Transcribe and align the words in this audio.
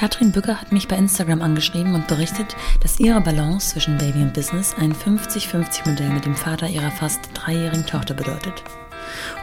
Katrin 0.00 0.32
Bücker 0.32 0.58
hat 0.58 0.72
mich 0.72 0.88
bei 0.88 0.96
Instagram 0.96 1.42
angeschrieben 1.42 1.94
und 1.94 2.06
berichtet, 2.06 2.56
dass 2.82 2.98
ihre 3.00 3.20
Balance 3.20 3.68
zwischen 3.68 3.98
Baby 3.98 4.22
und 4.22 4.32
Business 4.32 4.74
ein 4.80 4.94
50-50-Modell 4.94 6.08
mit 6.08 6.24
dem 6.24 6.34
Vater 6.34 6.68
ihrer 6.68 6.90
fast 6.90 7.20
dreijährigen 7.34 7.84
Tochter 7.84 8.14
bedeutet. 8.14 8.64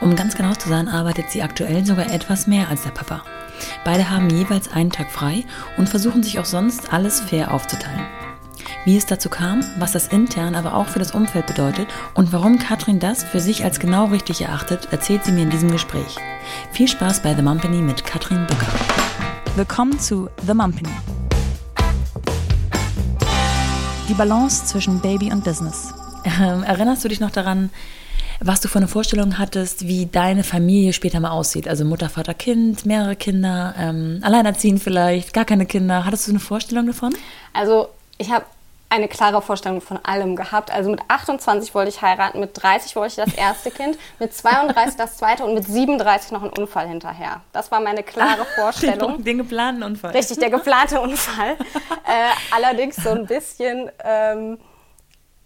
Um 0.01 0.15
ganz 0.15 0.35
genau 0.35 0.53
zu 0.53 0.67
sein, 0.67 0.87
arbeitet 0.87 1.29
sie 1.29 1.43
aktuell 1.43 1.85
sogar 1.85 2.11
etwas 2.11 2.47
mehr 2.47 2.69
als 2.69 2.81
der 2.81 2.89
Papa. 2.89 3.21
Beide 3.85 4.09
haben 4.09 4.31
jeweils 4.31 4.71
einen 4.71 4.89
Tag 4.89 5.11
frei 5.11 5.45
und 5.77 5.89
versuchen 5.89 6.23
sich 6.23 6.39
auch 6.39 6.45
sonst 6.45 6.91
alles 6.91 7.19
fair 7.19 7.53
aufzuteilen. 7.53 8.07
Wie 8.83 8.97
es 8.97 9.05
dazu 9.05 9.29
kam, 9.29 9.63
was 9.77 9.91
das 9.91 10.07
intern, 10.07 10.55
aber 10.55 10.73
auch 10.73 10.87
für 10.87 10.97
das 10.97 11.11
Umfeld 11.11 11.45
bedeutet 11.45 11.87
und 12.15 12.33
warum 12.33 12.57
Katrin 12.57 12.99
das 12.99 13.23
für 13.23 13.41
sich 13.41 13.63
als 13.63 13.79
genau 13.79 14.05
richtig 14.05 14.41
erachtet, 14.41 14.87
erzählt 14.89 15.23
sie 15.23 15.33
mir 15.33 15.43
in 15.43 15.51
diesem 15.51 15.69
Gespräch. 15.69 16.15
Viel 16.71 16.87
Spaß 16.87 17.21
bei 17.21 17.35
The 17.35 17.43
Mumpany 17.43 17.83
mit 17.83 18.03
Katrin 18.05 18.47
Bücker. 18.47 18.73
Willkommen 19.57 19.99
zu 19.99 20.29
The 20.45 20.53
Mumpany. 20.53 20.87
Die 24.07 24.13
Balance 24.13 24.65
zwischen 24.67 24.99
Baby 25.01 25.31
und 25.31 25.43
Business. 25.43 25.95
Ähm, 26.25 26.61
erinnerst 26.61 27.03
du 27.03 27.07
dich 27.07 27.19
noch 27.19 27.31
daran, 27.31 27.71
was 28.39 28.61
du 28.61 28.67
für 28.67 28.77
eine 28.77 28.87
Vorstellung 28.87 29.39
hattest, 29.39 29.87
wie 29.87 30.05
deine 30.05 30.43
Familie 30.43 30.93
später 30.93 31.19
mal 31.19 31.31
aussieht? 31.31 31.67
Also 31.67 31.85
Mutter, 31.85 32.07
Vater, 32.07 32.35
Kind, 32.35 32.85
mehrere 32.85 33.15
Kinder, 33.15 33.73
ähm, 33.79 34.19
alleinerziehend 34.21 34.79
vielleicht, 34.79 35.33
gar 35.33 35.45
keine 35.45 35.65
Kinder. 35.65 36.05
Hattest 36.05 36.27
du 36.27 36.33
eine 36.33 36.39
Vorstellung 36.39 36.85
davon? 36.85 37.15
Also 37.53 37.87
ich 38.19 38.29
habe 38.31 38.45
eine 38.89 39.07
klare 39.07 39.41
Vorstellung 39.41 39.81
von 39.81 39.99
allem 40.03 40.35
gehabt. 40.35 40.71
Also 40.71 40.89
mit 40.89 41.01
28 41.07 41.75
wollte 41.75 41.89
ich 41.89 42.01
heiraten, 42.01 42.39
mit 42.39 42.51
30 42.53 42.95
wollte 42.95 43.21
ich 43.21 43.25
das 43.29 43.33
erste 43.37 43.71
Kind, 43.71 43.97
mit 44.19 44.33
32 44.33 44.95
das 44.95 45.17
zweite 45.17 45.43
und 45.43 45.53
mit 45.53 45.65
37 45.65 46.31
noch 46.31 46.41
einen 46.41 46.53
Unfall 46.53 46.87
hinterher. 46.87 47.41
Das 47.51 47.71
war 47.71 47.79
meine 47.79 48.03
klare 48.03 48.45
Vorstellung. 48.55 49.17
Den, 49.17 49.23
den 49.25 49.37
geplanten 49.39 49.83
Unfall. 49.83 50.11
Richtig, 50.11 50.39
der 50.39 50.49
geplante 50.49 51.01
Unfall. 51.01 51.53
äh, 52.05 52.55
allerdings 52.55 52.95
so 52.95 53.09
ein 53.09 53.25
bisschen. 53.25 53.91
Ähm, 54.03 54.57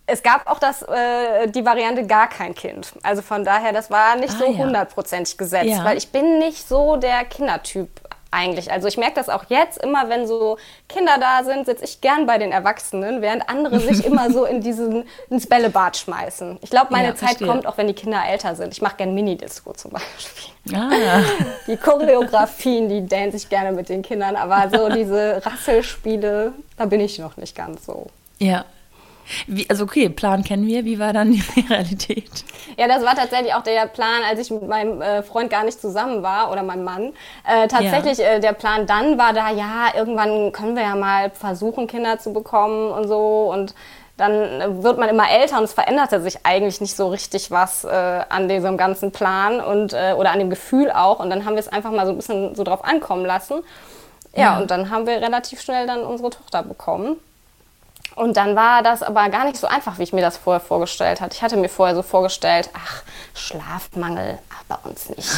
es 0.07 0.23
gab 0.23 0.47
auch 0.47 0.59
das, 0.59 0.81
äh, 0.81 1.47
die 1.47 1.65
Variante 1.65 2.05
gar 2.05 2.27
kein 2.27 2.53
Kind. 2.53 2.91
Also 3.01 3.21
von 3.21 3.45
daher, 3.45 3.71
das 3.71 3.89
war 3.89 4.17
nicht 4.17 4.33
ah, 4.33 4.39
so 4.39 4.57
hundertprozentig 4.57 5.35
ja. 5.35 5.37
gesetzt, 5.37 5.69
ja. 5.69 5.85
weil 5.85 5.97
ich 5.97 6.11
bin 6.11 6.39
nicht 6.39 6.67
so 6.67 6.97
der 6.97 7.23
Kindertyp 7.23 7.89
eigentlich. 8.31 8.71
Also 8.71 8.87
ich 8.87 8.97
merke 8.97 9.15
das 9.15 9.29
auch 9.29 9.45
jetzt, 9.49 9.77
immer 9.77 10.09
wenn 10.09 10.25
so 10.25 10.57
Kinder 10.87 11.17
da 11.19 11.43
sind, 11.43 11.65
sitze 11.65 11.85
ich 11.85 12.01
gern 12.01 12.25
bei 12.25 12.37
den 12.37 12.51
Erwachsenen, 12.51 13.21
während 13.21 13.47
andere 13.49 13.79
sich 13.79 14.05
immer 14.05 14.31
so 14.31 14.45
in 14.45 14.61
diesen, 14.61 15.03
ins 15.29 15.47
Bällebad 15.47 15.97
schmeißen. 15.97 16.57
Ich 16.61 16.69
glaube, 16.69 16.87
meine 16.91 17.09
ja, 17.09 17.15
Zeit 17.15 17.39
kommt 17.39 17.67
auch, 17.67 17.77
wenn 17.77 17.87
die 17.87 17.93
Kinder 17.93 18.21
älter 18.27 18.55
sind. 18.55 18.73
Ich 18.73 18.81
mache 18.81 18.95
gern 18.97 19.13
Minidisco 19.13 19.73
zum 19.73 19.91
Beispiel. 19.91 20.75
Ah. 20.75 20.89
Die 21.67 21.75
Choreografien, 21.75 22.87
die 22.87 23.01
dänen 23.01 23.31
sich 23.31 23.49
gerne 23.49 23.71
mit 23.71 23.89
den 23.89 24.03
Kindern, 24.03 24.35
aber 24.35 24.69
so 24.69 24.89
diese 24.89 25.41
Rasselspiele, 25.43 26.53
da 26.77 26.85
bin 26.85 26.99
ich 26.99 27.17
noch 27.17 27.35
nicht 27.37 27.55
ganz 27.55 27.85
so. 27.85 28.07
Ja, 28.37 28.65
wie, 29.47 29.69
also 29.69 29.83
okay, 29.83 30.09
Plan 30.09 30.43
kennen 30.43 30.67
wir. 30.67 30.85
Wie 30.85 30.99
war 30.99 31.13
dann 31.13 31.31
die 31.31 31.43
Realität? 31.69 32.43
Ja, 32.77 32.87
das 32.87 33.03
war 33.03 33.15
tatsächlich 33.15 33.53
auch 33.53 33.63
der 33.63 33.85
Plan, 33.87 34.23
als 34.27 34.39
ich 34.39 34.51
mit 34.51 34.67
meinem 34.67 35.01
äh, 35.01 35.23
Freund 35.23 35.49
gar 35.49 35.63
nicht 35.63 35.79
zusammen 35.79 36.23
war 36.23 36.51
oder 36.51 36.63
meinem 36.63 36.83
Mann. 36.83 37.13
Äh, 37.47 37.67
tatsächlich 37.67 38.17
ja. 38.17 38.33
äh, 38.33 38.39
der 38.39 38.53
Plan 38.53 38.85
dann 38.87 39.17
war 39.17 39.33
da, 39.33 39.51
ja, 39.51 39.87
irgendwann 39.95 40.51
können 40.51 40.75
wir 40.75 40.83
ja 40.83 40.95
mal 40.95 41.31
versuchen, 41.31 41.87
Kinder 41.87 42.19
zu 42.19 42.33
bekommen 42.33 42.91
und 42.91 43.07
so 43.07 43.51
und 43.51 43.73
dann 44.21 44.83
wird 44.83 44.99
man 44.99 45.09
immer 45.09 45.29
älter 45.31 45.57
und 45.57 45.63
es 45.63 45.73
veränderte 45.73 46.21
sich 46.21 46.45
eigentlich 46.45 46.79
nicht 46.79 46.95
so 46.95 47.07
richtig 47.07 47.49
was 47.49 47.83
äh, 47.83 47.89
an 48.29 48.47
diesem 48.47 48.77
ganzen 48.77 49.11
Plan 49.11 49.59
und 49.59 49.93
äh, 49.93 50.13
oder 50.15 50.31
an 50.31 50.39
dem 50.39 50.49
Gefühl 50.49 50.91
auch. 50.91 51.19
Und 51.19 51.29
dann 51.31 51.45
haben 51.45 51.53
wir 51.53 51.59
es 51.59 51.67
einfach 51.67 51.91
mal 51.91 52.05
so 52.05 52.11
ein 52.11 52.17
bisschen 52.17 52.53
so 52.53 52.63
drauf 52.63 52.83
ankommen 52.83 53.25
lassen. 53.25 53.63
Ja, 54.35 54.41
ja, 54.41 54.59
und 54.59 54.69
dann 54.69 54.91
haben 54.91 55.07
wir 55.07 55.15
relativ 55.21 55.59
schnell 55.59 55.87
dann 55.87 56.03
unsere 56.03 56.29
Tochter 56.29 56.61
bekommen. 56.63 57.17
Und 58.15 58.37
dann 58.37 58.55
war 58.55 58.83
das 58.83 59.03
aber 59.03 59.29
gar 59.29 59.45
nicht 59.45 59.57
so 59.57 59.67
einfach, 59.67 59.97
wie 59.97 60.03
ich 60.03 60.13
mir 60.13 60.21
das 60.21 60.37
vorher 60.37 60.59
vorgestellt 60.59 61.21
hatte. 61.21 61.35
Ich 61.35 61.41
hatte 61.41 61.57
mir 61.57 61.69
vorher 61.69 61.95
so 61.95 62.01
vorgestellt, 62.01 62.69
ach, 62.73 63.03
Schlafmangel, 63.33 64.37
ach, 64.53 64.63
bei 64.67 64.89
uns 64.89 65.09
nicht. 65.09 65.29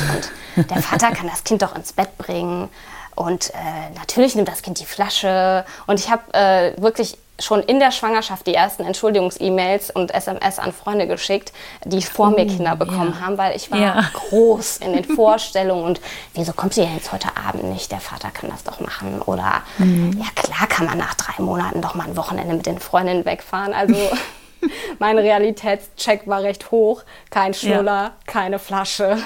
Und 0.56 0.70
der 0.70 0.82
Vater 0.82 1.12
kann 1.12 1.28
das 1.28 1.44
Kind 1.44 1.62
doch 1.62 1.76
ins 1.76 1.94
Bett 1.94 2.18
bringen. 2.18 2.70
Und 3.16 3.52
äh, 3.52 3.90
natürlich 3.96 4.36
nimmt 4.36 4.48
das 4.48 4.64
Kind 4.64 4.80
die 4.80 4.86
Flasche. 4.86 5.66
Und 5.86 6.00
ich 6.00 6.10
habe 6.10 6.34
äh, 6.34 6.82
wirklich 6.82 7.18
schon 7.40 7.62
in 7.64 7.80
der 7.80 7.92
Schwangerschaft 7.92 8.46
die 8.46 8.54
ersten 8.54 8.84
Entschuldigungs-E-Mails 8.84 9.90
und 9.90 10.14
SMS 10.14 10.60
an 10.60 10.72
Freunde 10.72 11.08
geschickt, 11.08 11.52
die 11.84 12.02
vor 12.02 12.30
mir 12.30 12.46
oh, 12.46 12.48
Kinder 12.48 12.76
bekommen 12.76 13.16
ja. 13.20 13.26
haben, 13.26 13.38
weil 13.38 13.56
ich 13.56 13.72
war 13.72 13.80
ja. 13.80 14.04
groß 14.14 14.78
in 14.78 14.94
den 14.94 15.04
Vorstellungen 15.16 15.84
und 15.84 16.02
wieso 16.36 16.54
kommt 16.54 16.76
sie 16.76 16.84
jetzt 16.84 17.12
heute 17.12 17.30
Abend 17.36 17.64
nicht? 17.66 17.92
Der 17.92 18.00
Vater 18.00 18.30
kann 18.32 18.50
das 18.50 18.64
doch 18.64 18.80
machen. 18.80 19.22
Oder 19.22 19.64
mhm. 19.80 20.18
ja 20.20 20.26
klar 20.36 20.68
kann 20.68 20.86
man 20.86 20.98
nach 20.98 21.16
drei 21.16 21.42
Monaten 21.42 21.82
doch 21.82 21.96
mal 21.96 22.08
ein 22.08 22.16
Wochenende 22.18 22.54
mit 22.54 22.66
den 22.66 22.80
Freundinnen 22.80 23.26
wegfahren. 23.26 23.74
Also 23.74 23.96
mein 25.00 25.18
Realitätscheck 25.18 26.28
war 26.28 26.44
recht 26.44 26.70
hoch. 26.70 27.04
Kein 27.32 27.56
Schnuller, 27.56 28.04
ja. 28.04 28.14
keine 28.28 28.60
Flasche, 28.60 29.18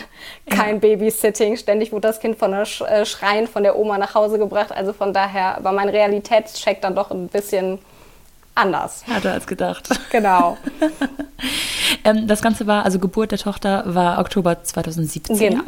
kein 0.49 0.75
ja. 0.75 0.79
Babysitting. 0.79 1.57
Ständig 1.57 1.91
wurde 1.91 2.07
das 2.07 2.21
Kind 2.21 2.39
von 2.39 2.51
der 2.51 2.61
äh, 2.61 3.05
Schreien 3.05 3.47
von 3.47 3.63
der 3.63 3.77
Oma 3.77 3.97
nach 3.97 4.15
Hause 4.15 4.39
gebracht. 4.39 4.71
Also 4.71 4.93
von 4.93 5.11
daher 5.13 5.57
war 5.61 5.73
mein 5.73 5.89
Realitätscheck 5.89 6.81
dann 6.81 6.95
doch 6.95 7.11
ein 7.11 7.27
bisschen 7.27 7.79
anders. 8.57 9.03
Härter 9.05 9.33
als 9.33 9.47
gedacht. 9.47 9.89
Genau. 10.11 10.57
ähm, 12.03 12.27
das 12.27 12.41
Ganze 12.41 12.67
war, 12.67 12.85
also 12.85 12.99
Geburt 12.99 13.31
der 13.31 13.39
Tochter 13.39 13.83
war 13.85 14.19
Oktober 14.19 14.63
2017. 14.63 15.37
Genau. 15.37 15.63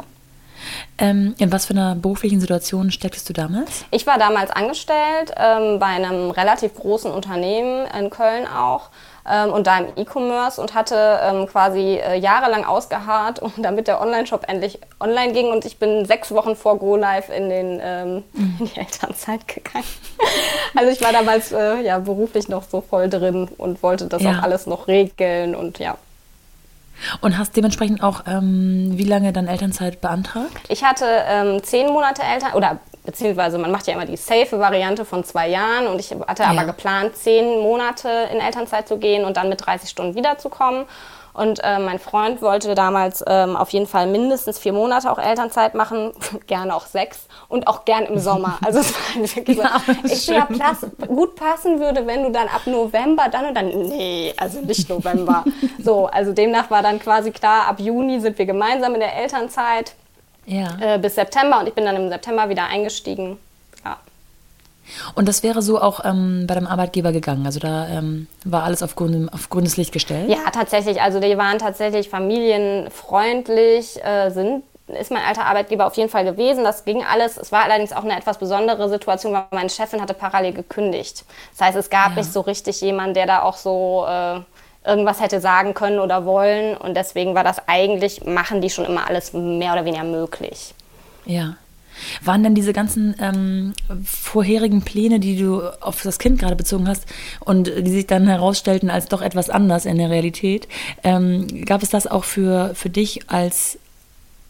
Ähm, 0.98 1.34
in 1.38 1.50
was 1.50 1.66
für 1.66 1.72
einer 1.72 1.94
beruflichen 1.94 2.40
Situation 2.40 2.90
stecktest 2.90 3.28
du 3.28 3.32
damals? 3.32 3.84
Ich 3.90 4.06
war 4.06 4.18
damals 4.18 4.50
angestellt 4.50 5.32
ähm, 5.36 5.78
bei 5.78 5.86
einem 5.86 6.30
relativ 6.30 6.74
großen 6.74 7.10
Unternehmen 7.10 7.86
in 7.98 8.10
Köln 8.10 8.46
auch 8.46 8.90
ähm, 9.28 9.52
und 9.52 9.66
da 9.66 9.78
im 9.78 9.86
E-Commerce 9.96 10.60
und 10.60 10.74
hatte 10.74 11.20
ähm, 11.22 11.46
quasi 11.46 11.96
äh, 11.96 12.18
jahrelang 12.18 12.64
ausgeharrt, 12.64 13.40
damit 13.56 13.88
der 13.88 14.00
Online-Shop 14.00 14.44
endlich 14.48 14.78
online 14.98 15.32
ging. 15.32 15.50
Und 15.50 15.64
ich 15.64 15.78
bin 15.78 16.04
sechs 16.04 16.30
Wochen 16.32 16.56
vor 16.56 16.78
Go 16.78 16.96
Live 16.96 17.28
in, 17.28 17.48
den, 17.48 17.80
ähm, 17.82 18.24
mhm. 18.32 18.56
in 18.60 18.66
die 18.66 18.76
Elternzeit 18.78 19.46
gegangen. 19.46 19.84
also 20.74 20.90
ich 20.90 21.00
war 21.00 21.12
damals 21.12 21.52
äh, 21.52 21.82
ja, 21.82 21.98
beruflich 21.98 22.48
noch 22.48 22.62
so 22.62 22.80
voll 22.80 23.08
drin 23.08 23.48
und 23.58 23.82
wollte 23.82 24.06
das 24.06 24.22
ja. 24.22 24.32
auch 24.32 24.42
alles 24.42 24.66
noch 24.66 24.88
regeln 24.88 25.54
und 25.54 25.78
ja. 25.78 25.96
Und 27.20 27.38
hast 27.38 27.56
dementsprechend 27.56 28.02
auch 28.02 28.24
ähm, 28.26 28.92
wie 28.96 29.04
lange 29.04 29.32
dann 29.32 29.46
Elternzeit 29.46 30.00
beantragt? 30.00 30.60
Ich 30.68 30.84
hatte 30.84 31.06
ähm, 31.26 31.62
zehn 31.62 31.86
Monate 31.88 32.22
Eltern 32.22 32.52
oder 32.52 32.78
beziehungsweise 33.10 33.58
man 33.58 33.72
macht 33.72 33.88
ja 33.88 33.94
immer 33.94 34.06
die 34.06 34.16
safe 34.16 34.58
Variante 34.58 35.04
von 35.04 35.24
zwei 35.24 35.48
Jahren 35.48 35.88
und 35.88 35.98
ich 35.98 36.14
hatte 36.26 36.44
ja. 36.44 36.50
aber 36.50 36.64
geplant, 36.64 37.16
zehn 37.16 37.60
Monate 37.60 38.08
in 38.32 38.38
Elternzeit 38.38 38.86
zu 38.86 38.98
gehen 38.98 39.24
und 39.24 39.36
dann 39.36 39.48
mit 39.48 39.66
30 39.66 39.90
Stunden 39.90 40.14
wiederzukommen. 40.14 40.86
Und 41.32 41.60
äh, 41.62 41.78
mein 41.78 41.98
Freund 42.00 42.42
wollte 42.42 42.74
damals 42.74 43.24
ähm, 43.26 43.56
auf 43.56 43.70
jeden 43.70 43.86
Fall 43.86 44.08
mindestens 44.08 44.58
vier 44.58 44.72
Monate 44.72 45.10
auch 45.10 45.18
Elternzeit 45.18 45.74
machen, 45.74 46.12
gerne 46.46 46.74
auch 46.74 46.86
sechs 46.86 47.26
und 47.48 47.66
auch 47.66 47.84
gern 47.84 48.04
im 48.04 48.18
Sommer. 48.18 48.58
Also 48.64 48.80
es 48.80 48.92
war 48.92 49.14
halt 49.14 49.36
wirklich 49.36 49.58
ja, 49.58 49.80
so, 49.86 50.12
ich 50.12 50.26
ja 50.26 50.46
pass, 50.46 50.86
gut 51.06 51.36
passen 51.36 51.78
würde, 51.78 52.06
wenn 52.06 52.24
du 52.24 52.30
dann 52.30 52.48
ab 52.48 52.62
November 52.66 53.28
dann 53.30 53.46
und 53.46 53.54
dann, 53.54 53.68
nee, 53.68 54.34
also 54.36 54.60
nicht 54.60 54.88
November. 54.88 55.44
so, 55.82 56.06
also 56.06 56.32
demnach 56.32 56.70
war 56.70 56.82
dann 56.82 56.98
quasi 56.98 57.30
klar, 57.30 57.68
ab 57.68 57.78
Juni 57.78 58.20
sind 58.20 58.36
wir 58.36 58.46
gemeinsam 58.46 58.94
in 58.94 59.00
der 59.00 59.16
Elternzeit 59.16 59.94
ja. 60.46 60.68
äh, 60.80 60.98
bis 60.98 61.14
September 61.14 61.60
und 61.60 61.68
ich 61.68 61.74
bin 61.74 61.84
dann 61.84 61.96
im 61.96 62.08
September 62.08 62.48
wieder 62.48 62.64
eingestiegen. 62.64 63.38
Ja. 63.84 63.98
Und 65.14 65.28
das 65.28 65.42
wäre 65.42 65.62
so 65.62 65.80
auch 65.80 66.04
ähm, 66.04 66.46
bei 66.46 66.54
dem 66.54 66.66
Arbeitgeber 66.66 67.12
gegangen. 67.12 67.46
Also 67.46 67.60
da 67.60 67.88
ähm, 67.88 68.26
war 68.44 68.64
alles 68.64 68.82
auf, 68.82 68.96
grün, 68.96 69.28
auf 69.28 69.48
grünes 69.48 69.76
Licht 69.76 69.92
gestellt. 69.92 70.28
Ja, 70.28 70.50
tatsächlich. 70.52 71.00
Also 71.00 71.20
die 71.20 71.38
waren 71.38 71.58
tatsächlich 71.58 72.08
familienfreundlich, 72.08 74.04
äh, 74.04 74.30
sind 74.30 74.64
ist 74.98 75.10
mein 75.10 75.22
alter 75.24 75.46
Arbeitgeber 75.46 75.86
auf 75.86 75.96
jeden 75.96 76.10
Fall 76.10 76.24
gewesen. 76.24 76.64
Das 76.64 76.84
ging 76.84 77.04
alles. 77.04 77.36
Es 77.36 77.52
war 77.52 77.64
allerdings 77.64 77.92
auch 77.92 78.04
eine 78.04 78.16
etwas 78.16 78.38
besondere 78.38 78.88
Situation, 78.88 79.32
weil 79.32 79.44
meine 79.50 79.70
Chefin 79.70 80.00
hatte 80.00 80.14
parallel 80.14 80.52
gekündigt. 80.52 81.24
Das 81.56 81.68
heißt, 81.68 81.76
es 81.76 81.90
gab 81.90 82.10
ja. 82.10 82.16
nicht 82.16 82.32
so 82.32 82.40
richtig 82.40 82.80
jemanden, 82.80 83.14
der 83.14 83.26
da 83.26 83.42
auch 83.42 83.56
so 83.56 84.04
äh, 84.08 84.40
irgendwas 84.84 85.20
hätte 85.20 85.40
sagen 85.40 85.74
können 85.74 85.98
oder 85.98 86.24
wollen. 86.24 86.76
Und 86.76 86.94
deswegen 86.94 87.34
war 87.34 87.44
das 87.44 87.68
eigentlich, 87.68 88.24
machen 88.24 88.60
die 88.60 88.70
schon 88.70 88.84
immer 88.84 89.08
alles 89.08 89.32
mehr 89.32 89.72
oder 89.72 89.84
weniger 89.84 90.04
möglich. 90.04 90.74
Ja. 91.26 91.56
Waren 92.22 92.42
denn 92.42 92.54
diese 92.54 92.72
ganzen 92.72 93.14
ähm, 93.20 93.74
vorherigen 94.04 94.82
Pläne, 94.82 95.20
die 95.20 95.36
du 95.36 95.60
auf 95.80 96.02
das 96.02 96.18
Kind 96.18 96.38
gerade 96.38 96.56
bezogen 96.56 96.88
hast 96.88 97.04
und 97.40 97.66
die 97.66 97.90
sich 97.90 98.06
dann 98.06 98.26
herausstellten 98.26 98.88
als 98.88 99.08
doch 99.08 99.20
etwas 99.20 99.50
anders 99.50 99.84
in 99.84 99.98
der 99.98 100.08
Realität, 100.08 100.66
ähm, 101.04 101.64
gab 101.66 101.82
es 101.82 101.90
das 101.90 102.06
auch 102.06 102.24
für, 102.24 102.74
für 102.74 102.88
dich 102.88 103.28
als 103.28 103.78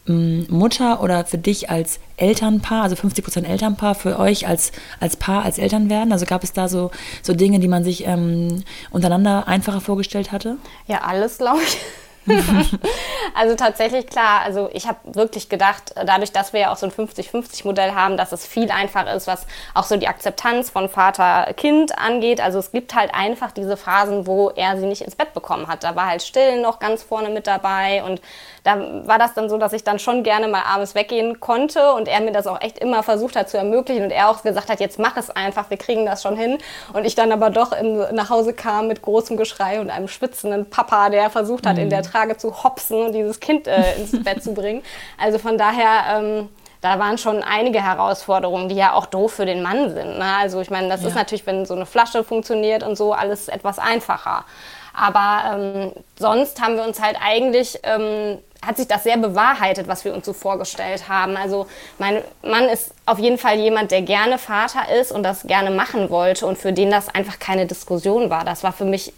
Mutter 0.05 1.01
oder 1.03 1.25
für 1.25 1.37
dich 1.37 1.69
als 1.69 1.99
Elternpaar, 2.17 2.83
also 2.83 2.95
50 2.95 3.23
Prozent 3.23 3.47
Elternpaar, 3.47 3.93
für 3.93 4.17
euch 4.17 4.47
als, 4.47 4.71
als 4.99 5.15
Paar, 5.15 5.43
als 5.43 5.59
Eltern 5.59 5.89
werden? 5.89 6.11
Also 6.11 6.25
gab 6.25 6.43
es 6.43 6.53
da 6.53 6.67
so, 6.67 6.91
so 7.21 7.33
Dinge, 7.33 7.59
die 7.59 7.67
man 7.67 7.83
sich 7.83 8.05
ähm, 8.07 8.63
untereinander 8.89 9.47
einfacher 9.47 9.81
vorgestellt 9.81 10.31
hatte? 10.31 10.57
Ja, 10.87 11.01
alles, 11.01 11.37
glaube 11.37 11.59
ich. 11.63 11.77
also 13.35 13.55
tatsächlich 13.55 14.07
klar, 14.07 14.41
also 14.43 14.69
ich 14.73 14.87
habe 14.87 14.99
wirklich 15.05 15.49
gedacht, 15.49 15.93
dadurch, 15.95 16.31
dass 16.31 16.53
wir 16.53 16.61
ja 16.61 16.71
auch 16.71 16.77
so 16.77 16.85
ein 16.85 16.91
50-50-Modell 16.91 17.93
haben, 17.95 18.17
dass 18.17 18.31
es 18.31 18.45
viel 18.45 18.69
einfacher 18.69 19.13
ist, 19.13 19.27
was 19.27 19.47
auch 19.73 19.83
so 19.83 19.97
die 19.97 20.07
Akzeptanz 20.07 20.69
von 20.69 20.89
Vater-Kind 20.89 21.97
angeht. 21.97 22.41
Also 22.41 22.59
es 22.59 22.71
gibt 22.71 22.93
halt 22.93 23.13
einfach 23.13 23.51
diese 23.51 23.77
Phasen, 23.77 24.27
wo 24.27 24.49
er 24.49 24.77
sie 24.77 24.85
nicht 24.85 25.01
ins 25.01 25.15
Bett 25.15 25.33
bekommen 25.33 25.67
hat. 25.67 25.83
Da 25.83 25.95
war 25.95 26.07
halt 26.07 26.21
Stillen 26.21 26.61
noch 26.61 26.79
ganz 26.79 27.03
vorne 27.03 27.29
mit 27.29 27.47
dabei 27.47 28.03
und 28.03 28.21
da 28.63 29.07
war 29.07 29.17
das 29.17 29.33
dann 29.33 29.49
so, 29.49 29.57
dass 29.57 29.73
ich 29.73 29.83
dann 29.83 29.97
schon 29.97 30.23
gerne 30.23 30.47
mal 30.47 30.61
abends 30.61 30.93
weggehen 30.93 31.39
konnte 31.39 31.93
und 31.93 32.07
er 32.07 32.21
mir 32.21 32.31
das 32.31 32.45
auch 32.45 32.61
echt 32.61 32.77
immer 32.77 33.01
versucht 33.01 33.35
hat 33.35 33.49
zu 33.49 33.57
ermöglichen 33.57 34.03
und 34.03 34.11
er 34.11 34.29
auch 34.29 34.43
gesagt 34.43 34.69
hat, 34.69 34.79
jetzt 34.79 34.99
mach 34.99 35.17
es 35.17 35.31
einfach, 35.31 35.71
wir 35.71 35.77
kriegen 35.77 36.05
das 36.05 36.21
schon 36.21 36.37
hin. 36.37 36.59
Und 36.93 37.05
ich 37.05 37.15
dann 37.15 37.31
aber 37.31 37.49
doch 37.49 37.71
in, 37.71 37.97
nach 38.13 38.29
Hause 38.29 38.53
kam 38.53 38.87
mit 38.87 39.01
großem 39.01 39.35
Geschrei 39.37 39.81
und 39.81 39.89
einem 39.89 40.07
schwitzenden 40.07 40.69
Papa, 40.69 41.09
der 41.09 41.31
versucht 41.31 41.65
hat, 41.65 41.77
mhm. 41.77 41.83
in 41.83 41.89
der 41.89 42.03
Trage 42.11 42.37
zu 42.37 42.63
hopsen 42.63 43.05
und 43.05 43.13
dieses 43.13 43.39
Kind 43.39 43.67
äh, 43.67 43.95
ins 43.95 44.11
Bett 44.23 44.43
zu 44.43 44.53
bringen. 44.53 44.83
Also 45.17 45.39
von 45.39 45.57
daher, 45.57 46.17
ähm, 46.17 46.49
da 46.81 46.99
waren 46.99 47.17
schon 47.17 47.43
einige 47.43 47.83
Herausforderungen, 47.83 48.69
die 48.69 48.75
ja 48.75 48.93
auch 48.93 49.05
doof 49.05 49.33
für 49.33 49.45
den 49.45 49.61
Mann 49.61 49.93
sind. 49.93 50.17
Ne? 50.17 50.25
Also 50.39 50.61
ich 50.61 50.69
meine, 50.69 50.89
das 50.89 51.01
ja. 51.01 51.09
ist 51.09 51.15
natürlich, 51.15 51.45
wenn 51.45 51.65
so 51.65 51.75
eine 51.75 51.85
Flasche 51.85 52.23
funktioniert 52.23 52.83
und 52.83 52.95
so, 52.95 53.13
alles 53.13 53.47
etwas 53.47 53.79
einfacher. 53.79 54.45
Aber 54.93 55.55
ähm, 55.55 55.91
sonst 56.19 56.61
haben 56.61 56.75
wir 56.75 56.83
uns 56.83 57.01
halt 57.01 57.17
eigentlich 57.21 57.79
ähm, 57.83 58.39
hat 58.65 58.77
sich 58.77 58.87
das 58.87 59.03
sehr 59.03 59.17
bewahrheitet, 59.17 59.87
was 59.87 60.05
wir 60.05 60.13
uns 60.13 60.25
so 60.25 60.33
vorgestellt 60.33 61.09
haben. 61.09 61.35
Also 61.35 61.67
mein 61.97 62.21
Mann 62.43 62.65
ist 62.65 62.93
auf 63.05 63.17
jeden 63.17 63.37
Fall 63.37 63.57
jemand, 63.57 63.91
der 63.91 64.03
gerne 64.03 64.37
Vater 64.37 64.93
ist 64.99 65.11
und 65.11 65.23
das 65.23 65.47
gerne 65.47 65.71
machen 65.71 66.09
wollte 66.09 66.45
und 66.45 66.57
für 66.57 66.71
den 66.71 66.91
das 66.91 67.09
einfach 67.09 67.39
keine 67.39 67.65
Diskussion 67.65 68.29
war. 68.29 68.45
Das 68.45 68.63
war 68.63 68.71
für 68.71 68.85
mich 68.85 69.13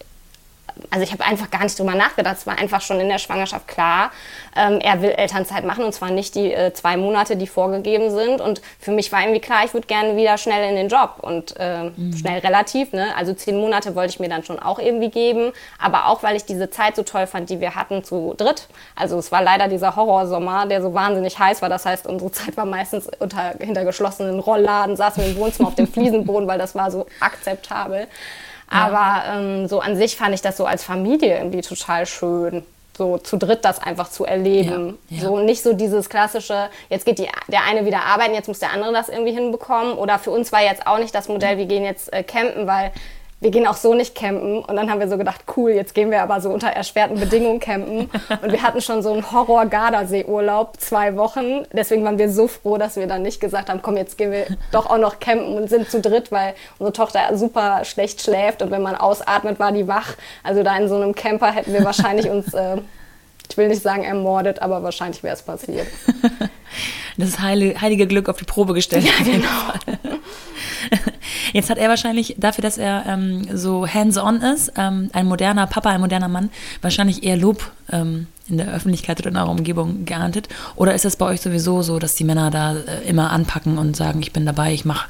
also 0.89 1.03
ich 1.03 1.11
habe 1.11 1.23
einfach 1.23 1.49
gar 1.49 1.63
nicht 1.63 1.77
drüber 1.77 1.95
nachgedacht. 1.95 2.37
Es 2.37 2.47
war 2.47 2.57
einfach 2.57 2.81
schon 2.81 2.99
in 2.99 3.09
der 3.09 3.17
Schwangerschaft 3.17 3.67
klar, 3.67 4.11
ähm, 4.55 4.79
er 4.79 5.01
will 5.01 5.11
Elternzeit 5.11 5.65
machen 5.65 5.83
und 5.83 5.93
zwar 5.93 6.11
nicht 6.11 6.35
die 6.35 6.53
äh, 6.53 6.73
zwei 6.73 6.97
Monate, 6.97 7.35
die 7.35 7.47
vorgegeben 7.47 8.11
sind. 8.11 8.41
Und 8.41 8.61
für 8.79 8.91
mich 8.91 9.11
war 9.11 9.21
irgendwie 9.21 9.39
klar, 9.39 9.65
ich 9.65 9.73
würde 9.73 9.87
gerne 9.87 10.15
wieder 10.15 10.37
schnell 10.37 10.69
in 10.69 10.75
den 10.75 10.89
Job 10.89 11.15
und 11.21 11.55
äh, 11.57 11.91
mhm. 11.95 12.13
schnell 12.13 12.39
relativ. 12.39 12.93
Ne? 12.93 13.15
Also 13.17 13.33
zehn 13.33 13.57
Monate 13.57 13.95
wollte 13.95 14.13
ich 14.13 14.19
mir 14.19 14.29
dann 14.29 14.43
schon 14.43 14.59
auch 14.59 14.79
irgendwie 14.79 15.09
geben, 15.09 15.51
aber 15.79 16.07
auch 16.07 16.23
weil 16.23 16.35
ich 16.35 16.45
diese 16.45 16.69
Zeit 16.69 16.95
so 16.95 17.03
toll 17.03 17.27
fand, 17.27 17.49
die 17.49 17.59
wir 17.59 17.75
hatten 17.75 18.03
zu 18.03 18.33
dritt. 18.37 18.67
Also 18.95 19.17
es 19.17 19.31
war 19.31 19.41
leider 19.41 19.67
dieser 19.67 19.95
Horrorsommer, 19.95 20.67
der 20.67 20.81
so 20.81 20.93
wahnsinnig 20.93 21.39
heiß 21.39 21.61
war. 21.61 21.69
Das 21.69 21.85
heißt, 21.85 22.07
unsere 22.07 22.31
Zeit 22.31 22.57
war 22.57 22.65
meistens 22.65 23.09
unter, 23.19 23.55
hinter 23.59 23.85
geschlossenen 23.85 24.39
Rollladen, 24.39 24.95
saßen 24.95 25.23
wir 25.23 25.31
im 25.31 25.37
Wohnzimmer 25.37 25.69
auf 25.69 25.75
dem 25.75 25.87
Fliesenboden, 25.93 26.47
weil 26.47 26.59
das 26.59 26.75
war 26.75 26.91
so 26.91 27.05
akzeptabel. 27.19 28.07
Aber 28.73 29.23
ähm, 29.27 29.67
so 29.67 29.79
an 29.79 29.95
sich 29.95 30.15
fand 30.17 30.33
ich 30.33 30.41
das 30.41 30.57
so 30.57 30.65
als 30.65 30.83
Familie 30.83 31.37
irgendwie 31.37 31.61
total 31.61 32.05
schön 32.05 32.65
so 32.95 33.17
zu 33.17 33.37
dritt 33.37 33.65
das 33.65 33.81
einfach 33.81 34.09
zu 34.09 34.25
erleben. 34.25 34.99
Ja, 35.09 35.17
ja. 35.17 35.23
So 35.23 35.39
nicht 35.39 35.63
so 35.63 35.73
dieses 35.73 36.09
klassische, 36.09 36.69
jetzt 36.89 37.05
geht 37.05 37.19
die, 37.19 37.27
der 37.47 37.63
eine 37.63 37.85
wieder 37.85 38.03
arbeiten, 38.03 38.33
jetzt 38.33 38.47
muss 38.47 38.59
der 38.59 38.71
andere 38.71 38.93
das 38.93 39.09
irgendwie 39.09 39.33
hinbekommen. 39.33 39.93
Oder 39.93 40.19
für 40.19 40.31
uns 40.31 40.51
war 40.51 40.61
jetzt 40.61 40.85
auch 40.85 40.99
nicht 40.99 41.13
das 41.13 41.27
Modell, 41.27 41.57
wir 41.57 41.65
gehen 41.65 41.83
jetzt 41.83 42.13
äh, 42.13 42.23
campen, 42.23 42.67
weil 42.67 42.91
wir 43.43 43.51
gehen 43.51 43.67
auch 43.67 43.75
so 43.75 43.93
nicht 43.93 44.15
campen. 44.15 44.59
Und 44.59 44.75
dann 44.75 44.89
haben 44.89 44.99
wir 44.99 45.09
so 45.09 45.17
gedacht, 45.17 45.41
cool, 45.55 45.71
jetzt 45.71 45.93
gehen 45.93 46.09
wir 46.11 46.21
aber 46.23 46.39
so 46.39 46.49
unter 46.49 46.67
erschwerten 46.67 47.19
Bedingungen 47.19 47.59
campen. 47.59 48.09
Und 48.41 48.51
wir 48.51 48.63
hatten 48.63 48.81
schon 48.81 49.03
so 49.03 49.11
einen 49.11 49.31
Horror-Gardasee-Urlaub, 49.31 50.79
zwei 50.79 51.15
Wochen. 51.17 51.65
Deswegen 51.73 52.05
waren 52.05 52.17
wir 52.17 52.31
so 52.31 52.47
froh, 52.47 52.77
dass 52.77 52.95
wir 52.95 53.05
dann 53.05 53.21
nicht 53.21 53.41
gesagt 53.41 53.69
haben, 53.69 53.81
komm, 53.81 53.97
jetzt 53.97 54.17
gehen 54.17 54.31
wir 54.31 54.45
doch 54.71 54.89
auch 54.89 54.97
noch 54.97 55.19
campen 55.19 55.57
und 55.57 55.69
sind 55.69 55.91
zu 55.91 55.99
dritt, 55.99 56.31
weil 56.31 56.53
unsere 56.79 56.93
Tochter 56.93 57.19
super 57.37 57.83
schlecht 57.83 58.21
schläft. 58.21 58.61
Und 58.61 58.71
wenn 58.71 58.81
man 58.81 58.95
ausatmet, 58.95 59.59
war 59.59 59.73
die 59.73 59.87
wach. 59.87 60.13
Also 60.41 60.63
da 60.63 60.77
in 60.77 60.87
so 60.87 60.95
einem 60.95 61.13
Camper 61.13 61.51
hätten 61.51 61.73
wir 61.73 61.83
wahrscheinlich 61.83 62.29
uns... 62.29 62.53
Äh, 62.53 62.77
ich 63.49 63.57
will 63.57 63.67
nicht 63.67 63.83
sagen 63.83 64.03
ermordet, 64.03 64.61
aber 64.61 64.81
wahrscheinlich 64.83 65.21
wäre 65.21 65.35
es 65.35 65.43
passiert. 65.43 65.85
Das 67.17 67.39
heilige 67.39 68.07
Glück 68.07 68.29
auf 68.29 68.37
die 68.37 68.45
Probe 68.45 68.73
gestellt. 68.73 69.05
Ja, 69.05 69.11
genau. 69.23 70.19
Jetzt 71.53 71.69
hat 71.69 71.77
er 71.77 71.89
wahrscheinlich 71.89 72.35
dafür, 72.37 72.61
dass 72.61 72.77
er 72.77 73.05
ähm, 73.07 73.47
so 73.53 73.87
hands-on 73.87 74.41
ist, 74.41 74.73
ähm, 74.77 75.09
ein 75.13 75.25
moderner 75.25 75.67
Papa, 75.67 75.89
ein 75.89 76.01
moderner 76.01 76.27
Mann, 76.27 76.49
wahrscheinlich 76.81 77.23
eher 77.23 77.37
Lob 77.37 77.71
ähm, 77.91 78.27
in 78.47 78.57
der 78.57 78.73
Öffentlichkeit 78.73 79.19
oder 79.19 79.29
in 79.29 79.37
eurer 79.37 79.49
Umgebung 79.49 80.05
geerntet. 80.05 80.49
Oder 80.75 80.93
ist 80.93 81.05
es 81.05 81.15
bei 81.15 81.25
euch 81.25 81.41
sowieso 81.41 81.81
so, 81.81 81.99
dass 81.99 82.15
die 82.15 82.23
Männer 82.23 82.51
da 82.51 82.75
äh, 82.75 83.07
immer 83.07 83.31
anpacken 83.31 83.77
und 83.77 83.95
sagen, 83.95 84.21
ich 84.21 84.33
bin 84.33 84.45
dabei, 84.45 84.73
ich 84.73 84.85
mache 84.85 85.07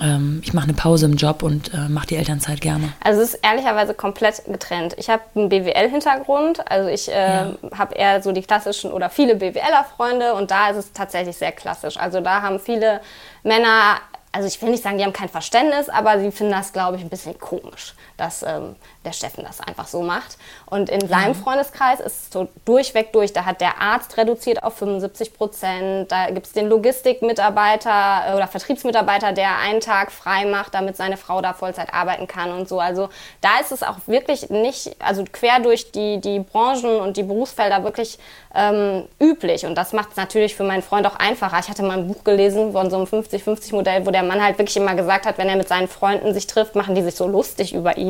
ähm, 0.00 0.40
ich 0.44 0.52
mache 0.52 0.64
eine 0.64 0.74
Pause 0.74 1.06
im 1.06 1.14
Job 1.14 1.42
und 1.42 1.72
äh, 1.72 1.88
mache 1.88 2.08
die 2.08 2.16
Elternzeit 2.16 2.60
gerne. 2.60 2.92
Also 3.02 3.20
es 3.20 3.34
ist 3.34 3.40
ehrlicherweise 3.44 3.94
komplett 3.94 4.44
getrennt. 4.46 4.94
Ich 4.98 5.08
habe 5.08 5.22
einen 5.34 5.48
BWL-Hintergrund, 5.48 6.68
also 6.70 6.88
ich 6.88 7.08
äh, 7.08 7.12
ja. 7.12 7.54
habe 7.76 7.94
eher 7.94 8.22
so 8.22 8.32
die 8.32 8.42
klassischen 8.42 8.92
oder 8.92 9.08
viele 9.08 9.36
BWLer-Freunde 9.36 10.34
und 10.34 10.50
da 10.50 10.70
ist 10.70 10.76
es 10.76 10.92
tatsächlich 10.92 11.36
sehr 11.36 11.52
klassisch. 11.52 11.96
Also 11.96 12.20
da 12.20 12.42
haben 12.42 12.58
viele 12.58 13.00
Männer 13.42 13.98
also 14.34 14.48
ich 14.48 14.60
will 14.60 14.70
nicht 14.70 14.82
sagen, 14.82 14.98
die 14.98 15.04
haben 15.04 15.12
kein 15.12 15.28
Verständnis, 15.28 15.88
aber 15.88 16.18
sie 16.18 16.32
finden 16.32 16.52
das, 16.52 16.72
glaube 16.72 16.96
ich, 16.96 17.02
ein 17.02 17.08
bisschen 17.08 17.38
komisch, 17.38 17.94
dass 18.16 18.42
ähm, 18.42 18.76
der 19.04 19.12
Steffen 19.12 19.44
das 19.44 19.60
einfach 19.60 19.86
so 19.86 20.02
macht. 20.02 20.38
Und 20.66 20.88
in 20.88 21.08
seinem 21.08 21.36
mhm. 21.36 21.42
Freundeskreis 21.42 22.00
ist 22.00 22.06
es 22.06 22.30
so 22.30 22.48
durchweg 22.64 23.12
durch. 23.12 23.32
Da 23.32 23.44
hat 23.44 23.60
der 23.60 23.80
Arzt 23.80 24.16
reduziert 24.16 24.62
auf 24.62 24.74
75 24.74 25.34
Prozent. 25.34 26.12
Da 26.12 26.30
gibt 26.30 26.46
es 26.46 26.52
den 26.52 26.68
Logistikmitarbeiter 26.68 28.22
äh, 28.28 28.34
oder 28.34 28.46
Vertriebsmitarbeiter, 28.46 29.32
der 29.32 29.58
einen 29.58 29.80
Tag 29.80 30.12
frei 30.12 30.44
macht, 30.44 30.74
damit 30.74 30.96
seine 30.96 31.16
Frau 31.16 31.40
da 31.40 31.52
Vollzeit 31.52 31.92
arbeiten 31.92 32.26
kann 32.26 32.52
und 32.52 32.68
so. 32.68 32.80
Also 32.80 33.08
da 33.40 33.60
ist 33.60 33.72
es 33.72 33.82
auch 33.82 33.98
wirklich 34.06 34.50
nicht, 34.50 34.96
also 35.00 35.24
quer 35.30 35.60
durch 35.60 35.90
die, 35.92 36.20
die 36.20 36.40
Branchen 36.40 37.00
und 37.00 37.16
die 37.16 37.22
Berufsfelder 37.22 37.84
wirklich 37.84 38.18
ähm, 38.54 39.04
üblich. 39.20 39.66
Und 39.66 39.74
das 39.76 39.92
macht 39.92 40.12
es 40.12 40.16
natürlich 40.16 40.54
für 40.54 40.64
meinen 40.64 40.82
Freund 40.82 41.06
auch 41.06 41.16
einfacher. 41.16 41.58
Ich 41.58 41.68
hatte 41.68 41.82
mal 41.82 41.98
ein 41.98 42.08
Buch 42.08 42.22
gelesen 42.24 42.72
von 42.72 42.90
so 42.90 42.96
einem 42.96 43.06
50-50-Modell, 43.06 44.06
wo 44.06 44.10
der 44.10 44.22
Mann 44.22 44.42
halt 44.42 44.58
wirklich 44.58 44.76
immer 44.76 44.94
gesagt 44.94 45.26
hat, 45.26 45.38
wenn 45.38 45.48
er 45.48 45.56
mit 45.56 45.68
seinen 45.68 45.88
Freunden 45.88 46.32
sich 46.32 46.46
trifft, 46.46 46.76
machen 46.76 46.94
die 46.94 47.02
sich 47.02 47.16
so 47.16 47.26
lustig 47.26 47.74
über 47.74 47.96
ihn. 47.96 48.03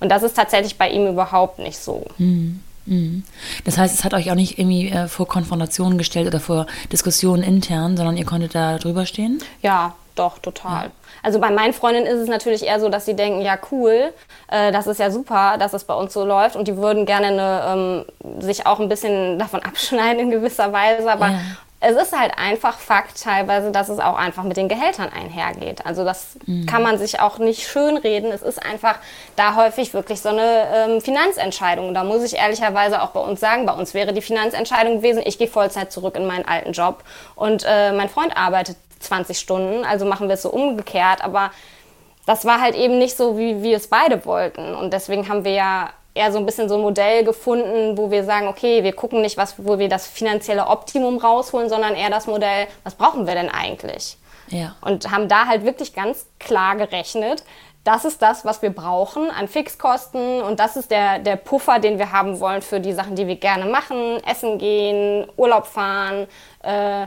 Und 0.00 0.10
das 0.10 0.22
ist 0.22 0.34
ist 0.34 0.36
tatsächlich 0.36 0.76
bei 0.76 0.90
ihm 0.90 1.06
überhaupt 1.06 1.58
nicht 1.58 1.78
so. 1.78 2.04
Mhm. 2.18 2.60
Das 3.64 3.78
heißt, 3.78 3.94
es 3.94 4.04
hat 4.04 4.12
euch 4.12 4.30
auch 4.30 4.34
nicht 4.34 4.58
irgendwie 4.58 4.90
äh, 4.90 5.08
vor 5.08 5.26
Konfrontationen 5.26 5.96
gestellt 5.96 6.26
oder 6.26 6.40
vor 6.40 6.66
Diskussionen 6.92 7.42
intern, 7.42 7.96
sondern 7.96 8.18
ihr 8.18 8.26
konntet 8.26 8.54
da 8.54 8.76
drüber 8.76 9.06
stehen? 9.06 9.42
Ja, 9.62 9.94
doch, 10.16 10.38
total. 10.38 10.86
Ja. 10.86 10.90
Also 11.22 11.40
bei 11.40 11.50
meinen 11.50 11.72
Freundinnen 11.72 12.06
ist 12.06 12.20
es 12.20 12.28
natürlich 12.28 12.64
eher 12.64 12.80
so, 12.80 12.90
dass 12.90 13.06
sie 13.06 13.16
denken, 13.16 13.40
ja 13.40 13.56
cool, 13.72 14.12
äh, 14.48 14.70
das 14.70 14.86
ist 14.86 15.00
ja 15.00 15.10
super, 15.10 15.56
dass 15.58 15.72
es 15.72 15.84
bei 15.84 15.94
uns 15.94 16.12
so 16.12 16.26
läuft 16.26 16.56
und 16.56 16.68
die 16.68 16.76
würden 16.76 17.06
gerne 17.06 17.28
eine, 17.28 18.04
ähm, 18.20 18.42
sich 18.42 18.66
auch 18.66 18.80
ein 18.80 18.90
bisschen 18.90 19.38
davon 19.38 19.62
abschneiden 19.64 20.20
in 20.20 20.30
gewisser 20.30 20.72
Weise, 20.72 21.10
aber 21.10 21.28
ja 21.28 21.40
es 21.86 21.96
ist 21.96 22.18
halt 22.18 22.32
einfach 22.38 22.78
Fakt 22.78 23.22
teilweise, 23.22 23.70
dass 23.70 23.90
es 23.90 23.98
auch 23.98 24.16
einfach 24.16 24.42
mit 24.42 24.56
den 24.56 24.68
Gehältern 24.68 25.10
einhergeht. 25.14 25.84
Also 25.84 26.02
das 26.04 26.36
mhm. 26.46 26.64
kann 26.64 26.82
man 26.82 26.98
sich 26.98 27.20
auch 27.20 27.38
nicht 27.38 27.68
schönreden. 27.68 28.32
Es 28.32 28.40
ist 28.40 28.64
einfach 28.64 28.96
da 29.36 29.54
häufig 29.54 29.92
wirklich 29.92 30.22
so 30.22 30.30
eine 30.30 30.66
ähm, 30.74 31.00
Finanzentscheidung. 31.02 31.92
Da 31.92 32.02
muss 32.02 32.22
ich 32.22 32.36
ehrlicherweise 32.36 33.02
auch 33.02 33.10
bei 33.10 33.20
uns 33.20 33.38
sagen, 33.38 33.66
bei 33.66 33.74
uns 33.74 33.92
wäre 33.92 34.14
die 34.14 34.22
Finanzentscheidung 34.22 34.96
gewesen, 34.96 35.22
ich 35.24 35.36
gehe 35.36 35.48
Vollzeit 35.48 35.92
zurück 35.92 36.16
in 36.16 36.26
meinen 36.26 36.46
alten 36.46 36.72
Job 36.72 37.04
und 37.34 37.64
äh, 37.68 37.92
mein 37.92 38.08
Freund 38.08 38.34
arbeitet 38.34 38.76
20 39.00 39.38
Stunden, 39.38 39.84
also 39.84 40.06
machen 40.06 40.28
wir 40.28 40.34
es 40.34 40.42
so 40.42 40.50
umgekehrt. 40.50 41.22
Aber 41.22 41.50
das 42.24 42.46
war 42.46 42.62
halt 42.62 42.74
eben 42.74 42.98
nicht 42.98 43.16
so, 43.16 43.36
wie 43.36 43.62
wir 43.62 43.76
es 43.76 43.88
beide 43.88 44.24
wollten. 44.24 44.74
Und 44.74 44.94
deswegen 44.94 45.28
haben 45.28 45.44
wir 45.44 45.52
ja 45.52 45.90
eher 46.14 46.32
so 46.32 46.38
ein 46.38 46.46
bisschen 46.46 46.68
so 46.68 46.76
ein 46.76 46.80
Modell 46.80 47.24
gefunden, 47.24 47.98
wo 47.98 48.10
wir 48.10 48.24
sagen, 48.24 48.48
okay, 48.48 48.84
wir 48.84 48.94
gucken 48.94 49.20
nicht, 49.20 49.36
was, 49.36 49.54
wo 49.58 49.78
wir 49.78 49.88
das 49.88 50.06
finanzielle 50.06 50.68
Optimum 50.68 51.18
rausholen, 51.18 51.68
sondern 51.68 51.94
eher 51.94 52.10
das 52.10 52.26
Modell, 52.26 52.68
was 52.84 52.94
brauchen 52.94 53.26
wir 53.26 53.34
denn 53.34 53.50
eigentlich? 53.50 54.16
Ja. 54.48 54.76
Und 54.80 55.10
haben 55.10 55.28
da 55.28 55.46
halt 55.46 55.64
wirklich 55.64 55.92
ganz 55.92 56.26
klar 56.38 56.76
gerechnet, 56.76 57.44
das 57.82 58.06
ist 58.06 58.22
das, 58.22 58.46
was 58.46 58.62
wir 58.62 58.70
brauchen 58.70 59.30
an 59.30 59.46
Fixkosten 59.46 60.40
und 60.40 60.58
das 60.58 60.76
ist 60.76 60.90
der, 60.90 61.18
der 61.18 61.36
Puffer, 61.36 61.78
den 61.80 61.98
wir 61.98 62.12
haben 62.12 62.40
wollen 62.40 62.62
für 62.62 62.80
die 62.80 62.94
Sachen, 62.94 63.14
die 63.14 63.26
wir 63.26 63.36
gerne 63.36 63.66
machen, 63.66 64.22
essen 64.24 64.58
gehen, 64.58 65.26
Urlaub 65.36 65.66
fahren, 65.66 66.26
äh, 66.62 67.06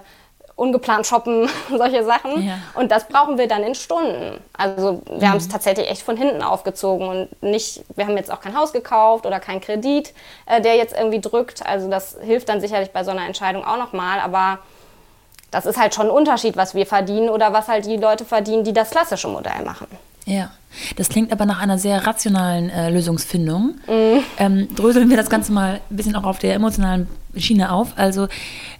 ungeplant 0.57 1.05
shoppen, 1.05 1.47
solche 1.69 2.03
Sachen. 2.03 2.45
Ja. 2.45 2.57
Und 2.73 2.91
das 2.91 3.07
brauchen 3.07 3.37
wir 3.37 3.47
dann 3.47 3.63
in 3.63 3.75
Stunden. 3.75 4.41
Also 4.53 5.01
wir 5.05 5.15
mhm. 5.15 5.29
haben 5.29 5.37
es 5.37 5.47
tatsächlich 5.47 5.89
echt 5.89 6.01
von 6.01 6.17
hinten 6.17 6.41
aufgezogen 6.41 7.07
und 7.07 7.43
nicht, 7.43 7.83
wir 7.95 8.05
haben 8.05 8.17
jetzt 8.17 8.31
auch 8.31 8.41
kein 8.41 8.57
Haus 8.57 8.73
gekauft 8.73 9.25
oder 9.25 9.39
keinen 9.39 9.61
Kredit, 9.61 10.13
äh, 10.47 10.59
der 10.59 10.75
jetzt 10.75 10.95
irgendwie 10.97 11.21
drückt. 11.21 11.65
Also 11.65 11.89
das 11.89 12.17
hilft 12.21 12.49
dann 12.49 12.59
sicherlich 12.59 12.91
bei 12.91 13.05
so 13.05 13.11
einer 13.11 13.25
Entscheidung 13.25 13.63
auch 13.63 13.77
nochmal, 13.77 14.19
aber 14.19 14.59
das 15.51 15.65
ist 15.65 15.77
halt 15.77 15.95
schon 15.95 16.07
ein 16.07 16.11
Unterschied, 16.11 16.57
was 16.57 16.75
wir 16.75 16.85
verdienen 16.85 17.29
oder 17.29 17.53
was 17.53 17.67
halt 17.67 17.85
die 17.85 17.95
Leute 17.95 18.25
verdienen, 18.25 18.63
die 18.63 18.73
das 18.73 18.89
klassische 18.89 19.29
Modell 19.29 19.63
machen. 19.63 19.87
Ja, 20.25 20.51
das 20.97 21.07
klingt 21.07 21.31
aber 21.31 21.45
nach 21.45 21.61
einer 21.61 21.77
sehr 21.77 22.05
rationalen 22.05 22.69
äh, 22.69 22.89
Lösungsfindung. 22.89 23.75
Mm. 23.87 24.19
Ähm, 24.39 24.75
dröseln 24.75 25.09
wir 25.09 25.15
das 25.15 25.29
Ganze 25.29 25.53
mal 25.53 25.79
ein 25.89 25.95
bisschen 25.95 26.17
auch 26.17 26.25
auf 26.25 26.39
der 26.39 26.53
emotionalen 26.55 27.07
Schiene 27.37 27.71
auf. 27.71 27.93
Also 27.95 28.27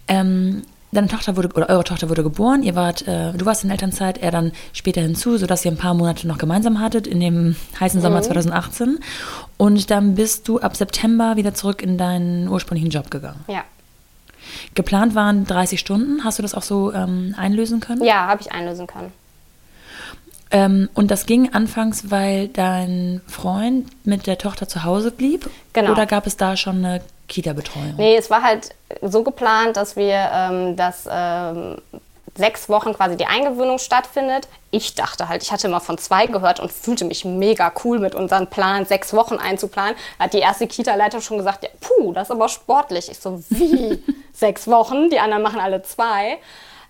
ähm, 0.08 0.64
deine 0.92 1.08
Tochter 1.08 1.36
wurde, 1.36 1.48
oder 1.54 1.68
eure 1.68 1.84
Tochter 1.84 2.08
wurde 2.08 2.22
geboren, 2.22 2.62
ihr 2.62 2.74
wart, 2.74 3.06
äh, 3.06 3.32
du 3.32 3.44
warst 3.44 3.64
in 3.64 3.70
Elternzeit, 3.70 4.18
er 4.18 4.30
dann 4.30 4.52
später 4.72 5.00
hinzu, 5.00 5.36
sodass 5.36 5.64
ihr 5.64 5.70
ein 5.70 5.76
paar 5.76 5.94
Monate 5.94 6.26
noch 6.26 6.38
gemeinsam 6.38 6.80
hattet 6.80 7.06
in 7.06 7.20
dem 7.20 7.56
heißen 7.78 8.00
Sommer 8.00 8.18
mhm. 8.18 8.24
2018. 8.24 8.98
Und 9.56 9.90
dann 9.90 10.14
bist 10.14 10.48
du 10.48 10.60
ab 10.60 10.76
September 10.76 11.36
wieder 11.36 11.54
zurück 11.54 11.82
in 11.82 11.98
deinen 11.98 12.48
ursprünglichen 12.48 12.90
Job 12.90 13.10
gegangen. 13.10 13.44
Ja. 13.48 13.64
Geplant 14.74 15.14
waren 15.14 15.44
30 15.44 15.78
Stunden. 15.78 16.24
Hast 16.24 16.38
du 16.38 16.42
das 16.42 16.54
auch 16.54 16.62
so 16.62 16.92
ähm, 16.92 17.34
einlösen 17.36 17.80
können? 17.80 18.02
Ja, 18.04 18.26
habe 18.26 18.40
ich 18.40 18.52
einlösen 18.52 18.86
können. 18.86 19.12
Ähm, 20.50 20.88
und 20.94 21.10
das 21.10 21.26
ging 21.26 21.52
anfangs, 21.52 22.10
weil 22.10 22.48
dein 22.48 23.20
Freund 23.26 23.88
mit 24.06 24.26
der 24.26 24.38
Tochter 24.38 24.68
zu 24.68 24.84
Hause 24.84 25.10
blieb? 25.10 25.50
Genau. 25.72 25.92
Oder 25.92 26.06
gab 26.06 26.26
es 26.26 26.36
da 26.36 26.56
schon 26.56 26.84
eine 26.84 27.02
Kita-Betreuung? 27.28 27.94
Nee, 27.96 28.16
es 28.16 28.30
war 28.30 28.42
halt 28.42 28.70
so 29.02 29.22
geplant, 29.22 29.76
dass 29.76 29.96
wir 29.96 30.30
ähm, 30.32 30.76
das 30.76 31.06
ähm, 31.10 31.76
sechs 32.38 32.68
Wochen 32.68 32.94
quasi 32.94 33.16
die 33.16 33.26
Eingewöhnung 33.26 33.78
stattfindet. 33.78 34.48
Ich 34.70 34.94
dachte 34.94 35.28
halt, 35.28 35.42
ich 35.42 35.52
hatte 35.52 35.66
immer 35.66 35.80
von 35.80 35.98
zwei 35.98 36.26
gehört 36.26 36.60
und 36.60 36.72
fühlte 36.72 37.04
mich 37.04 37.24
mega 37.24 37.72
cool 37.84 37.98
mit 37.98 38.14
unserem 38.14 38.46
Plan, 38.46 38.86
sechs 38.86 39.12
Wochen 39.12 39.36
einzuplanen. 39.36 39.96
Da 40.16 40.24
hat 40.24 40.32
die 40.32 40.38
erste 40.38 40.66
Kita-Leiter 40.66 41.20
schon 41.20 41.38
gesagt, 41.38 41.64
ja, 41.64 41.70
puh, 41.80 42.12
das 42.12 42.28
ist 42.28 42.30
aber 42.30 42.48
sportlich. 42.48 43.10
Ich 43.10 43.18
so, 43.18 43.42
wie? 43.50 44.02
sechs 44.32 44.66
Wochen? 44.68 45.10
Die 45.10 45.18
anderen 45.18 45.42
machen 45.42 45.60
alle 45.60 45.82
zwei. 45.82 46.38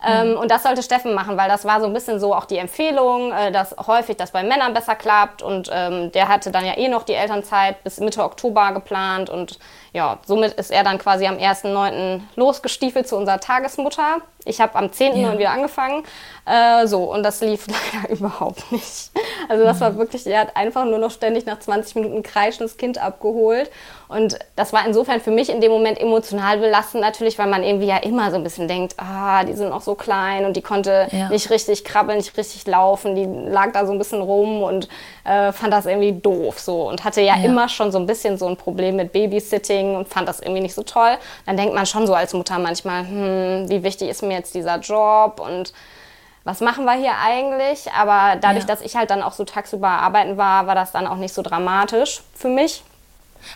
Ähm, 0.05 0.37
und 0.37 0.50
das 0.50 0.62
sollte 0.62 0.83
Steffen 0.83 1.12
machen, 1.14 1.37
weil 1.37 1.49
das 1.49 1.64
war 1.64 1.81
so 1.81 1.87
ein 1.87 1.93
bisschen 1.93 2.21
so 2.21 2.35
auch 2.35 2.45
die 2.45 2.59
Empfehlung, 2.59 3.33
äh, 3.33 3.50
dass 3.50 3.75
häufig 3.87 4.17
das 4.17 4.31
bei 4.31 4.45
Männern 4.45 4.73
besser 4.73 4.95
klappt. 4.95 5.43
Und 5.43 5.71
ähm, 5.73 6.12
der 6.12 6.28
hatte 6.28 6.50
dann 6.50 6.64
ja 6.64 6.76
eh 6.76 6.88
noch 6.88 7.02
die 7.02 7.14
Elternzeit 7.14 7.83
bis 7.83 7.99
Mitte 7.99 8.23
Oktober 8.23 8.73
geplant. 8.73 9.28
Und 9.28 9.59
ja, 9.93 10.19
somit 10.25 10.52
ist 10.52 10.71
er 10.71 10.85
dann 10.85 10.99
quasi 10.99 11.26
am 11.26 11.37
1.9. 11.37 12.21
losgestiefelt 12.37 13.09
zu 13.09 13.17
unserer 13.17 13.40
Tagesmutter. 13.40 14.19
Ich 14.45 14.61
habe 14.61 14.76
am 14.76 14.87
10.9. 14.87 15.17
Ja. 15.17 15.38
wieder 15.38 15.50
angefangen. 15.50 16.05
Äh, 16.47 16.87
so, 16.87 17.12
und 17.12 17.25
das 17.25 17.40
lief 17.40 17.67
leider 17.93 18.14
überhaupt 18.14 18.71
nicht. 18.71 19.11
Also 19.49 19.64
das 19.64 19.81
war 19.81 19.97
wirklich, 19.97 20.26
er 20.26 20.40
hat 20.40 20.57
einfach 20.57 20.85
nur 20.85 20.99
noch 20.99 21.11
ständig 21.11 21.45
nach 21.45 21.59
20 21.59 21.97
Minuten 21.97 22.23
kreischendes 22.23 22.76
Kind 22.76 22.99
abgeholt. 22.99 23.71
Und 24.08 24.38
das 24.56 24.72
war 24.72 24.86
insofern 24.86 25.20
für 25.20 25.30
mich 25.30 25.50
in 25.50 25.60
dem 25.60 25.70
Moment 25.70 26.00
emotional 26.00 26.56
belastend 26.58 27.02
natürlich, 27.02 27.38
weil 27.38 27.46
man 27.46 27.62
irgendwie 27.62 27.86
ja 27.86 27.98
immer 27.98 28.30
so 28.30 28.36
ein 28.36 28.42
bisschen 28.42 28.66
denkt, 28.66 28.94
ah, 28.96 29.44
die 29.44 29.52
sind 29.52 29.68
noch 29.68 29.82
so 29.82 29.94
klein 29.94 30.46
und 30.46 30.56
die 30.56 30.62
konnte 30.62 31.08
ja. 31.12 31.28
nicht 31.28 31.50
richtig 31.50 31.84
krabbeln, 31.84 32.16
nicht 32.16 32.36
richtig 32.38 32.66
laufen, 32.66 33.14
die 33.14 33.26
lag 33.50 33.72
da 33.72 33.84
so 33.84 33.92
ein 33.92 33.98
bisschen 33.98 34.22
rum 34.22 34.62
und 34.62 34.88
äh, 35.24 35.52
fand 35.52 35.74
das 35.74 35.84
irgendwie 35.84 36.12
doof 36.12 36.58
so 36.58 36.88
und 36.88 37.04
hatte 37.04 37.20
ja, 37.20 37.36
ja, 37.36 37.44
immer 37.44 37.68
schon 37.68 37.92
so 37.92 37.98
ein 37.98 38.06
bisschen 38.06 38.38
so 38.38 38.46
ein 38.46 38.56
Problem 38.56 38.96
mit 38.96 39.12
Babysitting 39.12 39.96
und 39.96 40.08
fand 40.08 40.26
das 40.26 40.40
irgendwie 40.40 40.62
nicht 40.62 40.74
so 40.74 40.82
toll. 40.82 41.18
Dann 41.44 41.58
denkt 41.58 41.74
man 41.74 41.84
schon 41.84 42.06
so 42.06 42.14
als 42.14 42.32
Mutter 42.32 42.58
manchmal, 42.58 43.06
hm, 43.06 43.66
wie 43.68 43.82
wichtig 43.82 44.08
ist 44.08 44.22
mir 44.22 44.38
jetzt 44.38 44.54
dieser 44.54 44.78
Job 44.78 45.38
und 45.38 45.74
was 46.44 46.62
machen 46.62 46.86
wir 46.86 46.94
hier 46.94 47.12
eigentlich? 47.22 47.92
Aber 47.92 48.36
dadurch, 48.40 48.64
ja. 48.64 48.68
dass 48.68 48.80
ich 48.80 48.96
halt 48.96 49.10
dann 49.10 49.22
auch 49.22 49.32
so 49.32 49.44
tagsüber 49.44 49.88
arbeiten 49.88 50.38
war, 50.38 50.66
war 50.66 50.74
das 50.74 50.92
dann 50.92 51.06
auch 51.06 51.16
nicht 51.16 51.34
so 51.34 51.42
dramatisch 51.42 52.22
für 52.34 52.48
mich. 52.48 52.82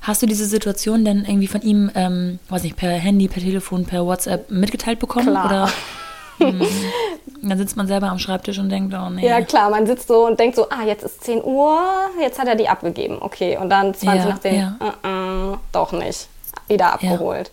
Hast 0.01 0.23
du 0.23 0.27
diese 0.27 0.47
Situation 0.47 1.05
denn 1.05 1.25
irgendwie 1.25 1.47
von 1.47 1.63
ihm, 1.63 1.91
ähm, 1.95 2.39
weiß 2.49 2.63
nicht, 2.63 2.77
per 2.77 2.91
Handy, 2.91 3.29
per 3.29 3.43
Telefon, 3.43 3.85
per 3.85 4.07
WhatsApp 4.07 4.51
mitgeteilt 4.51 4.99
bekommen? 4.99 5.29
Klar. 5.29 5.47
Oder? 5.47 5.69
Hm. 6.39 6.67
Dann 7.43 7.59
sitzt 7.59 7.77
man 7.77 7.87
selber 7.87 8.09
am 8.09 8.19
Schreibtisch 8.19 8.59
und 8.59 8.69
denkt, 8.69 8.95
oh 8.95 9.11
nee. 9.11 9.27
Ja, 9.27 9.43
klar, 9.43 9.71
man 9.71 9.87
sitzt 9.87 10.09
so 10.09 10.27
und 10.27 10.41
denkt 10.41 10.57
so, 10.57 10.69
ah, 10.71 10.85
jetzt 10.85 11.05
ist 11.05 11.23
10 11.25 11.45
Uhr, 11.45 11.81
jetzt 12.21 12.39
hat 12.39 12.49
er 12.49 12.57
die 12.57 12.69
abgegeben, 12.69 13.19
okay. 13.21 13.59
Und 13.59 13.71
dann 13.71 13.95
20 13.95 14.25
ja, 14.25 14.31
nach 14.31 14.41
10, 14.41 14.55
ja. 14.55 14.77
uh 14.81 15.07
-uh, 15.07 15.59
doch 15.73 15.93
nicht, 15.93 16.29
wieder 16.69 16.95
abgeholt. 16.95 17.51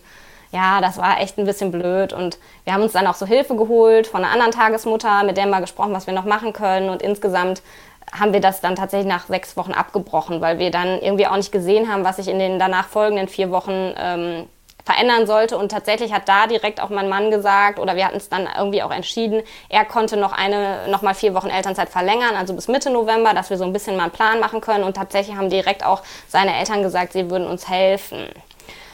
Ja. 0.50 0.76
ja. 0.76 0.80
das 0.80 0.96
war 0.96 1.20
echt 1.20 1.38
ein 1.38 1.44
bisschen 1.44 1.70
blöd 1.70 2.12
und 2.12 2.38
wir 2.64 2.72
haben 2.72 2.82
uns 2.82 2.92
dann 2.92 3.06
auch 3.06 3.14
so 3.14 3.26
Hilfe 3.26 3.54
geholt 3.56 4.06
von 4.06 4.24
einer 4.24 4.32
anderen 4.32 4.52
Tagesmutter, 4.52 5.24
mit 5.24 5.36
der 5.36 5.46
mal 5.46 5.60
gesprochen, 5.60 5.92
was 5.92 6.06
wir 6.06 6.14
noch 6.14 6.24
machen 6.24 6.52
können 6.52 6.88
und 6.88 7.02
insgesamt 7.02 7.62
haben 8.12 8.32
wir 8.32 8.40
das 8.40 8.60
dann 8.60 8.76
tatsächlich 8.76 9.08
nach 9.08 9.26
sechs 9.26 9.56
Wochen 9.56 9.72
abgebrochen, 9.72 10.40
weil 10.40 10.58
wir 10.58 10.70
dann 10.70 11.00
irgendwie 11.00 11.26
auch 11.26 11.36
nicht 11.36 11.52
gesehen 11.52 11.92
haben, 11.92 12.04
was 12.04 12.16
sich 12.16 12.28
in 12.28 12.38
den 12.38 12.58
danach 12.58 12.88
folgenden 12.88 13.28
vier 13.28 13.50
Wochen 13.50 13.94
ähm, 13.96 14.46
verändern 14.84 15.26
sollte. 15.26 15.56
Und 15.56 15.70
tatsächlich 15.70 16.12
hat 16.12 16.28
da 16.28 16.46
direkt 16.46 16.80
auch 16.80 16.90
mein 16.90 17.08
Mann 17.08 17.30
gesagt, 17.30 17.78
oder 17.78 17.96
wir 17.96 18.06
hatten 18.06 18.16
es 18.16 18.28
dann 18.28 18.48
irgendwie 18.56 18.82
auch 18.82 18.90
entschieden, 18.90 19.42
er 19.68 19.84
konnte 19.84 20.16
noch 20.16 20.32
eine, 20.32 20.88
noch 20.88 21.02
mal 21.02 21.14
vier 21.14 21.34
Wochen 21.34 21.48
Elternzeit 21.48 21.88
verlängern, 21.88 22.34
also 22.36 22.54
bis 22.54 22.68
Mitte 22.68 22.90
November, 22.90 23.34
dass 23.34 23.50
wir 23.50 23.58
so 23.58 23.64
ein 23.64 23.72
bisschen 23.72 23.96
mal 23.96 24.04
einen 24.04 24.12
Plan 24.12 24.40
machen 24.40 24.60
können. 24.60 24.84
Und 24.84 24.94
tatsächlich 24.96 25.36
haben 25.36 25.50
direkt 25.50 25.84
auch 25.84 26.02
seine 26.28 26.56
Eltern 26.56 26.82
gesagt, 26.82 27.12
sie 27.12 27.30
würden 27.30 27.46
uns 27.46 27.68
helfen. 27.68 28.28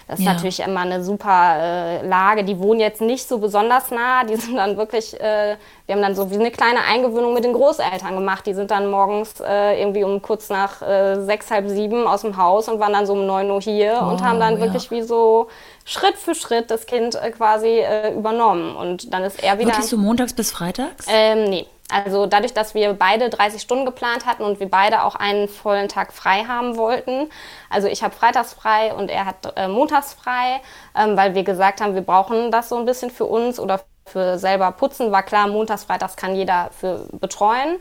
Das 0.08 0.20
ist 0.20 0.24
ja. 0.24 0.34
natürlich 0.34 0.60
immer 0.60 0.80
eine 0.80 1.02
super 1.02 1.56
äh, 1.58 2.06
Lage. 2.06 2.44
Die 2.44 2.58
wohnen 2.60 2.78
jetzt 2.78 3.00
nicht 3.00 3.26
so 3.26 3.38
besonders 3.38 3.90
nah. 3.90 4.22
Die 4.22 4.36
sind 4.36 4.56
dann 4.56 4.76
wirklich, 4.76 5.20
äh, 5.20 5.56
wir 5.86 5.94
haben 5.94 6.02
dann 6.02 6.14
so 6.14 6.30
wie 6.30 6.36
eine 6.36 6.52
kleine 6.52 6.80
Eingewöhnung 6.88 7.34
mit 7.34 7.42
den 7.42 7.52
Großeltern 7.52 8.14
gemacht. 8.14 8.46
Die 8.46 8.54
sind 8.54 8.70
dann 8.70 8.88
morgens 8.88 9.40
äh, 9.40 9.80
irgendwie 9.80 10.04
um 10.04 10.22
kurz 10.22 10.48
nach 10.48 10.80
äh, 10.80 11.20
sechs, 11.24 11.50
halb 11.50 11.68
sieben 11.68 12.06
aus 12.06 12.20
dem 12.20 12.36
Haus 12.36 12.68
und 12.68 12.78
waren 12.78 12.92
dann 12.92 13.04
so 13.06 13.14
um 13.14 13.26
neun 13.26 13.50
Uhr 13.50 13.60
hier 13.60 14.00
oh, 14.00 14.10
und 14.10 14.22
haben 14.22 14.38
dann 14.38 14.60
wirklich 14.60 14.84
ja. 14.84 14.90
wie 14.92 15.02
so 15.02 15.48
Schritt 15.84 16.16
für 16.16 16.36
Schritt 16.36 16.70
das 16.70 16.86
Kind 16.86 17.16
äh, 17.16 17.30
quasi 17.32 17.80
äh, 17.80 18.14
übernommen. 18.14 18.76
Und 18.76 19.12
dann 19.12 19.24
ist 19.24 19.42
er 19.42 19.58
wieder. 19.58 19.70
Wirklich 19.70 19.86
so 19.86 19.96
montags 19.96 20.32
bis 20.32 20.52
freitags? 20.52 21.06
Ähm, 21.08 21.50
nee. 21.50 21.66
Also 21.92 22.26
dadurch, 22.26 22.52
dass 22.52 22.74
wir 22.74 22.94
beide 22.94 23.30
30 23.30 23.62
Stunden 23.62 23.86
geplant 23.86 24.26
hatten 24.26 24.42
und 24.42 24.58
wir 24.58 24.68
beide 24.68 25.04
auch 25.04 25.14
einen 25.14 25.48
vollen 25.48 25.88
Tag 25.88 26.12
frei 26.12 26.44
haben 26.44 26.76
wollten. 26.76 27.30
Also 27.70 27.86
ich 27.86 28.02
habe 28.02 28.14
freitags 28.14 28.54
frei 28.54 28.92
und 28.92 29.08
er 29.08 29.24
hat 29.24 29.52
äh, 29.56 29.68
montags 29.68 30.14
frei, 30.14 30.60
ähm, 30.96 31.16
weil 31.16 31.34
wir 31.34 31.44
gesagt 31.44 31.80
haben, 31.80 31.94
wir 31.94 32.02
brauchen 32.02 32.50
das 32.50 32.68
so 32.68 32.76
ein 32.76 32.86
bisschen 32.86 33.10
für 33.10 33.26
uns 33.26 33.60
oder 33.60 33.80
für 34.04 34.38
selber 34.38 34.72
putzen. 34.72 35.12
War 35.12 35.22
klar, 35.22 35.46
montags, 35.46 35.84
freitags 35.84 36.16
kann 36.16 36.34
jeder 36.34 36.70
für 36.76 37.06
betreuen. 37.12 37.78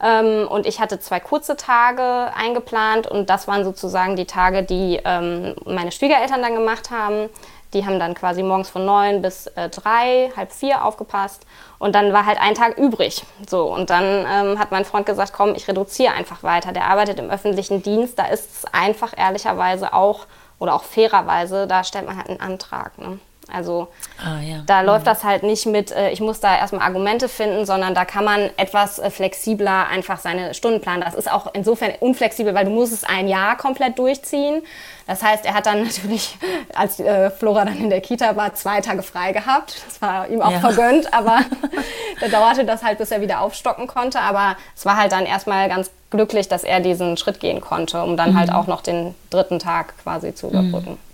Ähm, 0.00 0.46
und 0.48 0.66
ich 0.66 0.80
hatte 0.80 1.00
zwei 1.00 1.18
kurze 1.18 1.56
Tage 1.56 2.32
eingeplant 2.34 3.08
und 3.08 3.28
das 3.30 3.48
waren 3.48 3.64
sozusagen 3.64 4.14
die 4.14 4.26
Tage, 4.26 4.62
die 4.62 5.00
ähm, 5.04 5.56
meine 5.64 5.90
Schwiegereltern 5.90 6.40
dann 6.42 6.54
gemacht 6.54 6.90
haben. 6.90 7.28
Die 7.74 7.84
haben 7.84 7.98
dann 7.98 8.14
quasi 8.14 8.42
morgens 8.42 8.70
von 8.70 8.84
neun 8.84 9.20
bis 9.20 9.46
äh, 9.48 9.68
drei, 9.68 10.30
halb 10.36 10.52
vier 10.52 10.84
aufgepasst. 10.84 11.46
Und 11.78 11.94
dann 11.94 12.12
war 12.12 12.24
halt 12.26 12.40
ein 12.40 12.54
Tag 12.54 12.78
übrig. 12.78 13.24
So, 13.46 13.72
und 13.72 13.90
dann 13.90 14.04
ähm, 14.04 14.58
hat 14.58 14.70
mein 14.70 14.84
Freund 14.84 15.06
gesagt, 15.06 15.32
komm, 15.32 15.54
ich 15.54 15.68
reduziere 15.68 16.14
einfach 16.14 16.42
weiter. 16.42 16.72
Der 16.72 16.86
arbeitet 16.86 17.18
im 17.18 17.30
öffentlichen 17.30 17.82
Dienst, 17.82 18.18
da 18.18 18.26
ist 18.26 18.50
es 18.50 18.64
einfach 18.72 19.12
ehrlicherweise 19.16 19.92
auch 19.92 20.26
oder 20.58 20.74
auch 20.74 20.82
fairerweise, 20.82 21.66
da 21.66 21.84
stellt 21.84 22.06
man 22.06 22.16
halt 22.16 22.28
einen 22.28 22.40
Antrag. 22.40 22.98
Ne? 22.98 23.20
Also 23.50 23.88
ah, 24.22 24.40
ja. 24.42 24.62
da 24.66 24.82
läuft 24.82 25.06
mhm. 25.06 25.10
das 25.10 25.24
halt 25.24 25.42
nicht 25.42 25.64
mit, 25.64 25.90
äh, 25.90 26.10
ich 26.10 26.20
muss 26.20 26.40
da 26.40 26.56
erstmal 26.56 26.82
Argumente 26.82 27.28
finden, 27.28 27.64
sondern 27.64 27.94
da 27.94 28.04
kann 28.04 28.24
man 28.24 28.50
etwas 28.58 28.98
äh, 28.98 29.10
flexibler 29.10 29.88
einfach 29.88 30.18
seine 30.18 30.52
Stunden 30.52 30.80
planen. 30.80 31.02
Das 31.02 31.14
ist 31.14 31.32
auch 31.32 31.48
insofern 31.54 31.92
unflexibel, 32.00 32.54
weil 32.54 32.66
du 32.66 32.70
musst 32.70 32.92
es 32.92 33.04
ein 33.04 33.26
Jahr 33.26 33.56
komplett 33.56 33.98
durchziehen. 33.98 34.62
Das 35.06 35.22
heißt, 35.22 35.46
er 35.46 35.54
hat 35.54 35.64
dann 35.64 35.82
natürlich, 35.84 36.36
als 36.74 37.00
äh, 37.00 37.30
Flora 37.30 37.64
dann 37.64 37.78
in 37.78 37.90
der 37.90 38.02
Kita 38.02 38.36
war, 38.36 38.54
zwei 38.54 38.82
Tage 38.82 39.02
frei 39.02 39.32
gehabt. 39.32 39.82
Das 39.86 40.02
war 40.02 40.28
ihm 40.28 40.42
auch 40.42 40.50
ja. 40.52 40.60
vergönnt, 40.60 41.12
aber 41.14 41.40
da 42.20 42.28
dauerte 42.28 42.66
das 42.66 42.82
halt, 42.82 42.98
bis 42.98 43.10
er 43.10 43.22
wieder 43.22 43.40
aufstocken 43.40 43.86
konnte. 43.86 44.20
Aber 44.20 44.56
es 44.76 44.84
war 44.84 44.98
halt 44.98 45.12
dann 45.12 45.24
erstmal 45.24 45.68
ganz 45.68 45.90
glücklich, 46.10 46.48
dass 46.48 46.64
er 46.64 46.80
diesen 46.80 47.16
Schritt 47.16 47.40
gehen 47.40 47.62
konnte, 47.62 48.02
um 48.02 48.16
dann 48.18 48.36
halt 48.36 48.48
mhm. 48.48 48.52
halt 48.52 48.62
auch 48.62 48.66
noch 48.66 48.82
den 48.82 49.14
dritten 49.30 49.58
Tag 49.58 49.94
quasi 50.02 50.34
zu 50.34 50.48
überbrücken. 50.48 50.92
Mhm. 50.92 51.07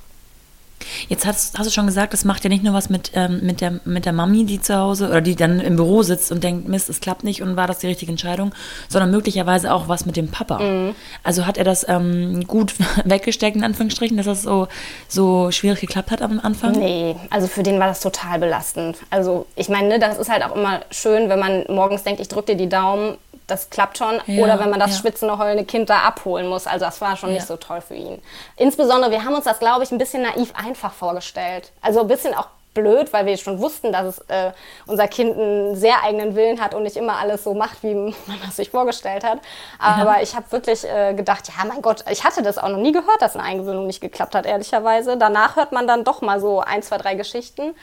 Jetzt 1.09 1.27
hast, 1.27 1.59
hast, 1.59 1.67
du 1.67 1.71
schon 1.71 1.87
gesagt, 1.87 2.13
das 2.13 2.25
macht 2.25 2.45
ja 2.45 2.51
nicht 2.51 2.65
nur 2.65 2.75
was 2.75 2.91
mit, 2.91 3.13
ähm, 3.15 3.41
mit, 3.43 3.61
der, 3.61 3.81
mit 3.85 4.07
der 4.07 4.13
Mami, 4.13 4.45
die 4.45 4.61
zu 4.61 4.77
Hause 4.77 5.09
oder 5.09 5.21
die 5.21 5.37
dann 5.37 5.61
im 5.61 5.77
Büro 5.77 6.03
sitzt 6.03 6.33
und 6.33 6.45
denkt, 6.45 6.69
Mist, 6.69 6.89
es 6.89 7.01
klappt 7.01 7.25
nicht 7.25 7.43
und 7.43 7.57
war 7.57 7.67
das 7.67 7.79
die 7.79 7.87
richtige 7.87 8.11
Entscheidung, 8.11 8.55
sondern 8.89 9.11
möglicherweise 9.11 9.73
auch 9.73 9.89
was 9.89 10.07
mit 10.07 10.17
dem 10.17 10.29
Papa. 10.29 10.59
Mhm. 10.59 10.95
Also 11.23 11.47
hat 11.47 11.59
er 11.59 11.65
das 11.65 11.87
ähm, 11.89 12.47
gut 12.47 12.75
weggesteckt, 13.05 13.57
in 13.57 13.65
Anführungsstrichen, 13.65 14.17
dass 14.17 14.27
das 14.27 14.43
so, 14.43 14.69
so 15.09 15.51
schwierig 15.51 15.81
geklappt 15.81 16.11
hat 16.11 16.23
am 16.23 16.41
Anfang? 16.41 16.73
Nee, 16.73 17.17
also 17.31 17.47
für 17.47 17.63
den 17.63 17.79
war 17.79 17.89
das 17.89 18.01
total 18.01 18.39
belastend. 18.39 18.99
Also 19.11 19.47
ich 19.57 19.69
meine, 19.69 19.89
ne, 19.89 19.99
das 19.99 20.19
ist 20.19 20.31
halt 20.31 20.45
auch 20.45 20.55
immer 20.55 20.81
schön, 20.91 21.29
wenn 21.29 21.39
man 21.39 21.65
morgens 21.69 22.03
denkt, 22.03 22.21
ich 22.21 22.29
drücke 22.29 22.53
dir 22.53 22.57
die 22.57 22.69
Daumen, 22.69 23.17
das 23.47 23.71
klappt 23.71 23.99
schon. 23.99 24.21
Ja, 24.27 24.43
Oder 24.43 24.59
wenn 24.59 24.71
man 24.71 24.81
das 24.81 24.93
ja. 24.93 25.01
schwitzende, 25.01 25.39
heulende 25.39 25.65
Kind 25.65 25.91
da 25.91 26.01
abholen 26.01 26.49
muss. 26.49 26.67
Also 26.67 26.85
das 26.85 27.01
war 27.01 27.17
schon 27.17 27.31
ja. 27.31 27.37
nicht 27.37 27.47
so 27.47 27.57
toll 27.57 27.81
für 27.81 27.95
ihn. 27.95 28.23
Insbesondere, 28.57 29.11
wir 29.11 29.25
haben 29.25 29.35
uns 29.35 29.45
das, 29.45 29.59
glaube 29.59 29.85
ich, 29.85 29.93
ein 29.93 29.99
bisschen 29.99 30.23
naiv 30.23 30.53
einfach 30.55 30.93
vorgestellt. 30.93 31.73
Also 31.83 32.01
ein 32.01 32.09
bisschen 32.09 32.35
auch 32.35 32.49
blöd, 32.75 33.13
weil 33.13 33.25
wir 33.25 33.37
schon 33.37 33.61
wussten, 33.61 33.93
dass 33.93 34.07
es, 34.07 34.19
äh, 34.29 34.53
unser 34.87 35.09
Kind 35.09 35.37
einen 35.39 35.77
sehr 35.77 36.03
eigenen 36.03 36.35
Willen 36.35 36.61
hat 36.61 36.75
und 36.75 36.83
nicht 36.83 36.97
immer 36.97 37.17
alles 37.17 37.45
so 37.45 37.55
macht, 37.55 37.83
wie 37.83 37.95
man 37.95 38.15
das 38.45 38.57
sich 38.57 38.71
vorgestellt 38.71 39.25
hat. 39.25 39.39
Aber 39.79 40.21
ich 40.23 40.35
habe 40.35 40.51
wirklich 40.51 40.85
äh, 40.85 41.15
gedacht, 41.15 41.49
ja, 41.49 41.65
mein 41.65 41.81
Gott, 41.81 42.05
ich 42.11 42.25
hatte 42.25 42.43
das 42.43 42.59
auch 42.59 42.69
noch 42.69 42.79
nie 42.79 42.93
gehört, 42.93 43.23
dass 43.23 43.37
eine 43.37 43.45
Eingewöhnung 43.45 43.87
nicht 43.87 44.01
geklappt 44.01 44.35
hat, 44.35 44.45
ehrlicherweise. 44.45 45.17
Danach 45.17 45.57
hört 45.57 45.73
man 45.73 45.87
dann 45.87 46.05
doch 46.05 46.21
mal 46.21 46.41
so 46.41 46.61
ein, 46.61 46.83
zwei, 46.83 46.99
drei 46.99 47.15
Geschichten. 47.15 47.75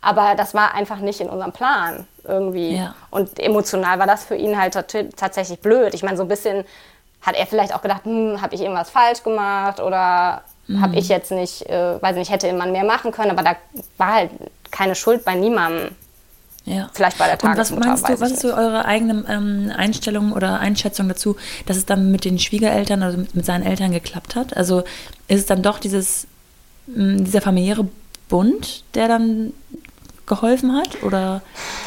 Aber 0.00 0.34
das 0.34 0.54
war 0.54 0.74
einfach 0.74 0.98
nicht 0.98 1.20
in 1.20 1.28
unserem 1.28 1.52
Plan 1.52 2.06
irgendwie. 2.24 2.76
Ja. 2.76 2.94
Und 3.10 3.38
emotional 3.38 3.98
war 3.98 4.06
das 4.06 4.24
für 4.24 4.36
ihn 4.36 4.58
halt 4.58 4.74
tatsächlich 5.16 5.60
blöd. 5.60 5.94
Ich 5.94 6.02
meine, 6.02 6.16
so 6.16 6.22
ein 6.22 6.28
bisschen 6.28 6.64
hat 7.22 7.36
er 7.36 7.46
vielleicht 7.46 7.74
auch 7.74 7.82
gedacht, 7.82 8.04
hm, 8.04 8.40
habe 8.40 8.54
ich 8.54 8.62
irgendwas 8.62 8.90
falsch 8.90 9.22
gemacht 9.22 9.80
oder 9.80 10.42
mhm. 10.68 10.80
habe 10.80 10.96
ich 10.96 11.08
jetzt 11.08 11.30
nicht, 11.30 11.68
äh, 11.68 12.00
weiß 12.00 12.16
nicht, 12.16 12.30
hätte 12.30 12.50
man 12.52 12.72
mehr 12.72 12.84
machen 12.84 13.12
können. 13.12 13.30
Aber 13.30 13.42
da 13.42 13.56
war 13.98 14.14
halt 14.14 14.30
keine 14.70 14.94
Schuld 14.94 15.24
bei 15.24 15.34
niemandem. 15.34 15.90
Ja. 16.64 16.88
Vielleicht 16.92 17.18
bei 17.18 17.26
der 17.26 17.38
Tagesmutter. 17.38 17.88
Und 17.88 17.92
was 17.92 18.02
meinst 18.02 18.20
du, 18.20 18.24
was 18.24 18.32
ist 18.32 18.42
so 18.42 18.48
eure 18.48 18.84
eigene 18.84 19.24
ähm, 19.28 19.72
Einstellung 19.74 20.32
oder 20.32 20.60
Einschätzung 20.60 21.08
dazu, 21.08 21.36
dass 21.66 21.76
es 21.76 21.86
dann 21.86 22.10
mit 22.12 22.24
den 22.24 22.38
Schwiegereltern, 22.38 23.02
also 23.02 23.18
mit, 23.18 23.34
mit 23.34 23.44
seinen 23.44 23.64
Eltern 23.64 23.92
geklappt 23.92 24.36
hat? 24.36 24.56
Also 24.56 24.80
ist 25.26 25.40
es 25.40 25.46
dann 25.46 25.62
doch 25.62 25.78
dieses, 25.78 26.26
mh, 26.86 27.22
dieser 27.22 27.40
familiäre 27.40 27.88
Bund, 28.28 28.84
der 28.94 29.08
dann 29.08 29.52
geholfen 30.30 30.74
hat? 30.74 31.02
Oder 31.02 31.42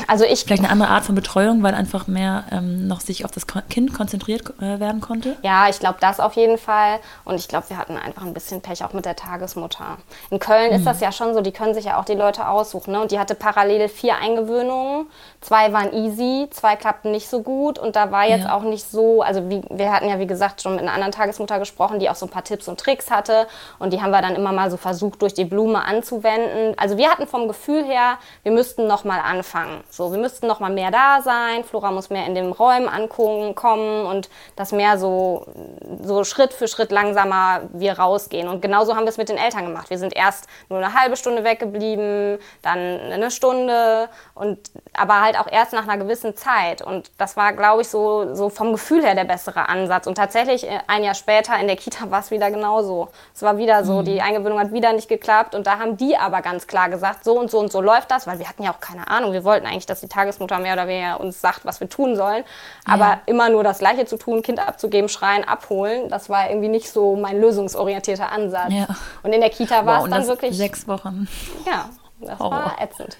also 0.07 0.25
ich, 0.25 0.43
vielleicht 0.43 0.61
eine 0.61 0.71
andere 0.71 0.89
Art 0.89 1.05
von 1.05 1.15
Betreuung, 1.15 1.63
weil 1.63 1.73
einfach 1.73 2.05
mehr 2.05 2.43
ähm, 2.51 2.87
noch 2.87 3.01
sich 3.01 3.25
auf 3.25 3.31
das 3.31 3.47
Kind 3.69 3.93
konzentriert 3.93 4.43
äh, 4.61 4.79
werden 4.79 5.01
konnte? 5.01 5.37
Ja, 5.41 5.69
ich 5.69 5.79
glaube 5.79 5.97
das 5.99 6.19
auf 6.19 6.33
jeden 6.33 6.59
Fall. 6.59 6.99
Und 7.25 7.35
ich 7.35 7.47
glaube, 7.47 7.69
wir 7.69 7.77
hatten 7.77 7.97
einfach 7.97 8.23
ein 8.23 8.33
bisschen 8.33 8.61
Pech 8.61 8.83
auch 8.83 8.93
mit 8.93 9.05
der 9.05 9.15
Tagesmutter. 9.15 9.97
In 10.29 10.39
Köln 10.39 10.69
mhm. 10.69 10.77
ist 10.77 10.85
das 10.85 10.99
ja 10.99 11.11
schon 11.11 11.33
so, 11.33 11.41
die 11.41 11.51
können 11.51 11.73
sich 11.73 11.85
ja 11.85 11.99
auch 11.99 12.05
die 12.05 12.13
Leute 12.13 12.47
aussuchen. 12.47 12.91
Ne? 12.91 13.01
Und 13.01 13.11
die 13.11 13.19
hatte 13.19 13.33
parallel 13.33 13.87
vier 13.89 14.17
Eingewöhnungen. 14.17 15.07
Zwei 15.41 15.73
waren 15.73 15.93
easy, 15.93 16.47
zwei 16.51 16.75
klappten 16.75 17.11
nicht 17.11 17.29
so 17.29 17.41
gut. 17.41 17.79
Und 17.79 17.95
da 17.95 18.11
war 18.11 18.27
jetzt 18.27 18.45
ja. 18.45 18.55
auch 18.55 18.63
nicht 18.63 18.83
so, 18.89 19.21
also 19.21 19.49
wie, 19.49 19.61
wir 19.69 19.91
hatten 19.91 20.09
ja 20.09 20.19
wie 20.19 20.27
gesagt 20.27 20.61
schon 20.61 20.73
mit 20.73 20.81
einer 20.81 20.93
anderen 20.93 21.13
Tagesmutter 21.13 21.59
gesprochen, 21.59 21.99
die 21.99 22.09
auch 22.09 22.15
so 22.15 22.25
ein 22.25 22.29
paar 22.29 22.43
Tipps 22.43 22.67
und 22.67 22.79
Tricks 22.79 23.09
hatte. 23.09 23.47
Und 23.79 23.93
die 23.93 24.01
haben 24.01 24.11
wir 24.11 24.21
dann 24.21 24.35
immer 24.35 24.51
mal 24.51 24.69
so 24.69 24.77
versucht, 24.77 25.21
durch 25.21 25.33
die 25.33 25.45
Blume 25.45 25.83
anzuwenden. 25.83 26.77
Also 26.77 26.97
wir 26.97 27.09
hatten 27.09 27.25
vom 27.25 27.47
Gefühl 27.47 27.85
her, 27.85 28.17
wir 28.41 28.51
müssten 28.51 28.87
noch 28.87 29.03
mal 29.03 29.19
anfangen. 29.19 29.83
So, 29.89 30.11
wir 30.11 30.19
müssten 30.19 30.47
noch 30.47 30.59
mal 30.59 30.71
mehr 30.71 30.91
da 30.91 31.21
sein. 31.21 31.63
Flora 31.63 31.91
muss 31.91 32.09
mehr 32.09 32.25
in 32.25 32.35
den 32.35 32.51
Räumen 32.51 32.89
angucken, 32.89 33.55
kommen 33.55 34.05
und 34.05 34.29
das 34.55 34.71
mehr 34.71 34.97
so, 34.97 35.45
so 36.01 36.23
Schritt 36.23 36.53
für 36.53 36.67
Schritt 36.67 36.91
langsamer 36.91 37.61
wir 37.73 37.99
rausgehen. 37.99 38.47
Und 38.47 38.61
genauso 38.61 38.95
haben 38.95 39.03
wir 39.03 39.09
es 39.09 39.17
mit 39.17 39.29
den 39.29 39.37
Eltern 39.37 39.65
gemacht. 39.65 39.89
Wir 39.89 39.97
sind 39.97 40.15
erst 40.15 40.47
nur 40.69 40.79
eine 40.79 40.93
halbe 40.93 41.15
Stunde 41.15 41.43
weggeblieben, 41.43 42.39
dann 42.61 42.77
eine 42.77 43.31
Stunde 43.31 44.09
und 44.33 44.59
aber 44.93 45.21
halt 45.21 45.39
auch 45.39 45.47
erst 45.51 45.73
nach 45.73 45.87
einer 45.87 45.97
gewissen 45.97 46.35
Zeit. 46.35 46.81
Und 46.81 47.11
das 47.17 47.37
war, 47.37 47.53
glaube 47.53 47.81
ich, 47.81 47.89
so, 47.89 48.33
so 48.33 48.49
vom 48.49 48.71
Gefühl 48.71 49.03
her 49.03 49.15
der 49.15 49.23
bessere 49.25 49.69
Ansatz. 49.69 50.07
Und 50.07 50.15
tatsächlich 50.15 50.69
äh, 50.69 50.79
ein 50.87 51.03
Jahr 51.03 51.15
später 51.15 51.57
in 51.59 51.67
der 51.67 51.75
Kita 51.75 52.09
war 52.11 52.19
es 52.19 52.31
wieder 52.31 52.51
genauso. 52.51 53.09
Es 53.33 53.41
war 53.41 53.57
wieder 53.57 53.83
so, 53.83 53.99
mhm. 53.99 54.05
die 54.05 54.21
Eingewöhnung 54.21 54.59
hat 54.59 54.71
wieder 54.71 54.93
nicht 54.93 55.07
geklappt 55.07 55.55
und 55.55 55.67
da 55.67 55.79
haben 55.79 55.97
die 55.97 56.17
aber 56.17 56.41
ganz 56.41 56.67
klar 56.67 56.89
gesagt, 56.89 57.23
so 57.23 57.39
und 57.39 57.51
so 57.51 57.59
und 57.59 57.71
so 57.71 57.81
läuft 57.81 58.11
das, 58.13 58.27
weil 58.27 58.39
wir 58.39 58.47
hatten 58.47 58.63
ja 58.63 58.71
auch 58.71 58.79
keine 58.79 59.07
Ahnung. 59.07 59.33
Wir 59.33 59.43
wollten 59.43 59.65
eigentlich, 59.65 59.85
dass 59.85 60.01
die 60.01 60.07
Tagesmutter 60.07 60.59
mehr 60.59 60.73
oder 60.73 60.87
weniger 60.87 61.19
uns 61.19 61.41
sagt, 61.41 61.65
was 61.65 61.79
wir 61.79 61.89
tun 61.89 62.15
sollen. 62.15 62.43
Aber 62.85 63.05
ja. 63.05 63.21
immer 63.25 63.49
nur 63.49 63.63
das 63.63 63.79
Gleiche 63.79 64.05
zu 64.05 64.17
tun, 64.17 64.41
Kind 64.41 64.59
abzugeben, 64.59 65.09
schreien, 65.09 65.43
abholen, 65.43 66.09
das 66.09 66.29
war 66.29 66.49
irgendwie 66.49 66.69
nicht 66.69 66.89
so 66.89 67.15
mein 67.15 67.39
lösungsorientierter 67.39 68.31
Ansatz. 68.31 68.71
Ja. 68.71 68.87
Und 69.23 69.33
in 69.33 69.41
der 69.41 69.49
Kita 69.49 69.85
war 69.85 69.99
wow, 69.99 70.05
es 70.05 70.11
dann 70.11 70.27
wirklich. 70.27 70.55
Sechs 70.55 70.87
Wochen. 70.87 71.27
Ja, 71.65 71.89
das 72.19 72.39
Horror. 72.39 72.51
war 72.51 72.81
ätzend. 72.81 73.17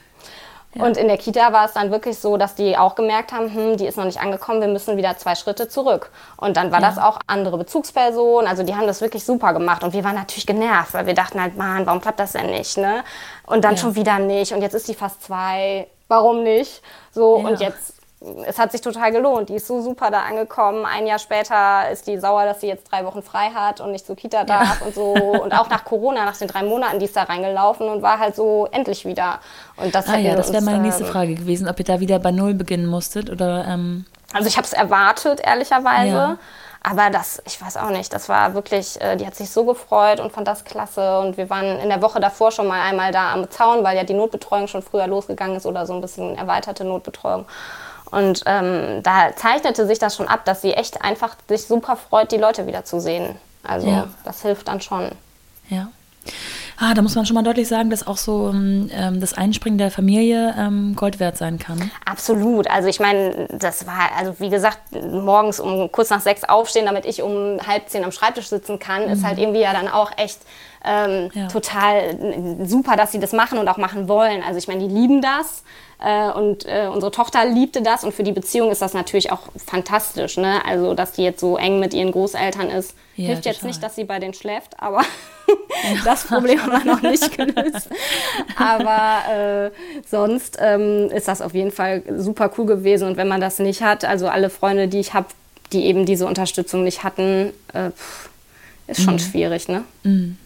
Ja. 0.76 0.86
Und 0.86 0.98
in 0.98 1.08
der 1.08 1.18
Kita 1.18 1.54
war 1.54 1.66
es 1.66 1.74
dann 1.74 1.92
wirklich 1.92 2.18
so, 2.18 2.38
dass 2.38 2.56
die 2.56 2.78
auch 2.78 2.96
gemerkt 2.96 3.32
haben, 3.32 3.54
hm, 3.54 3.78
die 3.78 3.86
ist 3.86 3.98
noch 3.98 4.06
nicht 4.06 4.20
angekommen, 4.20 4.62
wir 4.62 4.68
müssen 4.68 4.98
wieder 4.98 5.18
zwei 5.18 5.36
Schritte 5.36 5.68
zurück. 5.68 6.10
Und 6.38 6.58
dann 6.58 6.72
war 6.72 6.82
ja. 6.82 6.88
das 6.90 6.98
auch 6.98 7.20
andere 7.28 7.58
Bezugspersonen, 7.58 8.48
also 8.48 8.64
die 8.64 8.76
haben 8.76 8.88
das 8.88 9.02
wirklich 9.02 9.24
super 9.24 9.54
gemacht. 9.54 9.84
Und 9.84 9.94
wir 9.94 10.04
waren 10.04 10.16
natürlich 10.16 10.48
genervt, 10.48 10.94
weil 10.94 11.06
wir 11.06 11.14
dachten 11.14 11.42
halt, 11.42 11.58
Mann, 11.58 11.86
warum 11.86 12.02
klappt 12.02 12.20
das 12.20 12.34
denn 12.34 12.50
nicht? 12.50 12.78
Ne? 12.78 13.04
Und 13.46 13.64
dann 13.64 13.76
ja. 13.76 13.78
schon 13.78 13.96
wieder 13.96 14.20
nicht. 14.20 14.54
Und 14.54 14.62
jetzt 14.62 14.74
ist 14.74 14.88
die 14.88 14.96
fast 14.96 15.24
zwei, 15.24 15.88
warum 16.08 16.44
nicht? 16.44 16.82
So, 17.12 17.36
und 17.36 17.60
jetzt 17.60 18.03
es 18.46 18.58
hat 18.58 18.72
sich 18.72 18.82
total 18.82 19.12
gelohnt. 19.12 19.50
Die 19.50 19.56
ist 19.56 19.68
so 19.68 19.82
super 19.82 20.10
da 20.10 20.22
angekommen. 20.22 20.86
Ein 20.86 21.08
Jahr 21.08 21.20
später 21.20 21.90
ist 21.92 22.08
die 22.08 22.18
sauer, 22.18 22.46
dass 22.46 22.62
sie 22.62 22.68
jetzt 22.68 22.92
drei 22.92 23.06
Wochen 23.06 23.22
frei 23.22 23.50
hat 23.54 23.82
und 23.82 23.92
nicht 23.92 24.06
zur 24.06 24.16
Kita 24.16 24.44
darf 24.44 24.80
ja. 24.80 24.86
und 24.86 24.96
so. 24.96 25.14
Und 25.14 25.52
auch 25.54 25.70
nach 25.70 25.84
Corona, 25.84 26.26
nach 26.26 26.38
den 26.38 26.48
drei 26.48 26.64
Monaten, 26.64 27.00
die 27.00 27.06
ist 27.06 27.16
da 27.16 27.24
reingelaufen 27.24 27.90
und 27.90 28.02
war 28.02 28.20
halt 28.20 28.36
so 28.36 28.68
endlich 28.72 29.06
wieder. 29.06 29.40
Und 29.78 29.94
das 29.94 30.08
ah 30.08 30.18
ja, 30.18 30.36
das 30.36 30.54
wäre 30.54 30.64
meine 30.64 30.80
nächste 30.80 31.04
ähm, 31.04 31.10
Frage 31.10 31.36
gewesen, 31.36 31.68
ob 31.68 31.78
ihr 31.80 31.86
da 31.86 32.00
wieder 32.00 32.20
bei 32.20 32.32
Null 32.32 32.54
beginnen 32.54 32.86
musstet 32.86 33.30
oder. 33.30 33.66
Ähm 33.68 34.06
also 34.34 34.48
ich 34.48 34.58
habe 34.58 34.66
es 34.66 34.74
erwartet, 34.74 35.42
ehrlicherweise. 35.44 36.16
Ja. 36.16 36.38
Aber 36.86 37.10
das, 37.10 37.42
ich 37.46 37.62
weiß 37.62 37.78
auch 37.78 37.92
nicht, 37.92 38.12
das 38.12 38.28
war 38.28 38.54
wirklich, 38.56 39.00
äh, 39.00 39.16
die 39.16 39.26
hat 39.26 39.36
sich 39.36 39.50
so 39.50 39.64
gefreut 39.64 40.20
und 40.20 40.34
fand 40.34 40.48
das 40.50 40.66
klasse. 40.66 41.20
Und 41.20 41.38
wir 41.38 41.50
waren 41.50 41.80
in 41.80 41.88
der 41.88 42.02
Woche 42.02 42.20
davor 42.20 42.52
schon 42.52 42.68
mal 42.68 42.82
einmal 42.82 43.14
da 43.14 43.32
am 43.32 43.50
Zaun, 43.50 43.86
weil 43.86 43.96
ja 43.96 44.04
die 44.04 44.14
Notbetreuung 44.14 44.68
schon 44.68 44.82
früher 44.82 45.08
losgegangen 45.08 45.56
ist 45.56 45.66
oder 45.66 45.86
so 45.86 45.94
ein 45.94 46.02
bisschen 46.02 46.38
erweiterte 46.38 46.84
Notbetreuung. 46.84 47.46
Und 48.14 48.44
ähm, 48.46 49.02
da 49.02 49.36
zeichnete 49.36 49.88
sich 49.88 49.98
das 49.98 50.16
schon 50.16 50.28
ab, 50.28 50.46
dass 50.46 50.62
sie 50.62 50.74
echt 50.74 51.02
einfach 51.02 51.36
sich 51.48 51.66
super 51.66 51.96
freut, 51.96 52.32
die 52.32 52.38
Leute 52.38 52.68
wiederzusehen. 52.68 53.36
Also 53.64 53.88
ja. 53.88 54.08
das 54.24 54.44
hilft 54.44 54.68
dann 54.68 54.82
schon. 54.82 55.12
Ja. 55.70 55.88
Ah, 56.78 56.94
da 56.94 57.02
muss 57.02 57.16
man 57.16 57.26
schon 57.26 57.36
mal 57.36 57.44
deutlich 57.44 57.68
sagen, 57.68 57.90
dass 57.90 58.06
auch 58.06 58.18
so 58.18 58.50
ähm, 58.50 58.90
das 59.20 59.34
Einspringen 59.34 59.78
der 59.78 59.90
Familie 59.90 60.54
ähm, 60.58 60.96
Gold 60.96 61.20
wert 61.20 61.38
sein 61.38 61.58
kann. 61.58 61.92
Absolut. 62.06 62.70
Also 62.70 62.88
ich 62.88 63.00
meine, 63.00 63.48
das 63.52 63.88
war, 63.88 64.12
also 64.18 64.40
wie 64.40 64.50
gesagt, 64.50 64.80
morgens 64.92 65.60
um 65.60 65.92
kurz 65.92 66.10
nach 66.10 66.22
sechs 66.22 66.44
aufstehen, 66.44 66.86
damit 66.86 67.06
ich 67.06 67.22
um 67.22 67.60
halb 67.66 67.90
zehn 67.90 68.04
am 68.04 68.12
Schreibtisch 68.12 68.48
sitzen 68.48 68.80
kann, 68.80 69.06
mhm. 69.06 69.14
ist 69.14 69.24
halt 69.24 69.40
irgendwie 69.40 69.62
ja 69.62 69.74
dann 69.74 69.88
auch 69.88 70.12
echt 70.18 70.40
ähm, 70.84 71.30
ja. 71.34 71.48
total 71.48 72.66
super, 72.66 72.96
dass 72.96 73.12
sie 73.12 73.20
das 73.20 73.34
machen 73.34 73.58
und 73.58 73.68
auch 73.68 73.78
machen 73.78 74.08
wollen. 74.08 74.44
Also 74.44 74.58
ich 74.58 74.68
meine, 74.68 74.88
die 74.88 74.94
lieben 74.94 75.22
das. 75.22 75.64
Äh, 76.04 76.32
und 76.32 76.66
äh, 76.66 76.90
unsere 76.94 77.12
Tochter 77.12 77.46
liebte 77.46 77.82
das 77.82 78.04
und 78.04 78.14
für 78.14 78.24
die 78.24 78.34
Beziehung 78.34 78.72
ist 78.72 78.82
das 78.82 78.94
natürlich 78.94 79.32
auch 79.32 79.40
fantastisch. 79.66 80.36
Ne? 80.36 80.62
Also, 80.66 80.94
dass 80.96 81.14
die 81.14 81.24
jetzt 81.24 81.40
so 81.40 81.56
eng 81.56 81.80
mit 81.80 81.94
ihren 81.94 82.12
Großeltern 82.12 82.70
ist, 82.70 82.96
ja, 83.16 83.28
hilft 83.28 83.44
total. 83.44 83.54
jetzt 83.54 83.64
nicht, 83.64 83.84
dass 83.84 83.96
sie 83.96 84.04
bei 84.04 84.20
denen 84.20 84.34
schläft, 84.34 84.82
aber 84.82 85.04
das 86.04 86.26
Problem 86.26 86.62
haben 86.62 86.72
wir 86.72 86.94
noch 86.96 87.02
nicht 87.02 87.38
gelöst. 87.38 87.88
Aber 88.58 89.70
äh, 89.70 89.72
sonst 90.06 90.58
ähm, 90.60 91.10
ist 91.10 91.30
das 91.30 91.42
auf 91.42 91.54
jeden 91.54 91.72
Fall 91.72 92.04
super 92.18 92.52
cool 92.58 92.66
gewesen. 92.66 93.08
Und 93.08 93.16
wenn 93.16 93.30
man 93.30 93.40
das 93.40 93.60
nicht 93.60 93.82
hat, 93.82 94.04
also 94.04 94.28
alle 94.28 94.50
Freunde, 94.50 94.90
die 94.90 95.00
ich 95.00 95.14
habe, 95.14 95.28
die 95.72 95.86
eben 95.86 96.06
diese 96.06 96.26
Unterstützung 96.26 96.84
nicht 96.84 97.04
hatten, 97.04 97.54
äh, 97.74 97.92
ist 98.88 99.04
schon 99.04 99.14
mhm. 99.14 99.20
schwierig. 99.20 99.70
Ne? 99.70 99.86
Mhm. 100.04 100.38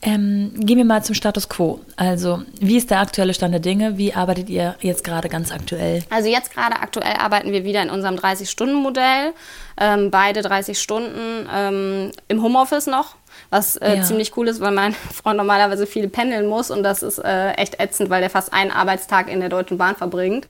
Ähm, 0.00 0.52
gehen 0.54 0.78
wir 0.78 0.84
mal 0.84 1.02
zum 1.02 1.16
Status 1.16 1.48
quo. 1.48 1.80
Also, 1.96 2.42
wie 2.60 2.76
ist 2.76 2.90
der 2.90 3.00
aktuelle 3.00 3.34
Stand 3.34 3.52
der 3.52 3.60
Dinge? 3.60 3.98
Wie 3.98 4.14
arbeitet 4.14 4.48
ihr 4.48 4.76
jetzt 4.80 5.02
gerade 5.02 5.28
ganz 5.28 5.50
aktuell? 5.50 6.04
Also, 6.08 6.28
jetzt 6.28 6.54
gerade 6.54 6.76
aktuell 6.76 7.14
arbeiten 7.18 7.50
wir 7.50 7.64
wieder 7.64 7.82
in 7.82 7.90
unserem 7.90 8.14
30-Stunden-Modell. 8.14 9.32
Ähm, 9.80 10.12
beide 10.12 10.42
30 10.42 10.80
Stunden 10.80 11.48
ähm, 11.52 12.12
im 12.28 12.42
Homeoffice 12.42 12.86
noch, 12.86 13.16
was 13.50 13.76
äh, 13.76 13.96
ja. 13.96 14.02
ziemlich 14.02 14.36
cool 14.36 14.46
ist, 14.46 14.60
weil 14.60 14.70
mein 14.70 14.92
Freund 15.12 15.36
normalerweise 15.36 15.86
viel 15.86 16.08
pendeln 16.08 16.46
muss 16.46 16.70
und 16.70 16.84
das 16.84 17.02
ist 17.02 17.18
äh, 17.18 17.52
echt 17.52 17.80
ätzend, 17.80 18.08
weil 18.08 18.20
der 18.20 18.30
fast 18.30 18.52
einen 18.52 18.70
Arbeitstag 18.70 19.28
in 19.28 19.40
der 19.40 19.48
Deutschen 19.48 19.78
Bahn 19.78 19.96
verbringt. 19.96 20.46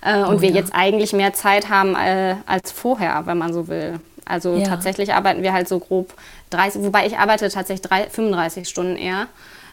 Äh, 0.00 0.18
und 0.18 0.36
oh, 0.36 0.40
wir 0.42 0.50
ja. 0.50 0.56
jetzt 0.56 0.72
eigentlich 0.74 1.12
mehr 1.12 1.32
Zeit 1.32 1.68
haben 1.68 1.96
äh, 1.96 2.36
als 2.46 2.70
vorher, 2.70 3.26
wenn 3.26 3.38
man 3.38 3.52
so 3.52 3.66
will. 3.66 3.98
Also 4.24 4.56
ja. 4.56 4.66
tatsächlich 4.66 5.14
arbeiten 5.14 5.42
wir 5.42 5.52
halt 5.52 5.68
so 5.68 5.78
grob 5.78 6.14
30, 6.50 6.82
wobei 6.82 7.06
ich 7.06 7.18
arbeite 7.18 7.48
tatsächlich 7.48 7.82
drei, 7.82 8.08
35 8.08 8.68
Stunden 8.68 8.96
eher. 8.96 9.26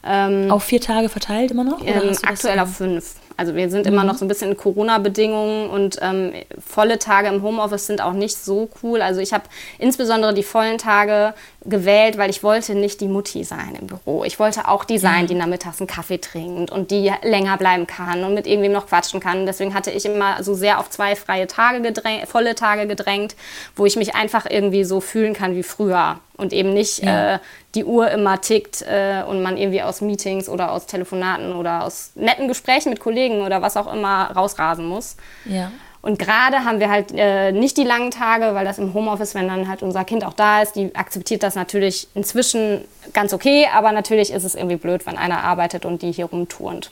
Ähm, 0.04 0.50
auf 0.50 0.64
vier 0.64 0.82
Tage 0.82 1.10
verteilt 1.10 1.52
immer 1.52 1.64
noch? 1.64 1.86
Ähm, 1.86 2.16
aktuell 2.24 2.60
auf 2.60 2.78
fünf. 2.78 3.16
Also 3.40 3.56
wir 3.56 3.70
sind 3.70 3.86
mhm. 3.86 3.94
immer 3.94 4.04
noch 4.04 4.16
so 4.16 4.26
ein 4.26 4.28
bisschen 4.28 4.52
in 4.52 4.58
Corona-Bedingungen 4.58 5.70
und 5.70 5.98
ähm, 6.02 6.34
volle 6.60 7.00
Tage 7.00 7.30
im 7.30 7.42
Homeoffice 7.42 7.88
sind 7.88 8.02
auch 8.02 8.12
nicht 8.12 8.38
so 8.38 8.70
cool. 8.84 9.02
Also 9.02 9.22
ich 9.22 9.32
habe 9.32 9.46
insbesondere 9.78 10.34
die 10.34 10.44
vollen 10.44 10.78
Tage 10.78 11.34
gewählt, 11.66 12.18
weil 12.18 12.30
ich 12.30 12.42
wollte 12.42 12.74
nicht 12.74 13.02
die 13.02 13.10
Mutti 13.10 13.44
sein 13.44 13.76
im 13.80 13.88
Büro. 13.88 14.24
Ich 14.24 14.40
wollte 14.40 14.70
auch 14.70 14.86
die 14.86 14.98
sein, 14.98 15.28
die 15.28 15.34
nachmittags 15.34 15.82
einen 15.82 15.88
Kaffee 15.88 16.18
trinkt 16.18 16.72
und 16.72 16.90
die 16.90 17.12
länger 17.22 17.58
bleiben 17.58 17.86
kann 17.86 18.24
und 18.24 18.34
mit 18.34 18.48
irgendwem 18.48 18.72
noch 18.72 18.88
quatschen 18.88 19.20
kann. 19.20 19.46
Deswegen 19.46 19.74
hatte 19.74 19.92
ich 19.92 20.06
immer 20.06 20.42
so 20.42 20.54
sehr 20.54 20.80
auf 20.80 20.90
zwei 20.90 21.18
freie 21.18 21.48
Tage 21.48 21.82
gedrängt, 21.82 22.28
volle 22.30 22.56
Tage 22.56 22.88
gedrängt, 22.88 23.36
wo 23.76 23.86
ich 23.86 23.98
mich 23.98 24.16
einfach 24.16 24.46
irgendwie 24.50 24.86
so 24.86 25.02
fühlen 25.02 25.34
kann 25.34 25.54
wie 25.56 25.64
früher 25.64 26.20
und 26.38 26.54
eben 26.54 26.74
nicht 26.74 27.04
ja. 27.04 27.36
äh, 27.36 27.40
die 27.76 27.84
Uhr 27.84 28.10
immer 28.10 28.40
tickt 28.40 28.82
äh, 28.84 29.24
und 29.28 29.44
man 29.44 29.58
irgendwie 29.58 29.82
aus 29.82 30.00
Meetings 30.00 30.48
oder 30.48 30.72
aus 30.72 30.86
Telefonaten 30.86 31.52
oder 31.52 31.84
aus 31.84 32.12
netten 32.16 32.48
Gesprächen 32.48 32.90
mit 32.90 33.02
Kollegen 33.02 33.42
oder 33.42 33.62
was 33.62 33.76
auch 33.76 33.92
immer 33.94 34.32
rausrasen 34.32 34.86
muss. 34.86 35.18
Ja. 35.44 35.72
Und 36.02 36.18
gerade 36.18 36.64
haben 36.64 36.80
wir 36.80 36.90
halt 36.90 37.12
äh, 37.14 37.52
nicht 37.52 37.76
die 37.76 37.84
langen 37.84 38.12
Tage, 38.12 38.56
weil 38.56 38.64
das 38.64 38.78
im 38.78 38.94
Homeoffice, 38.94 39.36
wenn 39.36 39.48
dann 39.48 39.68
halt 39.68 39.84
unser 39.84 40.06
Kind 40.06 40.24
auch 40.24 40.34
da 40.34 40.62
ist, 40.62 40.76
die 40.76 40.96
akzeptiert 40.96 41.44
das 41.44 41.56
natürlich 41.56 42.08
inzwischen 42.16 42.86
ganz 43.12 43.34
okay, 43.34 43.68
aber 43.74 43.92
natürlich 43.92 44.32
ist 44.32 44.46
es 44.46 44.56
irgendwie 44.56 44.78
blöd, 44.78 45.06
wenn 45.06 45.18
einer 45.18 45.44
arbeitet 45.44 45.86
und 45.86 46.02
die 46.02 46.12
hier 46.12 46.26
rumturnt. 46.26 46.92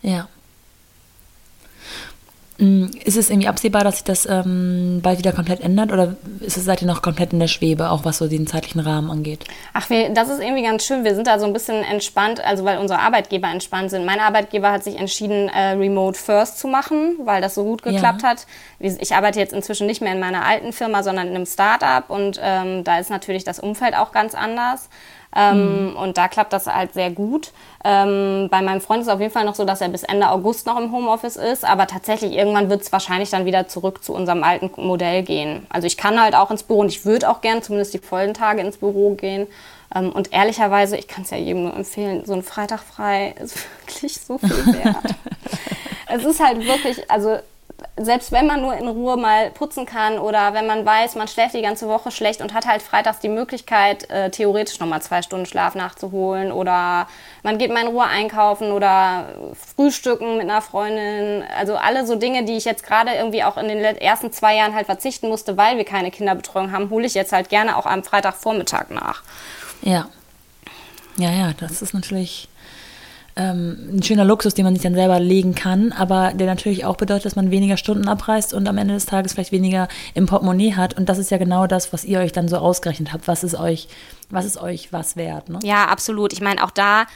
Ja. 0.00 0.28
Mm, 2.60 2.86
ist 3.04 3.16
es 3.16 3.30
irgendwie 3.30 3.46
absehbar, 3.46 3.84
dass 3.84 3.96
sich 3.96 4.04
das 4.04 4.26
ähm, 4.26 4.98
bald 5.00 5.18
wieder 5.18 5.30
komplett 5.30 5.60
ändert 5.60 5.92
oder 5.92 6.16
ist 6.40 6.56
es, 6.56 6.64
seid 6.64 6.82
ihr 6.82 6.88
noch 6.88 7.02
komplett 7.02 7.32
in 7.32 7.38
der 7.38 7.46
Schwebe, 7.46 7.90
auch 7.90 8.04
was 8.04 8.18
so 8.18 8.26
den 8.26 8.48
zeitlichen 8.48 8.80
Rahmen 8.80 9.12
angeht? 9.12 9.44
Ach, 9.74 9.88
wir, 9.90 10.10
das 10.10 10.28
ist 10.28 10.40
irgendwie 10.40 10.64
ganz 10.64 10.84
schön. 10.84 11.04
Wir 11.04 11.14
sind 11.14 11.28
da 11.28 11.38
so 11.38 11.46
ein 11.46 11.52
bisschen 11.52 11.84
entspannt, 11.84 12.44
also 12.44 12.64
weil 12.64 12.78
unsere 12.78 12.98
Arbeitgeber 12.98 13.48
entspannt 13.48 13.90
sind. 13.90 14.04
Mein 14.04 14.18
Arbeitgeber 14.18 14.72
hat 14.72 14.82
sich 14.82 14.98
entschieden, 14.98 15.48
äh, 15.48 15.74
Remote 15.74 16.18
First 16.18 16.58
zu 16.58 16.66
machen, 16.66 17.18
weil 17.24 17.40
das 17.40 17.54
so 17.54 17.62
gut 17.62 17.84
geklappt 17.84 18.22
ja. 18.22 18.30
hat. 18.30 18.46
Ich 18.80 19.14
arbeite 19.14 19.38
jetzt 19.38 19.52
inzwischen 19.52 19.86
nicht 19.86 20.02
mehr 20.02 20.12
in 20.12 20.20
meiner 20.20 20.44
alten 20.44 20.72
Firma, 20.72 21.04
sondern 21.04 21.28
in 21.28 21.36
einem 21.36 21.46
Startup 21.46 22.10
und 22.10 22.40
ähm, 22.42 22.82
da 22.82 22.98
ist 22.98 23.08
natürlich 23.08 23.44
das 23.44 23.60
Umfeld 23.60 23.94
auch 23.94 24.10
ganz 24.10 24.34
anders. 24.34 24.88
Ähm, 25.36 25.90
mhm. 25.90 25.96
Und 25.96 26.18
da 26.18 26.28
klappt 26.28 26.52
das 26.52 26.66
halt 26.66 26.94
sehr 26.94 27.10
gut. 27.10 27.52
Ähm, 27.84 28.48
bei 28.50 28.62
meinem 28.62 28.80
Freund 28.80 29.02
ist 29.02 29.08
es 29.08 29.12
auf 29.12 29.20
jeden 29.20 29.32
Fall 29.32 29.44
noch 29.44 29.54
so, 29.54 29.64
dass 29.64 29.80
er 29.80 29.88
bis 29.88 30.02
Ende 30.02 30.30
August 30.30 30.66
noch 30.66 30.78
im 30.78 30.90
Homeoffice 30.90 31.36
ist, 31.36 31.64
aber 31.64 31.86
tatsächlich 31.86 32.32
irgendwann 32.32 32.70
wird 32.70 32.82
es 32.82 32.92
wahrscheinlich 32.92 33.30
dann 33.30 33.44
wieder 33.44 33.68
zurück 33.68 34.02
zu 34.02 34.14
unserem 34.14 34.42
alten 34.42 34.70
Modell 34.76 35.22
gehen. 35.22 35.66
Also 35.68 35.86
ich 35.86 35.96
kann 35.96 36.20
halt 36.20 36.34
auch 36.34 36.50
ins 36.50 36.62
Büro 36.62 36.80
und 36.80 36.88
ich 36.88 37.04
würde 37.04 37.28
auch 37.28 37.40
gern 37.40 37.62
zumindest 37.62 37.94
die 37.94 37.98
vollen 37.98 38.34
Tage 38.34 38.62
ins 38.62 38.78
Büro 38.78 39.14
gehen. 39.14 39.46
Ähm, 39.94 40.10
und 40.12 40.32
ehrlicherweise, 40.32 40.96
ich 40.96 41.08
kann 41.08 41.24
es 41.24 41.30
ja 41.30 41.36
jedem 41.36 41.64
nur 41.64 41.76
empfehlen, 41.76 42.24
so 42.24 42.32
ein 42.32 42.42
Freitag 42.42 42.80
frei 42.80 43.34
ist 43.38 43.56
wirklich 43.86 44.20
so 44.20 44.38
viel 44.38 44.66
wert. 44.82 44.96
es 46.08 46.24
ist 46.24 46.40
halt 46.40 46.64
wirklich, 46.64 47.10
also 47.10 47.38
selbst 47.96 48.32
wenn 48.32 48.46
man 48.46 48.60
nur 48.60 48.76
in 48.76 48.88
Ruhe 48.88 49.16
mal 49.16 49.50
putzen 49.50 49.86
kann 49.86 50.18
oder 50.18 50.52
wenn 50.54 50.66
man 50.66 50.84
weiß, 50.84 51.14
man 51.14 51.28
schläft 51.28 51.54
die 51.54 51.62
ganze 51.62 51.88
Woche 51.88 52.10
schlecht 52.10 52.40
und 52.40 52.54
hat 52.54 52.66
halt 52.66 52.82
freitags 52.82 53.20
die 53.20 53.28
Möglichkeit, 53.28 54.08
äh, 54.10 54.30
theoretisch 54.30 54.80
nochmal 54.80 55.02
zwei 55.02 55.22
Stunden 55.22 55.46
Schlaf 55.46 55.74
nachzuholen 55.74 56.50
oder 56.50 57.08
man 57.42 57.58
geht 57.58 57.72
mal 57.72 57.82
in 57.82 57.88
Ruhe 57.88 58.04
einkaufen 58.04 58.72
oder 58.72 59.28
frühstücken 59.54 60.38
mit 60.38 60.48
einer 60.48 60.62
Freundin. 60.62 61.44
Also 61.56 61.76
alle 61.76 62.06
so 62.06 62.16
Dinge, 62.16 62.44
die 62.44 62.56
ich 62.56 62.64
jetzt 62.64 62.84
gerade 62.84 63.12
irgendwie 63.12 63.44
auch 63.44 63.56
in 63.56 63.68
den 63.68 63.78
ersten 63.80 64.32
zwei 64.32 64.56
Jahren 64.56 64.74
halt 64.74 64.86
verzichten 64.86 65.28
musste, 65.28 65.56
weil 65.56 65.76
wir 65.76 65.84
keine 65.84 66.10
Kinderbetreuung 66.10 66.72
haben, 66.72 66.90
hole 66.90 67.06
ich 67.06 67.14
jetzt 67.14 67.32
halt 67.32 67.48
gerne 67.48 67.76
auch 67.76 67.86
am 67.86 68.02
Freitagvormittag 68.02 68.90
nach. 68.90 69.22
Ja. 69.82 70.08
Ja, 71.16 71.30
ja, 71.30 71.52
das 71.52 71.82
ist 71.82 71.94
natürlich 71.94 72.48
ähm, 73.38 73.78
ein 73.92 74.02
schöner 74.02 74.24
Luxus, 74.24 74.54
den 74.54 74.64
man 74.64 74.74
sich 74.74 74.82
dann 74.82 74.94
selber 74.94 75.20
legen 75.20 75.54
kann, 75.54 75.92
aber 75.92 76.32
der 76.34 76.48
natürlich 76.48 76.84
auch 76.84 76.96
bedeutet, 76.96 77.24
dass 77.24 77.36
man 77.36 77.52
weniger 77.52 77.76
Stunden 77.76 78.08
abreißt 78.08 78.52
und 78.52 78.68
am 78.68 78.76
Ende 78.76 78.94
des 78.94 79.06
Tages 79.06 79.32
vielleicht 79.32 79.52
weniger 79.52 79.86
im 80.14 80.26
Portemonnaie 80.26 80.74
hat. 80.74 80.98
Und 80.98 81.08
das 81.08 81.18
ist 81.18 81.30
ja 81.30 81.38
genau 81.38 81.68
das, 81.68 81.92
was 81.92 82.04
ihr 82.04 82.18
euch 82.18 82.32
dann 82.32 82.48
so 82.48 82.58
ausgerechnet 82.58 83.12
habt. 83.12 83.28
Was 83.28 83.44
ist 83.44 83.54
euch, 83.54 83.88
was 84.28 84.44
ist 84.44 84.60
euch 84.60 84.92
was 84.92 85.16
wert? 85.16 85.48
Ne? 85.48 85.60
Ja, 85.62 85.86
absolut. 85.86 86.32
Ich 86.32 86.40
meine, 86.40 86.64
auch 86.64 86.72
da 86.72 87.06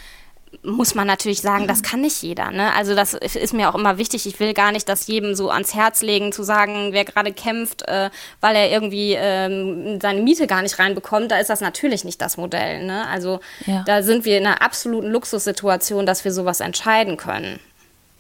muss 0.62 0.94
man 0.94 1.06
natürlich 1.06 1.40
sagen, 1.40 1.66
das 1.66 1.82
kann 1.82 2.02
nicht 2.02 2.22
jeder. 2.22 2.50
Ne? 2.50 2.72
Also 2.74 2.94
das 2.94 3.14
ist 3.14 3.54
mir 3.54 3.68
auch 3.68 3.74
immer 3.74 3.98
wichtig. 3.98 4.26
Ich 4.26 4.38
will 4.38 4.54
gar 4.54 4.70
nicht 4.70 4.88
das 4.88 5.06
jedem 5.06 5.34
so 5.34 5.50
ans 5.50 5.74
Herz 5.74 6.02
legen, 6.02 6.32
zu 6.32 6.42
sagen, 6.42 6.92
wer 6.92 7.04
gerade 7.04 7.32
kämpft, 7.32 7.82
äh, 7.88 8.10
weil 8.40 8.54
er 8.54 8.70
irgendwie 8.70 9.14
ähm, 9.18 9.98
seine 10.00 10.20
Miete 10.22 10.46
gar 10.46 10.62
nicht 10.62 10.78
reinbekommt, 10.78 11.30
da 11.30 11.38
ist 11.38 11.50
das 11.50 11.60
natürlich 11.60 12.04
nicht 12.04 12.20
das 12.20 12.36
Modell. 12.36 12.84
Ne? 12.84 13.06
Also 13.08 13.40
ja. 13.66 13.82
da 13.86 14.02
sind 14.02 14.24
wir 14.24 14.38
in 14.38 14.46
einer 14.46 14.62
absoluten 14.62 15.10
Luxussituation, 15.10 16.06
dass 16.06 16.24
wir 16.24 16.32
sowas 16.32 16.60
entscheiden 16.60 17.16
können. 17.16 17.58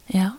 Ja. 0.08 0.34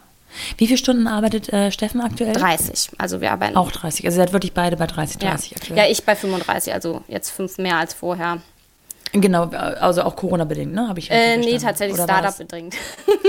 Wie 0.57 0.67
viele 0.67 0.79
Stunden 0.79 1.07
arbeitet 1.07 1.53
äh, 1.53 1.71
Steffen 1.71 2.01
aktuell? 2.01 2.33
30. 2.33 2.91
Also 2.97 3.21
wir 3.21 3.31
arbeiten. 3.31 3.55
Auch 3.55 3.71
30. 3.71 4.05
Also 4.05 4.19
ihr 4.19 4.25
seid 4.25 4.33
wirklich 4.33 4.53
beide 4.53 4.77
bei 4.77 4.87
30, 4.87 5.19
30 5.19 5.51
ja. 5.51 5.57
aktuell. 5.57 5.77
Ja, 5.77 5.85
ich 5.87 6.03
bei 6.03 6.15
35, 6.15 6.73
also 6.73 7.03
jetzt 7.07 7.29
fünf 7.29 7.59
mehr 7.59 7.77
als 7.77 7.93
vorher. 7.93 8.41
Genau, 9.15 9.45
also 9.45 10.01
auch 10.01 10.15
Corona-bedingt, 10.15 10.73
ne? 10.73 10.87
Habe 10.89 10.97
ich 10.97 11.11
äh, 11.11 11.37
Nee, 11.37 11.59
tatsächlich 11.59 12.01
Startup-bedingt. 12.01 12.75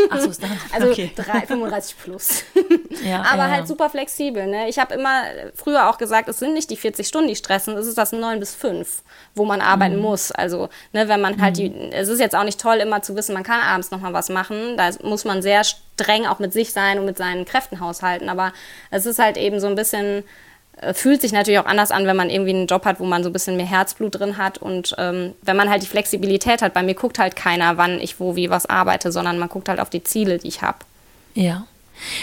Achso, 0.09 0.33
Startup. 0.33 0.57
Also 0.73 0.91
okay. 0.91 1.11
3, 1.15 1.47
35 1.47 1.97
plus. 1.99 2.43
ja, 3.05 3.23
Aber 3.31 3.45
ja, 3.45 3.51
halt 3.51 3.69
super 3.69 3.91
flexibel, 3.91 4.47
ne? 4.47 4.67
Ich 4.69 4.79
habe 4.79 4.95
immer 4.95 5.25
früher 5.55 5.91
auch 5.91 5.99
gesagt, 5.99 6.31
es 6.31 6.39
sind 6.39 6.55
nicht 6.55 6.71
die 6.71 6.77
40 6.77 7.07
Stunden, 7.07 7.29
die 7.29 7.37
stressen, 7.37 7.77
es 7.77 7.87
ist 7.87 7.99
das 7.99 8.13
9 8.13 8.41
bis 8.41 8.55
5, 8.55 9.03
wo 9.35 9.45
man 9.45 9.61
arbeiten 9.61 9.97
mhm. 9.97 10.03
muss. 10.03 10.33
Also, 10.33 10.71
ne, 10.95 11.07
wenn 11.09 11.21
man 11.21 11.41
halt 11.43 11.59
mhm. 11.59 11.91
die, 11.91 11.93
es 11.93 12.09
ist 12.09 12.19
jetzt 12.19 12.35
auch 12.35 12.45
nicht 12.45 12.59
toll, 12.59 12.77
immer 12.77 13.03
zu 13.03 13.15
wissen, 13.15 13.35
man 13.35 13.43
kann 13.43 13.61
abends 13.61 13.91
nochmal 13.91 14.15
was 14.15 14.31
machen. 14.31 14.79
Da 14.79 14.89
muss 15.03 15.27
man 15.27 15.43
sehr 15.43 15.65
streng 15.65 16.25
auch 16.25 16.39
mit 16.39 16.55
sich 16.55 16.73
sein 16.73 16.99
und 16.99 17.05
mit 17.05 17.19
seinen 17.19 17.45
Kräften 17.45 17.81
haushalten. 17.81 18.31
Aber 18.31 18.55
es 18.91 19.05
ist 19.05 19.19
halt 19.19 19.37
eben 19.37 19.61
so 19.61 19.67
ein 19.67 19.75
bisschen 19.75 20.25
fühlt 20.93 21.21
sich 21.21 21.33
natürlich 21.33 21.61
auch 21.61 21.67
anders 21.67 21.91
an, 21.91 22.07
wenn 22.07 22.17
man 22.17 22.31
irgendwie 22.31 22.51
einen 22.51 22.67
Job 22.67 22.85
hat, 22.85 23.01
wo 23.01 23.05
man 23.05 23.23
so 23.23 23.31
ein 23.31 23.33
bisschen 23.33 23.57
mehr 23.57 23.67
Herzblut 23.67 24.19
drin 24.19 24.37
hat 24.37 24.59
und 24.59 24.95
ähm, 24.99 25.35
wenn 25.43 25.57
man 25.57 25.71
halt 25.71 25.83
die 25.83 25.87
Flexibilität 25.87 26.63
hat. 26.63 26.75
Bei 26.75 26.83
mir 26.83 26.95
guckt 26.95 27.19
halt 27.19 27.37
keiner, 27.37 27.77
wann 27.77 28.01
ich 28.01 28.21
wo 28.21 28.37
wie 28.37 28.51
was 28.51 28.67
arbeite, 28.67 29.13
sondern 29.13 29.39
man 29.39 29.49
guckt 29.49 29.69
halt 29.69 29.81
auf 29.81 29.91
die 29.91 30.03
Ziele, 30.03 30.39
die 30.39 30.49
ich 30.49 30.63
habe. 30.63 30.79
Ja. 31.35 31.67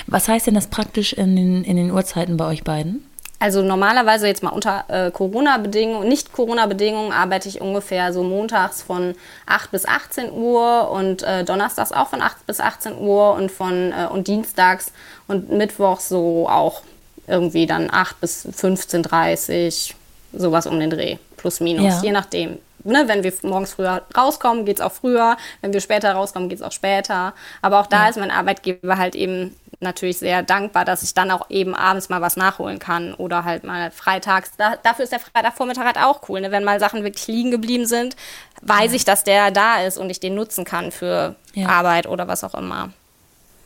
Was 0.08 0.28
heißt 0.28 0.48
denn 0.48 0.56
das 0.56 0.68
praktisch 0.68 1.14
in 1.14 1.36
den, 1.36 1.64
in 1.64 1.78
den 1.78 1.92
Uhrzeiten 1.92 2.38
bei 2.38 2.46
euch 2.46 2.64
beiden? 2.64 3.06
Also 3.42 3.64
normalerweise 3.64 4.28
jetzt 4.28 4.44
mal 4.44 4.52
unter 4.52 4.86
äh, 4.88 5.10
Corona-Bedingungen, 5.10 6.08
nicht 6.08 6.32
Corona-Bedingungen, 6.32 7.12
arbeite 7.12 7.50
ich 7.50 7.60
ungefähr 7.60 8.14
so 8.14 8.22
montags 8.22 8.84
von 8.84 9.16
8 9.48 9.72
bis 9.72 9.88
18 9.88 10.32
Uhr 10.32 10.92
und 10.92 11.24
äh, 11.24 11.44
donnerstags 11.44 11.92
auch 11.92 12.10
von 12.10 12.22
8 12.22 12.46
bis 12.46 12.60
18 12.60 13.00
Uhr 13.00 13.34
und 13.34 13.52
von 13.52 13.94
äh, 13.94 14.06
und 14.12 14.28
dienstags 14.28 14.92
und 15.28 15.50
mittwochs 15.50 16.08
so 16.08 16.48
auch 16.48 16.84
irgendwie 17.28 17.66
dann 17.66 17.90
8 17.92 18.20
bis 18.22 18.46
15.30 18.46 19.94
sowas 20.34 20.66
um 20.66 20.80
den 20.80 20.90
Dreh, 20.90 21.18
plus 21.38 21.60
minus, 21.60 21.96
ja. 21.96 22.02
je 22.04 22.12
nachdem. 22.12 22.60
Ne, 22.84 23.04
wenn 23.08 23.24
wir 23.24 23.32
morgens 23.44 23.74
früher 23.74 24.02
rauskommen, 24.18 24.66
geht 24.66 24.78
es 24.78 24.82
auch 24.82 24.92
früher. 24.92 25.38
Wenn 25.62 25.72
wir 25.72 25.82
später 25.82 26.14
rauskommen, 26.14 26.50
geht 26.50 26.60
es 26.60 26.64
auch 26.64 26.72
später. 26.72 27.34
Aber 27.62 27.80
auch 27.80 27.86
da 27.86 28.04
ja. 28.04 28.10
ist 28.10 28.18
mein 28.18 28.32
Arbeitgeber 28.32 28.98
halt 28.98 29.16
eben 29.16 29.56
natürlich 29.82 30.20
sehr 30.20 30.44
dankbar, 30.44 30.86
dass 30.86 31.04
ich 31.04 31.14
dann 31.14 31.32
auch 31.32 31.50
eben 31.50 31.76
abends 31.76 32.10
mal 32.10 32.22
was 32.22 32.38
nachholen 32.38 32.80
kann 32.80 33.14
oder 33.14 33.44
halt 33.44 33.64
mal 33.64 33.92
freitags. 33.92 34.52
Da, 34.58 34.76
dafür 34.82 35.04
ist 35.04 35.12
der 35.12 35.20
Freitagvormittag 35.20 35.86
halt 35.86 35.98
auch 35.98 36.28
cool. 36.30 36.42
Ne? 36.42 36.52
Wenn 36.52 36.64
mal 36.64 36.80
Sachen 36.80 37.04
wirklich 37.04 37.28
liegen 37.28 37.52
geblieben 37.52 37.86
sind, 37.86 38.16
weiß 38.62 38.92
ja. 38.92 38.96
ich, 38.96 39.06
dass 39.06 39.24
der 39.24 39.52
da 39.52 39.82
ist 39.82 39.98
und 39.98 40.10
ich 40.10 40.20
den 40.20 40.36
nutzen 40.36 40.66
kann 40.66 40.92
für 40.92 41.36
Arbeit 41.66 42.08
oder 42.08 42.28
was 42.28 42.44
auch 42.44 42.54
immer. 42.54 42.92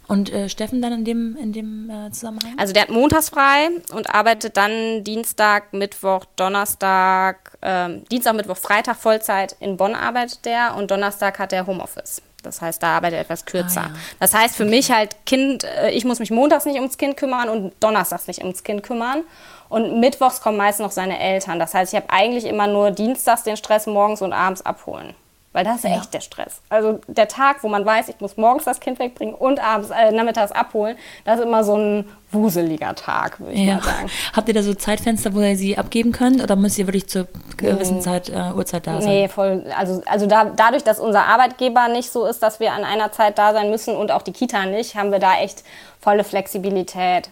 Und 0.07 0.31
äh, 0.31 0.49
Steffen 0.49 0.81
dann 0.81 0.93
in 0.93 1.05
dem, 1.05 1.35
in 1.37 1.51
dem 1.51 1.89
äh, 1.89 2.11
Zusammenhang? 2.11 2.53
Also 2.57 2.73
der 2.73 2.83
hat 2.83 2.89
montags 2.89 3.29
frei 3.29 3.69
und 3.91 4.13
arbeitet 4.13 4.55
dann 4.57 5.03
Dienstag, 5.03 5.73
Mittwoch, 5.73 6.25
Donnerstag, 6.35 7.57
ähm, 7.61 8.03
Dienstag, 8.11 8.35
Mittwoch, 8.35 8.57
Freitag 8.57 8.97
Vollzeit. 8.97 9.55
In 9.59 9.77
Bonn 9.77 9.95
arbeitet 9.95 10.45
der 10.45 10.75
und 10.77 10.91
Donnerstag 10.91 11.39
hat 11.39 11.53
er 11.53 11.65
Homeoffice. 11.65 12.21
Das 12.43 12.61
heißt, 12.61 12.83
da 12.83 12.97
arbeitet 12.97 13.17
er 13.17 13.21
etwas 13.21 13.45
kürzer. 13.45 13.81
Ah, 13.81 13.87
ja. 13.87 13.99
Das 14.19 14.33
heißt 14.33 14.55
für 14.55 14.63
okay. 14.63 14.75
mich 14.75 14.91
halt 14.91 15.15
Kind, 15.25 15.63
äh, 15.63 15.89
ich 15.91 16.05
muss 16.05 16.19
mich 16.19 16.31
montags 16.31 16.65
nicht 16.65 16.75
ums 16.75 16.97
Kind 16.97 17.17
kümmern 17.17 17.49
und 17.49 17.73
donnerstags 17.79 18.27
nicht 18.27 18.41
ums 18.41 18.63
Kind 18.63 18.83
kümmern. 18.83 19.23
Und 19.67 19.99
mittwochs 19.99 20.41
kommen 20.41 20.57
meist 20.57 20.79
noch 20.79 20.91
seine 20.91 21.19
Eltern. 21.19 21.57
Das 21.57 21.73
heißt, 21.73 21.93
ich 21.93 21.99
habe 21.99 22.11
eigentlich 22.11 22.45
immer 22.45 22.67
nur 22.67 22.91
dienstags 22.91 23.43
den 23.43 23.57
Stress 23.57 23.87
morgens 23.87 24.21
und 24.21 24.31
abends 24.31 24.63
abholen. 24.63 25.15
Weil 25.55 25.63
das 25.63 25.77
ist 25.77 25.83
ja. 25.85 25.91
echt 25.91 26.13
der 26.13 26.19
Stress. 26.19 26.59
Also 26.67 26.99
der 27.07 27.29
Tag, 27.29 27.63
wo 27.63 27.69
man 27.69 27.85
weiß, 27.85 28.09
ich 28.09 28.19
muss 28.19 28.35
morgens 28.35 28.65
das 28.65 28.81
Kind 28.81 28.99
wegbringen 28.99 29.33
und 29.33 29.63
abends, 29.63 29.89
äh, 29.89 30.11
nachmittags 30.11 30.51
abholen, 30.51 30.97
das 31.23 31.39
ist 31.39 31.45
immer 31.45 31.63
so 31.63 31.77
ein 31.77 32.09
wuseliger 32.33 32.93
Tag, 32.93 33.39
würde 33.39 33.53
ich 33.53 33.61
ja. 33.61 33.75
mal 33.75 33.83
sagen. 33.83 34.09
Habt 34.33 34.49
ihr 34.49 34.53
da 34.53 34.61
so 34.61 34.73
Zeitfenster, 34.73 35.33
wo 35.33 35.39
ihr 35.39 35.55
sie 35.55 35.77
abgeben 35.77 36.11
könnt 36.11 36.43
oder 36.43 36.57
müsst 36.57 36.77
ihr 36.77 36.87
wirklich 36.87 37.07
zur 37.07 37.29
gewissen 37.55 38.01
Zeit, 38.01 38.27
äh, 38.27 38.51
Uhrzeit 38.53 38.85
da 38.85 38.99
sein? 38.99 39.09
Nee, 39.09 39.27
voll. 39.29 39.63
Also, 39.77 40.03
also 40.05 40.27
da, 40.27 40.43
dadurch, 40.43 40.83
dass 40.83 40.99
unser 40.99 41.25
Arbeitgeber 41.25 41.87
nicht 41.87 42.11
so 42.11 42.25
ist, 42.25 42.43
dass 42.43 42.59
wir 42.59 42.73
an 42.73 42.83
einer 42.83 43.13
Zeit 43.13 43.37
da 43.37 43.53
sein 43.53 43.69
müssen 43.69 43.95
und 43.95 44.11
auch 44.11 44.23
die 44.23 44.33
Kita 44.33 44.65
nicht, 44.65 44.97
haben 44.97 45.13
wir 45.13 45.19
da 45.19 45.37
echt 45.39 45.63
volle 46.01 46.25
Flexibilität. 46.25 47.29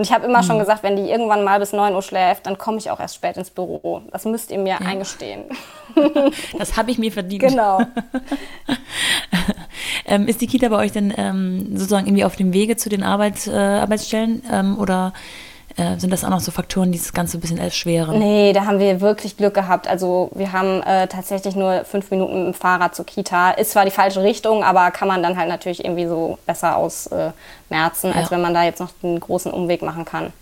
Und 0.00 0.04
ich 0.04 0.14
habe 0.14 0.24
immer 0.24 0.40
mhm. 0.40 0.46
schon 0.46 0.58
gesagt, 0.58 0.82
wenn 0.82 0.96
die 0.96 1.10
irgendwann 1.10 1.44
mal 1.44 1.60
bis 1.60 1.74
9 1.74 1.94
Uhr 1.94 2.00
schläft, 2.00 2.46
dann 2.46 2.56
komme 2.56 2.78
ich 2.78 2.90
auch 2.90 3.00
erst 3.00 3.16
spät 3.16 3.36
ins 3.36 3.50
Büro. 3.50 4.00
Das 4.10 4.24
müsst 4.24 4.50
ihr 4.50 4.56
mir 4.56 4.78
ja. 4.80 4.86
eingestehen. 4.86 5.44
Das 6.56 6.76
habe 6.76 6.90
ich 6.90 6.98
mir 6.98 7.12
verdient. 7.12 7.42
Genau. 7.42 7.82
ähm, 10.06 10.26
ist 10.26 10.40
die 10.40 10.46
Kita 10.46 10.68
bei 10.68 10.76
euch 10.76 10.92
denn 10.92 11.12
ähm, 11.18 11.76
sozusagen 11.76 12.06
irgendwie 12.06 12.24
auf 12.24 12.36
dem 12.36 12.54
Wege 12.54 12.76
zu 12.76 12.88
den 12.88 13.02
Arbeits, 13.02 13.46
äh, 13.46 13.50
Arbeitsstellen 13.50 14.42
ähm, 14.50 14.78
oder 14.78 15.12
äh, 15.80 15.98
sind 15.98 16.12
das 16.12 16.24
auch 16.24 16.28
noch 16.28 16.40
so 16.40 16.50
Faktoren, 16.50 16.92
die 16.92 16.98
das 16.98 17.14
Ganze 17.14 17.38
ein 17.38 17.40
bisschen 17.40 17.56
erschweren? 17.56 18.18
Nee, 18.18 18.52
da 18.52 18.66
haben 18.66 18.78
wir 18.78 19.00
wirklich 19.00 19.38
Glück 19.38 19.54
gehabt. 19.54 19.88
Also 19.88 20.30
wir 20.34 20.52
haben 20.52 20.82
äh, 20.82 21.06
tatsächlich 21.06 21.56
nur 21.56 21.84
fünf 21.84 22.10
Minuten 22.10 22.44
mit 22.44 22.54
dem 22.54 22.58
Fahrrad 22.58 22.94
zur 22.94 23.06
Kita. 23.06 23.52
Ist 23.52 23.70
zwar 23.70 23.86
die 23.86 23.90
falsche 23.90 24.22
Richtung, 24.22 24.62
aber 24.62 24.90
kann 24.90 25.08
man 25.08 25.22
dann 25.22 25.38
halt 25.38 25.48
natürlich 25.48 25.82
irgendwie 25.82 26.06
so 26.06 26.38
besser 26.44 26.76
ausmerzen, 26.76 28.12
äh, 28.12 28.14
als 28.14 28.30
wenn 28.30 28.42
man 28.42 28.52
da 28.52 28.62
jetzt 28.62 28.80
noch 28.80 28.90
einen 29.02 29.18
großen 29.18 29.50
Umweg 29.50 29.80
machen 29.80 30.04
kann. 30.04 30.34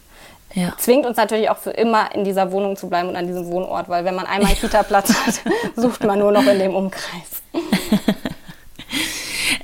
Ja. 0.55 0.75
Zwingt 0.79 1.07
uns 1.07 1.17
natürlich 1.17 1.51
auch 1.51 1.59
für 1.59 1.71
immer 1.71 2.13
in 2.15 2.25
dieser 2.25 2.51
Wohnung 2.51 2.77
zu 2.77 2.89
bleiben 2.89 3.09
und 3.09 3.17
an 3.17 3.27
diesem 3.27 3.47
Wohnort, 3.47 3.89
weil 3.89 4.05
wenn 4.05 4.17
man 4.17 4.27
einmal 4.27 4.51
einen 4.51 4.59
Kita-Platz 4.59 5.15
hat, 5.15 5.41
sucht 5.77 6.03
man 6.03 6.19
nur 6.19 6.33
noch 6.33 6.47
in 6.47 6.59
dem 6.59 6.75
Umkreis. 6.75 7.43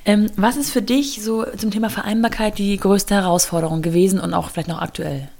ähm, 0.04 0.30
was 0.36 0.56
ist 0.56 0.70
für 0.70 0.82
dich 0.82 1.24
so 1.24 1.44
zum 1.56 1.72
Thema 1.72 1.90
Vereinbarkeit 1.90 2.58
die 2.58 2.76
größte 2.76 3.14
Herausforderung 3.14 3.82
gewesen 3.82 4.20
und 4.20 4.34
auch 4.34 4.50
vielleicht 4.50 4.68
noch 4.68 4.80
aktuell? 4.80 5.30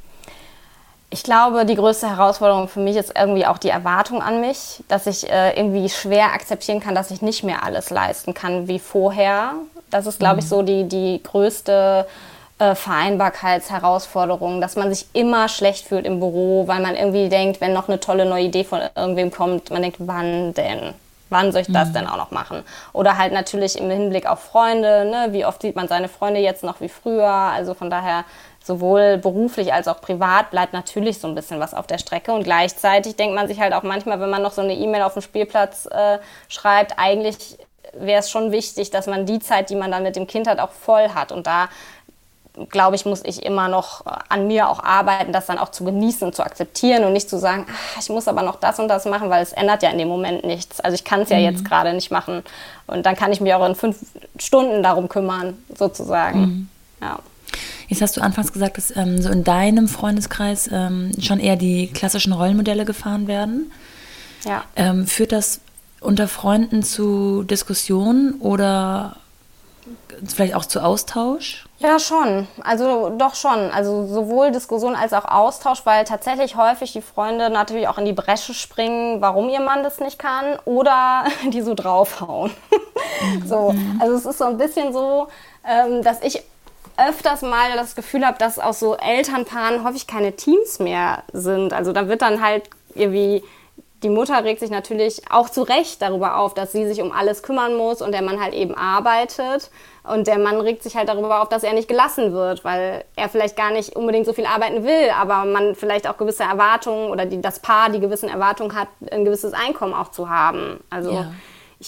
Ich 1.11 1.23
glaube, 1.23 1.65
die 1.65 1.77
größte 1.77 2.09
Herausforderung 2.09 2.67
für 2.67 2.81
mich 2.81 2.97
ist 2.97 3.13
irgendwie 3.17 3.47
auch 3.47 3.59
die 3.59 3.69
Erwartung 3.69 4.21
an 4.21 4.41
mich, 4.41 4.83
dass 4.89 5.07
ich 5.07 5.31
äh, 5.31 5.57
irgendwie 5.57 5.89
schwer 5.89 6.33
akzeptieren 6.33 6.81
kann, 6.81 6.95
dass 6.95 7.11
ich 7.11 7.23
nicht 7.23 7.45
mehr 7.45 7.63
alles 7.63 7.91
leisten 7.91 8.35
kann 8.35 8.67
wie 8.67 8.81
vorher. 8.81 9.53
Das 9.91 10.07
ist, 10.07 10.19
glaube 10.19 10.37
mhm. 10.37 10.39
ich, 10.41 10.49
so 10.49 10.63
die, 10.63 10.89
die 10.89 11.23
größte 11.23 12.07
äh, 12.59 12.75
Vereinbarkeitsherausforderungen, 12.75 14.61
dass 14.61 14.77
man 14.77 14.93
sich 14.93 15.07
immer 15.13 15.49
schlecht 15.49 15.87
fühlt 15.87 16.07
im 16.07 16.21
Büro, 16.21 16.67
weil 16.67 16.81
man 16.81 16.95
irgendwie 16.95 17.29
denkt, 17.29 17.61
wenn 17.61 17.73
noch 17.73 17.89
eine 17.89 18.01
tolle 18.01 18.27
neue 18.27 18.45
Idee 18.45 18.65
von 18.65 18.81
irgendwem 18.95 19.31
kommt, 19.31 19.71
man 19.71 19.83
denkt, 19.83 19.99
wann 20.01 20.55
denn? 20.55 20.95
Wann 21.31 21.53
soll 21.53 21.63
ich 21.63 21.73
das 21.73 21.89
mhm. 21.89 21.95
denn 21.95 22.07
auch 22.07 22.17
noch 22.17 22.31
machen? 22.31 22.63
Oder 22.93 23.19
halt 23.19 23.33
natürlich 23.33 23.79
im 23.79 23.91
Hinblick 23.91 24.27
auf 24.27 24.41
Freunde, 24.41 25.05
ne? 25.05 25.29
wie 25.33 25.45
oft 25.45 25.63
sieht 25.63 25.75
man 25.75 25.89
seine 25.89 26.09
Freunde 26.09 26.39
jetzt 26.39 26.63
noch 26.63 26.81
wie 26.81 26.89
früher? 26.89 27.29
Also 27.29 27.75
von 27.75 27.91
daher 27.91 28.25
sowohl 28.65 29.19
beruflich 29.19 29.73
als 29.73 29.89
auch 29.89 30.01
privat 30.01 30.51
bleibt 30.51 30.73
natürlich 30.73 31.19
so 31.19 31.29
ein 31.29 31.35
bisschen 31.35 31.61
was 31.61 31.75
auf 31.75 31.87
der 31.87 31.99
Strecke. 31.99 32.33
Und 32.33 32.45
gleichzeitig 32.45 33.15
denkt 33.15 33.35
man 33.35 33.47
sich 33.47 33.61
halt 33.61 33.75
auch 33.75 33.83
manchmal, 33.83 34.21
wenn 34.21 34.31
man 34.31 34.43
noch 34.43 34.53
so 34.53 34.63
eine 34.63 34.75
E-Mail 34.75 35.03
auf 35.03 35.13
dem 35.13 35.23
Spielplatz 35.23 35.87
äh, 35.87 36.19
schreibt, 36.49 36.99
eigentlich 36.99 37.59
wäre 37.93 38.21
es 38.21 38.31
schon 38.31 38.53
wichtig, 38.53 38.91
dass 38.91 39.07
man 39.07 39.27
die 39.27 39.39
Zeit, 39.39 39.69
die 39.69 39.77
man 39.77 39.91
dann 39.91 40.03
mit 40.03 40.17
dem 40.17 40.27
Kind 40.27 40.49
hat, 40.49 40.59
auch 40.59 40.71
voll 40.71 41.11
hat. 41.11 41.31
Und 41.31 41.47
da 41.47 41.69
glaube 42.71 42.97
ich, 42.97 43.05
muss 43.05 43.23
ich 43.25 43.45
immer 43.45 43.69
noch 43.69 44.05
an 44.29 44.47
mir 44.47 44.69
auch 44.69 44.83
arbeiten, 44.83 45.33
das 45.33 45.47
dann 45.47 45.59
auch 45.59 45.71
zu 45.71 45.85
genießen 45.85 46.27
und 46.27 46.35
zu 46.35 46.43
akzeptieren 46.43 47.05
und 47.05 47.13
nicht 47.13 47.29
zu 47.29 47.39
sagen, 47.39 47.67
ach, 47.69 48.01
ich 48.01 48.09
muss 48.09 48.29
aber 48.29 48.43
noch 48.43 48.57
das 48.57 48.79
und 48.79 48.89
das 48.89 49.05
machen, 49.05 49.29
weil 49.29 49.43
es 49.43 49.53
ändert 49.53 49.83
ja 49.83 49.91
in 49.91 49.99
dem 49.99 50.09
Moment 50.09 50.45
nichts. 50.45 50.81
Also 50.81 50.95
ich 50.95 51.05
kann 51.05 51.21
es 51.21 51.31
ja 51.31 51.37
mhm. 51.37 51.45
jetzt 51.45 51.65
gerade 51.65 51.93
nicht 51.93 52.11
machen. 52.11 52.45
Und 52.87 53.05
dann 53.05 53.17
kann 53.17 53.33
ich 53.33 53.41
mich 53.41 53.53
auch 53.53 53.67
in 53.67 53.75
fünf 53.75 53.99
Stunden 54.39 54.83
darum 54.83 55.09
kümmern, 55.09 55.59
sozusagen. 55.77 56.41
Mhm. 56.41 56.69
Ja. 57.03 57.19
Jetzt 57.95 58.03
hast 58.03 58.17
du 58.17 58.23
anfangs 58.23 58.53
gesagt, 58.53 58.77
dass 58.77 58.97
ähm, 58.97 59.23
so 59.23 59.31
in 59.31 59.45
deinem 59.45 59.87
Freundeskreis 59.87 60.69
ähm, 60.73 61.13
schon 61.21 61.39
eher 61.39 61.55
die 61.55 61.87
klassischen 61.87 62.33
Rollenmodelle 62.33 62.85
gefahren 62.85 63.29
werden. 63.29 63.71
Ja. 64.45 64.65
Ähm, 64.75 65.07
führt 65.07 65.31
das 65.31 65.61
unter 66.01 66.27
Freunden 66.27 66.83
zu 66.83 67.45
Diskussionen 67.45 68.35
oder 68.41 69.17
vielleicht 70.27 70.57
auch 70.57 70.65
zu 70.65 70.81
Austausch? 70.81 71.67
Ja, 71.79 72.01
schon. 72.01 72.49
Also 72.65 73.11
doch 73.17 73.37
schon. 73.37 73.71
Also 73.71 74.09
sowohl 74.09 74.51
Diskussion 74.51 74.97
als 74.97 75.13
auch 75.13 75.27
Austausch, 75.27 75.83
weil 75.85 76.05
tatsächlich 76.05 76.57
häufig 76.57 76.93
die 76.93 77.03
Freunde 77.03 77.49
natürlich 77.49 77.87
auch 77.87 77.99
in 77.99 78.07
die 78.07 78.13
Bresche 78.13 78.55
springen, 78.55 79.21
warum 79.21 79.49
ihr 79.49 79.61
Mann 79.61 79.85
das 79.85 80.01
nicht 80.01 80.19
kann 80.19 80.59
oder 80.65 81.27
die 81.53 81.63
so 81.63 81.75
draufhauen. 81.75 82.51
Mhm. 83.23 83.47
so, 83.47 83.75
also 84.01 84.15
es 84.17 84.27
ist 84.27 84.39
so 84.39 84.45
ein 84.45 84.59
bisschen 84.59 84.93
so, 84.93 85.29
ähm, 85.65 86.03
dass 86.03 86.21
ich 86.23 86.43
öfters 86.97 87.43
mal 87.43 87.73
das 87.77 87.95
Gefühl 87.95 88.25
habe, 88.27 88.39
dass 88.39 88.59
aus 88.59 88.81
so 88.81 88.97
Elternpaaren 88.97 89.85
häufig 89.85 90.07
keine 90.07 90.33
Teams 90.33 90.79
mehr 90.79 91.23
sind. 91.33 91.73
Also 91.73 91.93
da 91.93 92.09
wird 92.09 92.23
dann 92.23 92.43
halt 92.43 92.65
irgendwie 92.95 93.43
die 94.05 94.11
Mutter 94.11 94.45
regt 94.45 94.61
sich 94.61 94.71
natürlich 94.71 95.23
auch 95.31 95.49
zu 95.49 95.63
Recht 95.63 96.03
darüber 96.03 96.37
auf, 96.37 96.53
dass 96.53 96.73
sie 96.73 96.87
sich 96.87 97.01
um 97.01 97.11
alles 97.11 97.43
kümmern 97.43 97.75
muss 97.75 98.03
und 98.03 98.13
der 98.13 98.21
Mann 98.21 98.41
halt 98.41 98.53
eben 98.53 98.77
arbeitet. 98.77 99.71
Und 100.03 100.27
der 100.27 100.39
Mann 100.39 100.61
regt 100.61 100.83
sich 100.83 100.95
halt 100.95 101.09
darüber 101.09 101.41
auf, 101.41 101.49
dass 101.49 101.63
er 101.63 101.73
nicht 101.73 101.89
gelassen 101.89 102.35
wird, 102.35 102.65
weil 102.65 103.05
er 103.17 103.31
vielleicht 103.31 103.57
gar 103.57 103.71
nicht 103.71 103.97
unbedingt 103.97 104.27
so 104.27 104.35
viel 104.35 104.45
arbeiten 104.45 104.85
will, 104.85 105.09
aber 105.19 105.47
man 105.47 105.75
vielleicht 105.75 106.07
auch 106.07 106.19
gewisse 106.19 106.43
Erwartungen 106.43 107.11
oder 107.11 107.25
die, 107.25 107.41
das 107.41 107.61
Paar 107.61 107.89
die 107.89 108.01
gewissen 108.01 108.29
Erwartungen 108.29 108.79
hat, 108.79 108.89
ein 109.11 109.25
gewisses 109.25 109.55
Einkommen 109.55 109.95
auch 109.95 110.11
zu 110.11 110.29
haben. 110.29 110.81
Also 110.91 111.13
ja 111.13 111.33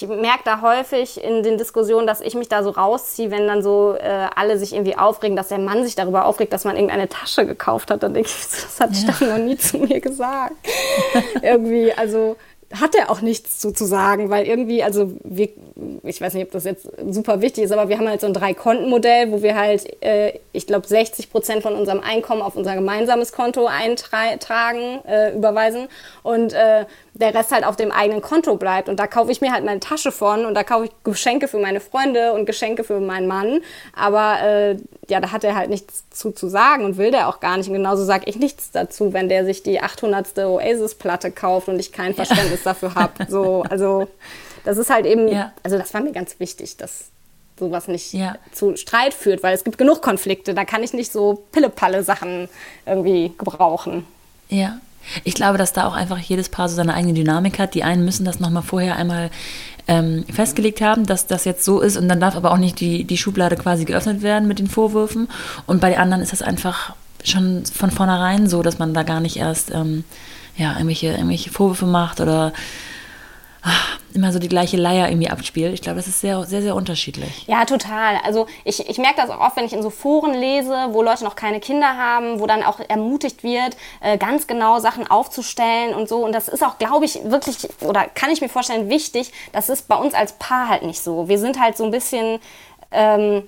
ich 0.03 0.09
merke 0.09 0.43
da 0.45 0.61
häufig 0.61 1.23
in 1.23 1.43
den 1.43 1.57
Diskussionen, 1.57 2.07
dass 2.07 2.21
ich 2.21 2.35
mich 2.35 2.49
da 2.49 2.63
so 2.63 2.71
rausziehe, 2.71 3.31
wenn 3.31 3.47
dann 3.47 3.63
so 3.63 3.95
äh, 3.99 4.29
alle 4.35 4.59
sich 4.59 4.75
irgendwie 4.75 4.97
aufregen, 4.97 5.37
dass 5.37 5.49
der 5.49 5.59
Mann 5.59 5.85
sich 5.85 5.95
darüber 5.95 6.27
aufregt, 6.27 6.53
dass 6.53 6.65
man 6.65 6.77
irgendeine 6.77 7.09
Tasche 7.09 7.47
gekauft 7.47 7.91
hat. 7.91 8.03
Dann 8.03 8.13
denke 8.13 8.29
ich, 8.29 8.37
das 8.51 8.81
hat 8.81 8.91
ja. 8.93 9.01
Stefan 9.01 9.29
noch 9.29 9.45
nie 9.45 9.57
zu 9.57 9.79
mir 9.79 10.01
gesagt. 10.01 10.55
irgendwie, 11.43 11.93
also 11.95 12.37
hat 12.75 12.95
er 12.95 13.11
auch 13.11 13.21
nichts 13.21 13.61
zu, 13.61 13.73
zu 13.73 13.85
sagen, 13.85 14.29
weil 14.29 14.47
irgendwie, 14.47 14.83
also 14.83 15.13
wir, 15.23 15.49
ich 16.03 16.21
weiß 16.21 16.35
nicht, 16.35 16.45
ob 16.45 16.51
das 16.51 16.65
jetzt 16.65 16.89
super 17.11 17.41
wichtig 17.41 17.65
ist, 17.65 17.71
aber 17.73 17.89
wir 17.89 17.97
haben 17.97 18.09
halt 18.09 18.21
so 18.21 18.27
ein 18.27 18.35
Drei-Konten-Modell, 18.35 19.31
wo 19.31 19.43
wir 19.43 19.57
halt, 19.57 19.87
äh, 20.03 20.41
ich 20.57 20.67
glaube, 20.67 20.87
60 20.87 21.31
Prozent 21.31 21.63
von 21.63 21.75
unserem 21.75 22.01
Einkommen 22.01 22.43
auf 22.43 22.57
unser 22.57 22.75
gemeinsames 22.75 23.33
Konto 23.33 23.67
eintragen, 23.67 25.05
äh, 25.07 25.35
überweisen 25.35 25.89
und 26.23 26.53
äh, 26.53 26.87
der 27.15 27.35
Rest 27.35 27.53
halt 27.53 27.65
auf 27.65 27.77
dem 27.77 27.93
eigenen 27.93 28.23
Konto 28.23 28.57
bleibt. 28.57 28.89
Und 28.89 28.99
da 28.99 29.07
kaufe 29.07 29.31
ich 29.31 29.41
mir 29.41 29.53
halt 29.53 29.65
meine 29.65 29.81
Tasche 29.81 30.13
von 30.13 30.47
und 30.47 30.55
da 30.55 30.65
kaufe 30.65 30.87
ich 30.87 30.91
Geschenke 31.05 31.49
für 31.49 31.59
meine 31.59 31.81
Freunde 31.81 32.33
und 32.33 32.47
Geschenke 32.47 32.85
für 32.85 33.01
meinen 33.01 33.27
Mann. 33.27 33.61
Aber 33.95 34.41
äh, 34.43 34.77
ja, 35.09 35.21
da 35.21 35.33
hat 35.33 35.45
er 35.45 35.55
halt 35.55 35.71
nichts 35.71 36.09
zu, 36.11 36.33
zu 36.33 36.49
sagen 36.49 36.85
und 36.85 36.97
will 36.97 37.11
der 37.11 37.29
auch 37.29 37.41
gar 37.41 37.57
nicht. 37.57 37.69
Und 37.69 37.75
genauso 37.75 38.05
sage 38.05 38.25
ich 38.27 38.37
nichts 38.37 38.71
dazu, 38.71 39.13
wenn 39.13 39.29
der 39.29 39.45
sich 39.45 39.63
die 39.63 39.81
800. 39.81 40.39
Oasis-Platte 40.39 41.31
kauft 41.31 41.69
und 41.69 41.79
ich 41.79 41.93
kein 41.93 42.15
Verständnis 42.15 42.65
ja. 42.65 42.73
dafür 42.73 42.95
habe. 42.95 43.27
So, 43.29 43.65
also 43.69 44.09
das 44.65 44.79
ist 44.79 44.91
halt 44.91 45.07
eben, 45.07 45.29
ja. 45.29 45.53
also 45.63 45.79
das 45.79 45.95
war 45.95 46.01
mir 46.01 46.13
ganz 46.13 46.41
wichtig, 46.41 46.77
dass 46.77 47.11
sowas 47.59 47.89
nicht 47.89 48.13
ja. 48.13 48.37
zu 48.53 48.77
Streit 48.77 49.15
führt, 49.15 49.43
weil 49.43 49.55
es 49.55 49.65
gibt 49.65 49.79
genug 49.79 50.03
Konflikte. 50.03 50.55
Da 50.55 50.65
kann 50.65 50.83
ich 50.83 50.93
nicht 50.93 51.13
so 51.13 51.45
Pille-Palle-Sachen 51.53 52.49
irgendwie 52.85 53.33
gebrauchen. 53.39 54.05
Ja, 54.49 54.79
ich 55.25 55.35
glaube, 55.35 55.59
dass 55.59 55.73
da 55.73 55.87
auch 55.87 55.95
einfach 55.95 56.19
jedes 56.19 56.49
Paar 56.49 56.69
so 56.69 56.77
seine 56.77 56.95
eigene 56.95 57.15
Dynamik 57.15 57.59
hat. 57.59 57.75
Die 57.75 57.85
einen 57.85 58.05
müssen 58.05 58.25
das 58.25 58.41
nochmal 58.41 58.63
vorher 58.63 58.97
einmal 58.97 59.31
ähm, 59.89 60.25
festgelegt 60.33 60.81
haben, 60.81 61.07
dass 61.07 61.27
das 61.27 61.45
jetzt 61.45 61.65
so 61.65 61.81
ist 61.81 61.97
und 61.97 62.09
dann 62.09 62.21
darf 62.21 62.37
aber 62.37 62.53
auch 62.53 62.59
nicht 62.59 62.81
die, 62.81 63.05
die 63.05 63.19
Schublade 63.19 63.57
quasi 63.57 63.85
geöffnet 63.85 64.23
werden 64.23 64.49
mit 64.49 64.59
den 64.59 64.67
Vorwürfen. 64.67 65.29
Und 65.67 65.81
bei 65.81 65.91
den 65.91 65.99
anderen 65.99 66.23
ist 66.23 66.33
das 66.33 66.43
einfach 66.43 66.95
schon 67.25 67.65
von 67.67 67.91
vornherein 67.91 68.49
so, 68.49 68.63
dass 68.63 68.79
man 68.79 68.95
da 68.95 69.03
gar 69.03 69.21
nicht 69.21 69.37
erst 69.37 69.71
ähm, 69.73 70.05
ja, 70.57 70.73
irgendwelche, 70.73 71.09
irgendwelche 71.09 71.51
Vorwürfe 71.51 71.87
macht 71.87 72.21
oder 72.21 72.53
immer 74.15 74.33
so 74.33 74.39
die 74.39 74.49
gleiche 74.49 74.77
Leier 74.77 75.09
irgendwie 75.09 75.29
abspielt. 75.29 75.75
Ich 75.75 75.83
glaube, 75.83 75.97
das 75.97 76.07
ist 76.07 76.21
sehr, 76.21 76.45
sehr, 76.45 76.63
sehr 76.63 76.75
unterschiedlich. 76.75 77.47
Ja, 77.47 77.65
total. 77.65 78.17
Also 78.25 78.47
ich, 78.65 78.89
ich 78.89 78.99
merke 78.99 79.17
das 79.17 79.31
auch 79.31 79.41
oft, 79.41 79.57
wenn 79.57 79.65
ich 79.65 79.73
in 79.73 79.83
so 79.83 79.91
Foren 79.91 80.35
lese, 80.35 80.89
wo 80.91 81.03
Leute 81.03 81.25
noch 81.25 81.37
keine 81.37 81.61
Kinder 81.61 81.97
haben, 81.97 82.41
wo 82.41 82.47
dann 82.47 82.63
auch 82.63 82.81
ermutigt 82.81 83.43
wird, 83.43 83.77
äh, 84.01 84.17
ganz 84.19 84.47
genau 84.47 84.79
Sachen 84.79 85.07
aufzustellen 85.07 85.95
und 85.95 86.09
so. 86.09 86.25
Und 86.25 86.33
das 86.33 86.49
ist 86.49 86.65
auch, 86.65 86.79
glaube 86.79 87.05
ich, 87.05 87.21
wirklich, 87.25 87.69
oder 87.81 88.07
kann 88.15 88.31
ich 88.31 88.41
mir 88.41 88.49
vorstellen, 88.49 88.89
wichtig. 88.89 89.33
Das 89.53 89.69
ist 89.69 89.89
bei 89.89 89.97
uns 89.97 90.15
als 90.15 90.33
Paar 90.35 90.69
halt 90.69 90.83
nicht 90.83 91.01
so. 91.01 91.29
Wir 91.29 91.39
sind 91.39 91.61
halt 91.61 91.77
so 91.77 91.85
ein 91.85 91.91
bisschen... 91.91 92.39
Ähm, 92.93 93.43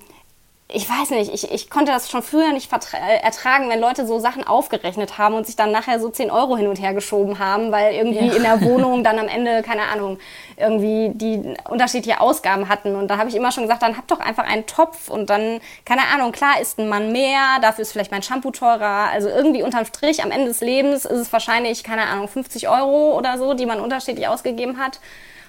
ich 0.71 0.87
weiß 0.87 1.09
nicht, 1.09 1.33
ich, 1.33 1.51
ich 1.51 1.69
konnte 1.71 1.91
das 1.91 2.11
schon 2.11 2.21
früher 2.21 2.53
nicht 2.53 2.71
äh, 2.71 3.23
ertragen, 3.23 3.69
wenn 3.69 3.79
Leute 3.79 4.05
so 4.05 4.19
Sachen 4.19 4.45
aufgerechnet 4.45 5.17
haben 5.17 5.33
und 5.33 5.47
sich 5.47 5.55
dann 5.55 5.71
nachher 5.71 5.99
so 5.99 6.09
10 6.09 6.29
Euro 6.29 6.57
hin 6.57 6.67
und 6.67 6.79
her 6.79 6.93
geschoben 6.93 7.39
haben, 7.39 7.71
weil 7.71 7.95
irgendwie 7.95 8.27
ja. 8.27 8.33
in 8.35 8.43
der 8.43 8.61
Wohnung 8.69 9.03
dann 9.03 9.17
am 9.17 9.27
Ende, 9.27 9.63
keine 9.63 9.81
Ahnung, 9.91 10.19
irgendwie 10.57 11.09
die 11.15 11.55
unterschiedliche 11.67 12.21
Ausgaben 12.21 12.69
hatten. 12.69 12.95
Und 12.95 13.07
da 13.07 13.17
habe 13.17 13.29
ich 13.29 13.35
immer 13.35 13.51
schon 13.51 13.63
gesagt, 13.63 13.81
dann 13.81 13.97
habt 13.97 14.11
doch 14.11 14.19
einfach 14.19 14.43
einen 14.43 14.67
Topf 14.67 15.09
und 15.09 15.31
dann, 15.31 15.59
keine 15.85 16.01
Ahnung, 16.13 16.31
klar 16.31 16.61
ist 16.61 16.77
ein 16.77 16.87
Mann 16.87 17.11
mehr, 17.11 17.57
dafür 17.63 17.81
ist 17.81 17.91
vielleicht 17.91 18.11
mein 18.11 18.21
Shampoo 18.21 18.51
teurer. 18.51 19.09
Also 19.11 19.27
irgendwie 19.27 19.63
unterm 19.63 19.85
Strich 19.85 20.23
am 20.23 20.29
Ende 20.29 20.49
des 20.49 20.61
Lebens 20.61 21.03
ist 21.03 21.19
es 21.19 21.33
wahrscheinlich, 21.33 21.83
keine 21.83 22.03
Ahnung, 22.03 22.27
50 22.27 22.69
Euro 22.69 23.17
oder 23.17 23.39
so, 23.39 23.55
die 23.55 23.65
man 23.65 23.79
unterschiedlich 23.79 24.27
ausgegeben 24.27 24.77
hat. 24.77 24.99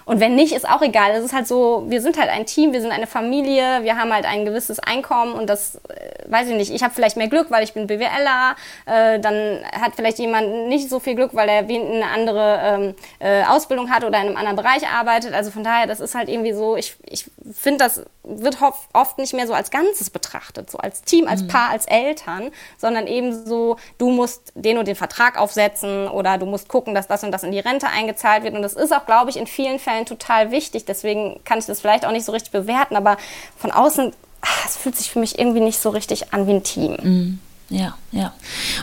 Und 0.04 0.20
wenn 0.20 0.34
nicht, 0.34 0.52
ist 0.52 0.68
auch 0.68 0.82
egal. 0.82 1.12
Es 1.12 1.24
ist 1.24 1.32
halt 1.32 1.46
so, 1.46 1.84
wir 1.88 2.00
sind 2.00 2.18
halt 2.18 2.30
ein 2.30 2.46
Team, 2.46 2.72
wir 2.72 2.80
sind 2.80 2.92
eine 2.92 3.06
Familie, 3.06 3.82
wir 3.82 3.96
haben 3.96 4.12
halt 4.12 4.24
ein 4.24 4.44
gewisses 4.44 4.78
Einkommen 4.78 5.34
und 5.34 5.48
das, 5.48 5.76
äh, 5.88 6.30
weiß 6.30 6.48
ich 6.48 6.54
nicht, 6.54 6.72
ich 6.72 6.82
habe 6.82 6.94
vielleicht 6.94 7.16
mehr 7.16 7.28
Glück, 7.28 7.50
weil 7.50 7.62
ich 7.64 7.72
bin 7.72 7.86
BWLer, 7.86 8.56
äh, 8.86 9.20
dann 9.20 9.60
hat 9.72 9.94
vielleicht 9.96 10.18
jemand 10.18 10.68
nicht 10.68 10.88
so 10.88 11.00
viel 11.00 11.14
Glück, 11.14 11.34
weil 11.34 11.48
er 11.48 11.58
eine 11.58 12.06
andere 12.06 12.60
ähm, 12.62 12.94
äh, 13.18 13.44
Ausbildung 13.44 13.90
hat 13.90 14.04
oder 14.04 14.18
in 14.20 14.28
einem 14.28 14.36
anderen 14.36 14.56
Bereich 14.56 14.86
arbeitet. 14.88 15.34
Also 15.34 15.50
von 15.50 15.64
daher, 15.64 15.86
das 15.86 16.00
ist 16.00 16.14
halt 16.14 16.28
irgendwie 16.28 16.52
so, 16.52 16.76
ich, 16.76 16.96
ich 17.06 17.30
finde, 17.52 17.84
das 17.84 18.04
wird 18.22 18.58
oft 18.92 19.18
nicht 19.18 19.32
mehr 19.32 19.46
so 19.46 19.54
als 19.54 19.70
Ganzes 19.70 20.10
betrachtet, 20.10 20.70
so 20.70 20.78
als 20.78 21.02
Team, 21.02 21.26
als 21.26 21.42
mhm. 21.42 21.48
Paar, 21.48 21.70
als 21.70 21.86
Eltern, 21.86 22.50
sondern 22.78 23.06
eben 23.06 23.46
so, 23.46 23.76
du 23.98 24.10
musst 24.10 24.52
den 24.54 24.78
und 24.78 24.86
den 24.86 24.96
Vertrag 24.96 25.38
aufsetzen 25.38 26.08
oder 26.08 26.38
du 26.38 26.46
musst 26.46 26.68
gucken, 26.68 26.94
dass 26.94 27.06
das 27.06 27.24
und 27.24 27.32
das 27.32 27.42
in 27.42 27.52
die 27.52 27.58
Rente 27.58 27.88
eingezahlt 27.88 28.44
wird. 28.44 28.54
Und 28.54 28.62
das 28.62 28.74
ist 28.74 28.92
auch, 28.94 29.06
glaube 29.06 29.30
ich, 29.30 29.36
in 29.36 29.46
vielen 29.46 29.78
Fällen 29.78 29.89
Nachhinein 29.90 30.06
total 30.06 30.50
wichtig. 30.50 30.84
Deswegen 30.84 31.40
kann 31.44 31.58
ich 31.58 31.66
das 31.66 31.80
vielleicht 31.80 32.06
auch 32.06 32.12
nicht 32.12 32.24
so 32.24 32.32
richtig 32.32 32.52
bewerten, 32.52 32.96
aber 32.96 33.16
von 33.56 33.70
außen, 33.70 34.12
ach, 34.40 34.66
es 34.66 34.76
fühlt 34.76 34.96
sich 34.96 35.10
für 35.10 35.18
mich 35.18 35.38
irgendwie 35.38 35.60
nicht 35.60 35.80
so 35.80 35.90
richtig 35.90 36.32
an 36.32 36.46
wie 36.46 36.52
ein 36.52 36.62
Team. 36.62 36.96
Mhm. 37.02 37.38
Ja, 37.72 37.94
ja. 38.10 38.32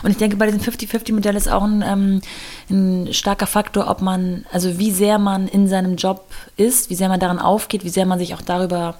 Und 0.02 0.10
ich 0.12 0.16
denke, 0.16 0.36
bei 0.36 0.46
diesem 0.46 0.62
50-50-Modell 0.62 1.36
ist 1.36 1.48
auch 1.48 1.62
ein, 1.62 1.84
ähm, 1.86 2.22
ein 2.70 3.12
starker 3.12 3.46
Faktor, 3.46 3.86
ob 3.88 4.00
man, 4.00 4.46
also 4.50 4.78
wie 4.78 4.92
sehr 4.92 5.18
man 5.18 5.46
in 5.46 5.68
seinem 5.68 5.96
Job 5.96 6.24
ist, 6.56 6.88
wie 6.88 6.94
sehr 6.94 7.10
man 7.10 7.20
daran 7.20 7.38
aufgeht, 7.38 7.84
wie 7.84 7.90
sehr 7.90 8.06
man 8.06 8.18
sich 8.18 8.32
auch 8.32 8.40
darüber 8.40 8.94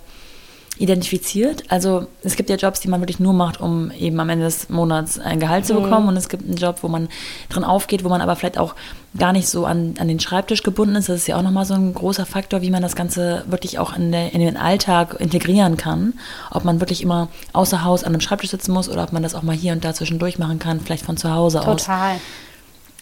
identifiziert. 0.79 1.64
Also 1.69 2.07
es 2.23 2.37
gibt 2.37 2.51
ja 2.51 2.57
Jobs, 2.57 2.81
die 2.81 2.88
man 2.88 3.01
wirklich 3.01 3.19
nur 3.19 3.33
macht, 3.33 3.61
um 3.61 3.91
eben 3.91 4.19
am 4.21 4.29
Ende 4.29 4.45
des 4.45 4.69
Monats 4.69 5.19
ein 5.19 5.41
Gehalt 5.41 5.67
zu 5.67 5.75
bekommen. 5.75 6.05
Mhm. 6.05 6.09
Und 6.09 6.17
es 6.17 6.29
gibt 6.29 6.45
einen 6.45 6.57
Job, 6.57 6.79
wo 6.83 6.88
man 6.88 7.09
drin 7.49 7.64
aufgeht, 7.64 8.05
wo 8.05 8.09
man 8.09 8.21
aber 8.21 8.37
vielleicht 8.37 8.59
auch 8.59 8.75
gar 9.17 9.33
nicht 9.33 9.49
so 9.49 9.67
an, 9.67 9.95
an 9.99 10.09
den 10.09 10.21
Schreibtisch 10.21 10.62
gebunden 10.62 10.95
ist. 10.95 11.09
Das 11.09 11.17
ist 11.17 11.27
ja 11.27 11.37
auch 11.37 11.43
nochmal 11.43 11.64
so 11.64 11.75
ein 11.75 11.95
großer 11.95 12.27
Faktor, 12.27 12.62
wie 12.62 12.71
man 12.71 12.83
das 12.83 12.95
Ganze 12.95 13.45
wirklich 13.49 13.79
auch 13.79 13.97
in, 13.97 14.12
der, 14.12 14.33
in 14.33 14.41
den 14.41 14.57
Alltag 14.57 15.17
integrieren 15.19 15.77
kann. 15.77 16.14
Ob 16.51 16.64
man 16.64 16.81
wirklich 16.81 17.03
immer 17.03 17.29
außer 17.53 17.85
Haus 17.85 18.05
an 18.05 18.12
einem 18.12 18.21
Schreibtisch 18.21 18.51
sitzen 18.51 18.73
muss 18.73 18.88
oder 18.88 19.03
ob 19.03 19.12
man 19.12 19.23
das 19.23 19.35
auch 19.35 19.43
mal 19.43 19.57
hier 19.57 19.73
und 19.73 19.85
da 19.85 19.95
zwischendurch 19.95 20.38
machen 20.38 20.59
kann, 20.59 20.81
vielleicht 20.81 21.05
von 21.05 21.17
zu 21.17 21.33
Hause 21.33 21.59
Total. 21.59 21.75
aus. 21.75 21.83
Total. 21.83 22.17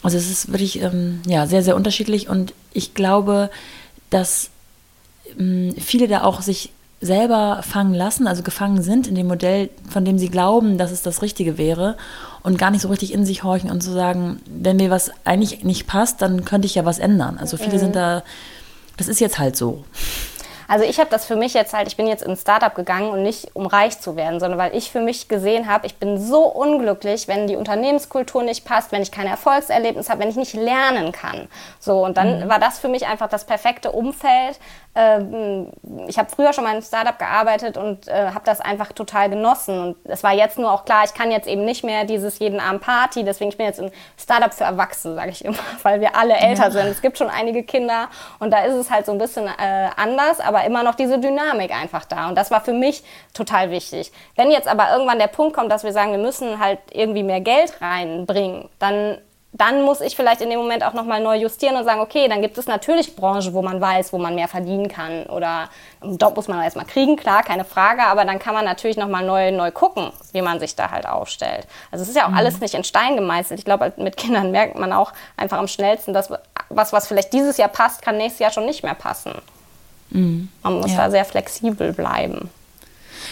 Also 0.03 0.17
es 0.17 0.31
ist 0.31 0.53
wirklich 0.53 0.81
ähm, 0.83 1.21
ja, 1.27 1.47
sehr, 1.47 1.62
sehr 1.62 1.77
unterschiedlich 1.77 2.29
und 2.29 2.55
ich 2.73 2.95
glaube, 2.95 3.51
dass 4.11 4.51
ähm, 5.39 5.75
viele 5.79 6.09
da 6.09 6.23
auch 6.23 6.41
sich 6.41 6.71
selber 7.01 7.63
fangen 7.63 7.95
lassen, 7.95 8.27
also 8.27 8.43
gefangen 8.43 8.83
sind 8.83 9.07
in 9.07 9.15
dem 9.15 9.27
Modell, 9.27 9.69
von 9.89 10.05
dem 10.05 10.19
sie 10.19 10.31
glauben, 10.31 10.79
dass 10.79 10.91
es 10.91 11.03
das 11.03 11.21
Richtige 11.21 11.59
wäre 11.59 11.97
und 12.43 12.59
gar 12.59 12.71
nicht 12.71 12.81
so 12.81 12.89
richtig 12.89 13.13
in 13.13 13.27
sich 13.27 13.43
horchen 13.43 13.71
und 13.71 13.83
zu 13.83 13.93
sagen, 13.93 14.41
wenn 14.47 14.77
mir 14.77 14.91
was 14.91 15.11
eigentlich 15.25 15.63
nicht 15.63 15.87
passt, 15.87 16.23
dann 16.23 16.45
könnte 16.45 16.67
ich 16.67 16.75
ja 16.75 16.85
was 16.85 16.99
ändern. 16.99 17.37
Also 17.39 17.57
viele 17.59 17.75
mhm. 17.75 17.79
sind 17.79 17.97
da, 17.97 18.23
das 18.97 19.09
ist 19.09 19.21
jetzt 19.21 19.39
halt 19.39 19.57
so. 19.57 19.85
Also 20.68 20.85
ich 20.85 20.98
habe 20.98 21.11
das 21.11 21.24
für 21.24 21.37
mich 21.37 21.55
jetzt 21.55 21.72
halt, 21.72 21.88
ich 21.88 21.96
bin 21.96 22.07
jetzt 22.07 22.22
ins 22.22 22.42
Startup 22.42 22.74
gegangen 22.74 23.11
und 23.11 23.22
nicht 23.22 23.55
um 23.55 23.66
reich 23.66 24.00
zu 24.00 24.16
werden, 24.16 24.40
sondern 24.40 24.59
weil 24.59 24.74
ich 24.74 24.90
für 24.90 25.00
mich 25.00 25.29
gesehen 25.29 25.68
habe, 25.68 25.87
ich 25.87 25.96
bin 25.96 26.18
so 26.20 26.44
unglücklich, 26.44 27.29
wenn 27.29 27.46
die 27.46 27.57
Unternehmenskultur 27.57 28.42
nicht 28.42 28.64
passt, 28.64 28.92
wenn 28.92 29.02
ich 29.02 29.12
kein 29.12 29.26
Erfolgserlebnis 29.26 30.11
habe, 30.11 30.20
wenn 30.20 30.29
ich 30.29 30.37
nicht 30.37 30.55
lernen 30.55 31.12
kann. 31.12 31.48
So 31.79 32.05
und 32.05 32.16
dann 32.16 32.44
mhm. 32.44 32.48
war 32.48 32.59
das 32.59 32.79
für 32.79 32.88
mich 32.88 33.07
einfach 33.07 33.29
das 33.29 33.44
perfekte 33.44 33.92
Umfeld, 33.92 34.59
ähm, 34.96 35.72
ich 36.09 36.18
habe 36.18 36.31
früher 36.35 36.55
schon 36.55 36.64
mal 36.64 36.70
in 36.70 36.76
einem 36.76 36.83
Startup 36.83 37.18
gearbeitet 37.18 37.76
und 37.76 38.09
äh, 38.09 38.31
habe 38.31 38.40
das 38.44 38.62
einfach 38.62 38.92
total 38.92 39.29
genossen. 39.29 39.79
Und 39.79 39.96
es 40.05 40.22
war 40.22 40.33
jetzt 40.33 40.59
nur 40.59 40.72
auch 40.72 40.87
klar, 40.87 41.05
ich 41.05 41.12
kann 41.12 41.31
jetzt 41.31 41.46
eben 41.46 41.66
nicht 41.66 41.85
mehr 41.85 42.05
dieses 42.05 42.38
jeden 42.38 42.61
Abend 42.61 42.81
Party. 42.81 43.22
Deswegen 43.22 43.50
ich 43.50 43.59
bin 43.59 43.66
jetzt 43.66 43.79
ein 43.79 43.92
Startup 44.18 44.52
für 44.52 44.64
Erwachsene, 44.64 45.14
sage 45.14 45.31
ich 45.31 45.44
immer, 45.44 45.59
weil 45.83 46.00
wir 46.00 46.16
alle 46.16 46.35
älter 46.35 46.64
ja. 46.64 46.70
sind. 46.70 46.87
Es 46.87 47.02
gibt 47.02 47.18
schon 47.18 47.29
einige 47.29 47.62
Kinder 47.62 48.09
und 48.38 48.50
da 48.50 48.64
ist 48.64 48.74
es 48.74 48.90
halt 48.90 49.05
so 49.05 49.12
ein 49.12 49.18
bisschen 49.18 49.46
äh, 49.46 49.88
anders, 49.96 50.40
aber 50.40 50.56
immer 50.64 50.83
noch 50.83 50.95
diese 50.95 51.19
Dynamik 51.19 51.71
einfach 51.71 52.05
da. 52.05 52.29
Und 52.29 52.37
das 52.37 52.51
war 52.51 52.61
für 52.61 52.73
mich 52.73 53.03
total 53.35 53.71
wichtig. 53.71 54.12
Wenn 54.37 54.51
jetzt 54.51 54.69
aber 54.69 54.90
irgendwann 54.92 55.19
der 55.19 55.27
Punkt 55.27 55.55
kommt, 55.55 55.71
dass 55.71 55.85
wir 55.85 55.92
sagen, 55.92 56.12
wir 56.12 56.19
müssen 56.19 56.59
halt 56.61 56.79
irgendwie 56.92 57.23
mehr 57.23 57.40
Geld 57.40 57.81
reinbringen, 57.81 58.69
dann 58.79 59.19
dann 59.59 59.83
muss 59.83 60.01
ich 60.01 60.16
vielleicht 60.16 60.40
in 60.42 60.51
dem 60.51 60.59
Moment 60.59 60.85
auch 60.85 60.92
nochmal 60.92 61.23
neu 61.23 61.37
justieren 61.37 61.77
und 61.77 61.85
sagen, 61.85 62.01
okay, 62.01 62.29
dann 62.29 62.42
gibt 62.42 62.59
es 62.59 62.66
natürlich 62.66 63.16
Branchen, 63.16 63.55
wo 63.55 63.62
man 63.62 63.81
weiß, 63.81 64.12
wo 64.12 64.19
man 64.19 64.35
mehr 64.35 64.49
verdienen 64.49 64.88
kann. 64.88 65.25
Oder 65.27 65.71
einen 66.03 66.19
Job 66.19 66.37
muss 66.37 66.49
man 66.49 66.62
erstmal 66.62 66.85
kriegen, 66.85 67.16
klar, 67.16 67.42
keine 67.42 67.64
Frage, 67.64 68.03
aber 68.03 68.25
dann 68.25 68.38
kann 68.38 68.55
man 68.55 68.64
natürlich 68.64 68.97
nochmal 68.97 69.25
neu, 69.25 69.53
neu 69.53 69.71
gucken, 69.71 70.12
wie 70.33 70.42
man 70.42 70.61
sich 70.61 70.77
da 70.77 70.90
halt 70.90 71.07
aufstellt. 71.07 71.66
Also 71.90 72.03
es 72.03 72.11
ist 72.11 72.16
ja 72.16 72.27
auch 72.27 72.31
mhm. 72.31 72.37
alles 72.37 72.61
nicht 72.61 72.75
in 72.75 72.85
Stein 72.85 73.16
gemeißelt. 73.16 73.59
Ich 73.59 73.64
glaube, 73.64 73.92
mit 73.97 74.16
Kindern 74.16 74.51
merkt 74.51 74.79
man 74.79 74.92
auch 74.92 75.12
einfach 75.37 75.59
am 75.59 75.69
schnellsten, 75.69 76.12
dass 76.12 76.31
was, 76.69 76.92
was 76.92 77.07
vielleicht 77.07 77.33
dieses 77.33 77.57
Jahr 77.57 77.69
passt, 77.69 78.03
kann 78.03 78.19
nächstes 78.19 78.40
Jahr 78.40 78.51
schon 78.51 78.66
nicht 78.66 78.83
mehr 78.83 78.95
passen. 78.95 79.33
Mhm. 80.11 80.49
Man 80.62 80.81
muss 80.81 80.92
ja. 80.92 80.99
da 80.99 81.11
sehr 81.11 81.25
flexibel 81.25 81.92
bleiben. 81.92 82.51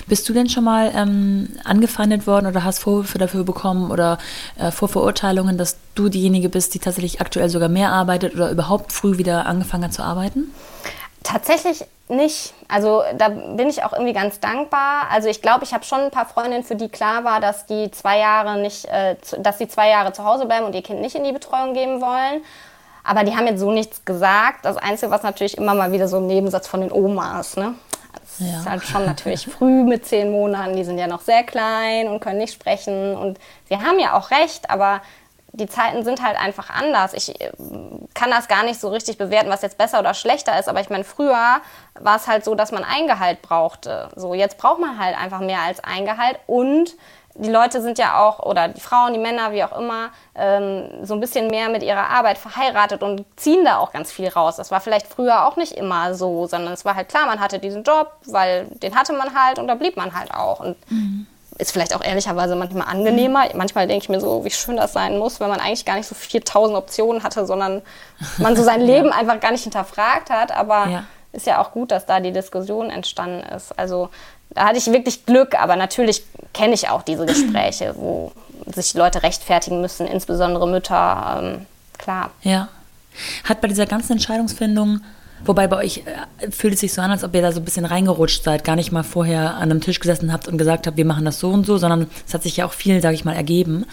Bist 0.07 0.29
du 0.29 0.33
denn 0.33 0.49
schon 0.49 0.65
mal 0.65 0.93
ähm, 0.95 1.51
angefeindet 1.65 2.27
worden 2.27 2.47
oder 2.47 2.65
hast 2.65 2.81
Vorwürfe 2.81 3.19
dafür 3.19 3.45
bekommen 3.45 3.91
oder 3.91 4.19
äh, 4.59 4.71
Vorverurteilungen, 4.71 5.57
dass 5.57 5.77
du 5.95 6.09
diejenige 6.09 6.49
bist, 6.49 6.75
die 6.75 6.79
tatsächlich 6.79 7.21
aktuell 7.21 7.49
sogar 7.49 7.69
mehr 7.69 7.93
arbeitet 7.93 8.35
oder 8.35 8.51
überhaupt 8.51 8.93
früh 8.93 9.19
wieder 9.19 9.47
angefangen 9.47 9.85
hat 9.85 9.93
zu 9.93 10.03
arbeiten? 10.03 10.53
Tatsächlich 11.23 11.85
nicht. 12.09 12.53
Also 12.69 13.03
da 13.17 13.29
bin 13.29 13.69
ich 13.69 13.83
auch 13.83 13.93
irgendwie 13.93 14.13
ganz 14.13 14.41
dankbar. 14.41 15.07
Also 15.11 15.29
ich 15.29 15.41
glaube, 15.41 15.65
ich 15.65 15.73
habe 15.73 15.85
schon 15.85 16.01
ein 16.01 16.11
paar 16.11 16.27
Freundinnen, 16.27 16.65
für 16.65 16.77
die 16.77 16.89
klar 16.89 17.25
war, 17.25 17.41
dass 17.41 17.67
die 17.67 17.91
zwei 17.91 18.19
Jahre 18.19 18.61
nicht, 18.61 18.85
äh, 18.87 19.17
dass 19.39 19.59
sie 19.59 19.69
zwei 19.69 19.89
Jahre 19.89 20.13
zu 20.13 20.25
Hause 20.25 20.47
bleiben 20.47 20.67
und 20.67 20.75
ihr 20.75 20.83
Kind 20.83 21.01
nicht 21.01 21.15
in 21.15 21.25
die 21.25 21.33
Betreuung 21.33 21.73
geben 21.73 22.01
wollen. 22.01 22.43
Aber 23.05 23.23
die 23.23 23.37
haben 23.37 23.47
jetzt 23.47 23.61
so 23.61 23.71
nichts 23.71 24.05
gesagt. 24.05 24.65
Das 24.65 24.77
Einzige, 24.79 25.13
was 25.13 25.23
natürlich 25.23 25.59
immer 25.59 25.75
mal 25.75 25.93
wieder 25.93 26.09
so 26.09 26.17
ein 26.17 26.27
Nebensatz 26.27 26.67
von 26.67 26.81
den 26.81 26.91
Omas, 26.91 27.57
ne? 27.57 27.75
Das 28.13 28.39
ja. 28.39 28.59
ist 28.61 28.69
halt 28.69 28.83
schon 28.85 29.05
natürlich 29.05 29.47
früh 29.59 29.85
mit 29.85 30.07
zehn 30.07 30.31
Monaten. 30.31 30.75
Die 30.77 30.85
sind 30.85 30.99
ja 30.99 31.07
noch 31.07 31.21
sehr 31.21 31.45
klein 31.45 32.09
und 32.09 32.21
können 32.21 32.39
nicht 32.39 32.55
sprechen. 32.55 33.15
Und 33.15 33.39
sie 33.69 33.77
haben 33.77 33.99
ja 33.99 34.17
auch 34.17 34.31
recht, 34.31 34.71
aber 34.71 35.03
die 35.53 35.67
Zeiten 35.69 36.03
sind 36.03 36.23
halt 36.23 36.39
einfach 36.39 36.71
anders. 36.71 37.15
Ich 37.15 37.41
äh, 37.41 37.53
kann 38.15 38.31
das 38.31 38.49
gar 38.49 38.65
nicht 38.65 38.81
so 38.81 38.89
richtig 38.89 39.19
bewerten, 39.19 39.51
was 39.51 39.63
jetzt 39.63 39.79
besser 39.79 40.01
oder 40.01 40.15
schlechter 40.15 40.59
ist. 40.59 40.69
Aber 40.69 40.81
ich 40.81 40.91
meine, 40.91 41.05
früher 41.05 41.61
war 42.01 42.17
es 42.17 42.27
halt 42.27 42.45
so, 42.45 42.55
dass 42.55 42.73
man 42.73 42.85
Eingehalt 42.85 43.43
brauchte. 43.43 44.09
So, 44.17 44.35
jetzt 44.35 44.59
braucht 44.59 44.81
man 44.81 44.99
halt 44.99 45.17
einfach 45.17 45.41
mehr 45.41 45.61
als 45.61 45.83
Eingehalt 45.83 46.39
und 46.47 46.97
die 47.37 47.51
Leute 47.51 47.83
sind 47.83 47.99
ja 47.99 48.21
auch, 48.21 48.39
oder 48.41 48.69
die 48.69 48.81
Frauen, 48.81 49.13
die 49.13 49.19
Männer, 49.19 49.51
wie 49.51 49.65
auch 49.65 49.77
immer, 49.77 50.11
ähm, 50.37 50.89
so 51.03 51.15
ein 51.15 51.21
bisschen 51.21 51.49
mehr 51.49 51.69
mit 51.69 51.83
ihrer 51.83 52.09
Arbeit 52.09 52.39
verheiratet 52.39 53.03
und 53.03 53.25
ziehen 53.37 53.65
da 53.65 53.79
auch 53.79 53.93
ganz 53.93 54.13
viel 54.13 54.29
raus. 54.29 54.57
Das 54.57 54.71
war 54.71 54.81
vielleicht 54.81 55.09
früher 55.09 55.47
auch 55.47 55.57
nicht 55.57 55.73
immer 55.73 56.15
so, 56.15 56.47
sondern 56.47 56.73
es 56.73 56.85
war 56.85 56.95
halt 56.95 57.09
klar, 57.09 57.27
man 57.27 57.41
hatte 57.41 57.59
diesen 57.59 57.83
Job, 57.83 58.13
weil 58.27 58.67
den 58.67 58.95
hatte 58.95 59.13
man 59.13 59.35
halt 59.35 59.59
und 59.59 59.67
da 59.67 59.75
blieb 59.75 59.97
man 59.97 60.15
halt 60.15 60.33
auch. 60.33 60.61
Und 60.61 60.77
mhm. 60.91 61.27
ist 61.59 61.73
vielleicht 61.73 61.97
auch 61.97 62.05
ehrlicherweise 62.05 62.55
manchmal 62.55 62.87
angenehmer. 62.87 63.47
Mhm. 63.47 63.59
Manchmal 63.59 63.89
denke 63.89 64.05
ich 64.05 64.09
mir 64.09 64.21
so, 64.21 64.45
wie 64.45 64.51
schön 64.51 64.77
das 64.77 64.93
sein 64.93 65.19
muss, 65.19 65.41
wenn 65.41 65.49
man 65.49 65.59
eigentlich 65.59 65.85
gar 65.85 65.97
nicht 65.97 66.07
so 66.07 66.15
4000 66.15 66.79
Optionen 66.79 67.25
hatte, 67.25 67.47
sondern 67.47 67.83
man 68.39 68.55
so 68.55 68.63
sein 68.63 68.81
Leben 68.81 69.09
ja. 69.09 69.15
einfach 69.15 69.41
gar 69.41 69.51
nicht 69.51 69.65
hinterfragt 69.65 70.31
hat. 70.31 70.53
Aber 70.53 70.87
ja. 70.87 71.05
ist 71.33 71.49
ja 71.49 71.61
auch 71.61 71.73
gut, 71.73 71.91
dass 71.91 72.07
da 72.07 72.21
die 72.21 72.33
Diskussion 72.33 72.91
entstanden 72.91 73.43
ist. 73.43 73.77
Also 73.77 74.11
da 74.55 74.67
hatte 74.67 74.79
ich 74.79 74.87
wirklich 74.87 75.27
Glück, 75.27 75.61
aber 75.61 75.77
natürlich 75.77 76.23
kenne 76.53 76.75
ich 76.75 76.89
auch 76.89 77.03
diese 77.03 77.27
Gespräche, 77.27 77.95
wo 77.97 78.33
sich 78.73 78.95
Leute 78.95 79.23
rechtfertigen 79.23 79.81
müssen, 79.81 80.07
insbesondere 80.07 80.69
Mütter. 80.69 81.41
Ähm, 81.43 81.67
klar. 81.99 82.31
Ja. 82.43 82.69
Hat 83.45 83.61
bei 83.61 83.69
dieser 83.69 83.87
ganzen 83.87 84.13
Entscheidungsfindung, 84.13 85.01
wobei 85.45 85.67
bei 85.67 85.77
euch 85.77 86.03
äh, 86.39 86.51
fühlt 86.51 86.75
es 86.75 86.81
sich 86.81 86.93
so 86.93 87.03
an, 87.03 87.11
als 87.11 87.25
ob 87.25 87.35
ihr 87.35 87.43
da 87.43 87.53
so 87.53 87.61
ein 87.61 87.65
bisschen 87.65 87.85
reingerutscht 87.85 88.43
seid, 88.43 88.65
gar 88.65 88.77
nicht 88.77 88.93
mal 88.93 89.03
vorher 89.03 89.55
an 89.55 89.71
einem 89.71 89.81
Tisch 89.81 90.01
gesessen 90.01 90.33
habt 90.33 90.49
und 90.49 90.59
gesagt 90.59 90.87
habt, 90.87 90.97
wir 90.97 91.05
machen 91.05 91.25
das 91.25 91.41
so 91.41 91.51
und 91.51 91.67
so, 91.67 91.77
sondern 91.77 92.09
es 92.27 92.35
hat 92.35 92.43
sich 92.43 92.57
ja 92.57 92.67
auch 92.67 92.73
viel, 92.73 93.01
sage 93.01 93.15
ich 93.15 93.25
mal, 93.25 93.35
ergeben. 93.35 93.87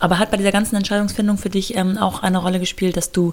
Aber 0.00 0.18
hat 0.18 0.30
bei 0.30 0.36
dieser 0.36 0.52
ganzen 0.52 0.76
Entscheidungsfindung 0.76 1.38
für 1.38 1.50
dich 1.50 1.76
ähm, 1.76 1.98
auch 1.98 2.22
eine 2.22 2.38
Rolle 2.38 2.58
gespielt, 2.58 2.96
dass 2.96 3.12
du 3.12 3.32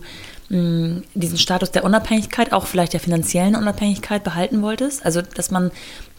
mh, 0.49 1.01
diesen 1.15 1.37
Status 1.37 1.71
der 1.71 1.83
Unabhängigkeit, 1.83 2.53
auch 2.53 2.67
vielleicht 2.67 2.93
der 2.93 2.99
finanziellen 2.99 3.55
Unabhängigkeit 3.55 4.23
behalten 4.23 4.61
wolltest? 4.61 5.05
Also, 5.05 5.21
dass 5.21 5.51
man 5.51 5.71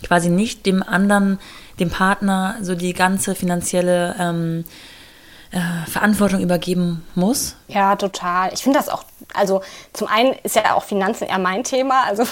quasi 0.02 0.30
nicht 0.30 0.66
dem 0.66 0.82
anderen, 0.82 1.38
dem 1.78 1.90
Partner, 1.90 2.56
so 2.60 2.74
die 2.74 2.92
ganze 2.92 3.34
finanzielle 3.34 4.16
ähm, 4.18 4.64
äh, 5.52 5.88
Verantwortung 5.88 6.40
übergeben 6.40 7.04
muss? 7.14 7.56
Ja, 7.68 7.94
total. 7.96 8.52
Ich 8.52 8.62
finde 8.62 8.78
das 8.78 8.88
auch, 8.88 9.04
also 9.34 9.62
zum 9.92 10.08
einen 10.08 10.34
ist 10.42 10.56
ja 10.56 10.74
auch 10.74 10.82
Finanzen 10.82 11.24
eher 11.28 11.38
mein 11.38 11.62
Thema, 11.62 12.04
also 12.04 12.24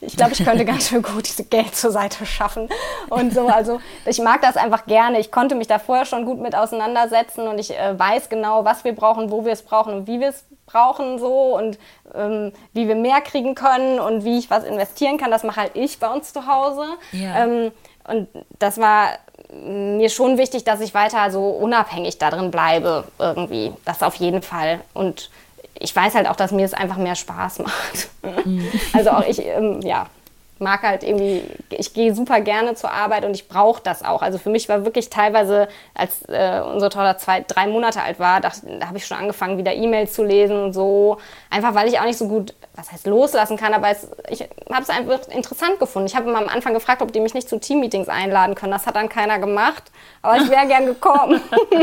ich 0.00 0.16
glaube, 0.16 0.32
ich 0.32 0.44
könnte 0.44 0.64
ganz 0.64 0.88
schön 0.88 1.02
gut 1.02 1.26
diese 1.26 1.44
Geld 1.44 1.74
zur 1.74 1.90
Seite 1.90 2.26
schaffen 2.26 2.68
und 3.10 3.32
so. 3.32 3.48
Also 3.48 3.80
ich 4.06 4.18
mag 4.20 4.42
das 4.42 4.56
einfach 4.56 4.86
gerne. 4.86 5.20
Ich 5.20 5.30
konnte 5.30 5.54
mich 5.54 5.66
da 5.66 5.78
vorher 5.78 6.04
schon 6.04 6.24
gut 6.24 6.40
mit 6.40 6.54
auseinandersetzen 6.54 7.46
und 7.46 7.58
ich 7.58 7.76
äh, 7.76 7.98
weiß 7.98 8.28
genau, 8.28 8.64
was 8.64 8.84
wir 8.84 8.94
brauchen, 8.94 9.30
wo 9.30 9.44
wir 9.44 9.52
es 9.52 9.62
brauchen 9.62 9.94
und 9.94 10.06
wie 10.06 10.20
wir 10.20 10.28
es 10.28 10.44
brauchen 10.66 11.18
so 11.18 11.56
und 11.56 11.78
ähm, 12.14 12.52
wie 12.72 12.88
wir 12.88 12.96
mehr 12.96 13.20
kriegen 13.20 13.54
können 13.54 13.98
und 13.98 14.24
wie 14.24 14.38
ich 14.38 14.50
was 14.50 14.64
investieren 14.64 15.18
kann. 15.18 15.30
Das 15.30 15.44
mache 15.44 15.60
halt 15.60 15.72
ich 15.74 15.98
bei 15.98 16.08
uns 16.08 16.32
zu 16.32 16.46
Hause. 16.46 16.84
Ja. 17.12 17.44
Ähm, 17.44 17.72
und 18.06 18.28
das 18.58 18.78
war 18.78 19.08
mir 19.52 20.10
schon 20.10 20.36
wichtig, 20.38 20.64
dass 20.64 20.80
ich 20.80 20.94
weiter 20.94 21.30
so 21.30 21.48
unabhängig 21.48 22.18
darin 22.18 22.50
bleibe 22.50 23.04
irgendwie. 23.18 23.72
Das 23.84 24.02
auf 24.02 24.14
jeden 24.16 24.42
Fall. 24.42 24.80
Und 24.92 25.30
ich 25.78 25.94
weiß 25.94 26.14
halt 26.14 26.28
auch, 26.28 26.36
dass 26.36 26.52
mir 26.52 26.64
es 26.64 26.74
einfach 26.74 26.96
mehr 26.96 27.14
Spaß 27.14 27.60
macht. 27.60 28.08
Mhm. 28.44 28.68
Also 28.92 29.10
auch 29.10 29.26
ich, 29.26 29.44
ähm, 29.44 29.80
ja, 29.82 30.06
mag 30.58 30.82
halt 30.82 31.02
irgendwie, 31.02 31.42
ich 31.70 31.92
gehe 31.94 32.14
super 32.14 32.40
gerne 32.40 32.74
zur 32.74 32.92
Arbeit 32.92 33.24
und 33.24 33.34
ich 33.34 33.48
brauche 33.48 33.82
das 33.82 34.04
auch. 34.04 34.22
Also 34.22 34.38
für 34.38 34.50
mich 34.50 34.68
war 34.68 34.84
wirklich 34.84 35.10
teilweise, 35.10 35.68
als 35.94 36.22
äh, 36.28 36.60
unsere 36.60 36.90
Tochter 36.90 37.18
zwei, 37.18 37.44
drei 37.46 37.66
Monate 37.66 38.02
alt 38.02 38.18
war, 38.18 38.40
da, 38.40 38.52
da 38.80 38.86
habe 38.86 38.98
ich 38.98 39.06
schon 39.06 39.18
angefangen, 39.18 39.58
wieder 39.58 39.74
E-Mails 39.74 40.12
zu 40.12 40.22
lesen 40.22 40.56
und 40.56 40.72
so. 40.72 41.18
Einfach 41.50 41.74
weil 41.74 41.88
ich 41.88 41.98
auch 41.98 42.04
nicht 42.04 42.18
so 42.18 42.28
gut, 42.28 42.54
was 42.76 42.90
heißt 42.90 43.06
loslassen 43.06 43.56
kann, 43.56 43.72
aber 43.72 43.88
es, 43.88 44.08
ich 44.28 44.42
habe 44.42 44.82
es 44.82 44.90
einfach 44.90 45.28
interessant 45.28 45.78
gefunden. 45.78 46.06
Ich 46.06 46.16
habe 46.16 46.28
immer 46.28 46.40
am 46.40 46.48
Anfang 46.48 46.74
gefragt, 46.74 47.02
ob 47.02 47.12
die 47.12 47.20
mich 47.20 47.32
nicht 47.32 47.48
zu 47.48 47.60
Teammeetings 47.60 48.08
einladen 48.08 48.56
können. 48.56 48.72
Das 48.72 48.86
hat 48.86 48.96
dann 48.96 49.08
keiner 49.08 49.38
gemacht, 49.38 49.84
aber 50.22 50.38
ich 50.38 50.50
wäre 50.50 50.66
gern 50.66 50.86
gekommen. 50.86 51.40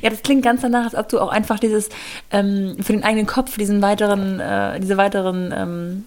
ja, 0.00 0.10
das 0.10 0.22
klingt 0.22 0.44
ganz 0.44 0.62
danach, 0.62 0.84
als 0.84 0.94
ob 0.94 1.08
du 1.08 1.18
auch 1.18 1.30
einfach 1.30 1.58
dieses 1.58 1.88
ähm, 2.30 2.76
für 2.80 2.92
den 2.92 3.02
eigenen 3.02 3.26
Kopf 3.26 3.56
diesen 3.56 3.82
weiteren, 3.82 4.38
äh, 4.38 4.78
diese 4.78 4.96
weiteren 4.96 5.52
ähm, 5.56 6.06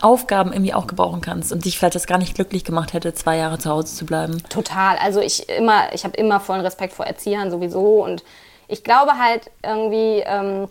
Aufgaben 0.00 0.52
irgendwie 0.52 0.74
auch 0.74 0.86
gebrauchen 0.86 1.20
kannst 1.20 1.52
und 1.52 1.64
dich 1.64 1.78
vielleicht 1.78 1.96
das 1.96 2.06
gar 2.06 2.18
nicht 2.18 2.36
glücklich 2.36 2.64
gemacht 2.64 2.92
hätte, 2.92 3.12
zwei 3.14 3.38
Jahre 3.38 3.58
zu 3.58 3.70
Hause 3.70 3.92
zu 3.92 4.06
bleiben. 4.06 4.40
Total. 4.50 4.98
Also 4.98 5.20
ich 5.20 5.48
immer, 5.48 5.92
ich 5.92 6.04
habe 6.04 6.16
immer 6.16 6.38
vollen 6.38 6.60
Respekt 6.60 6.92
vor 6.92 7.06
Erziehern 7.06 7.50
sowieso 7.50 8.04
und 8.04 8.22
ich 8.68 8.84
glaube 8.84 9.18
halt 9.18 9.50
irgendwie, 9.62 10.22
ähm, 10.24 10.68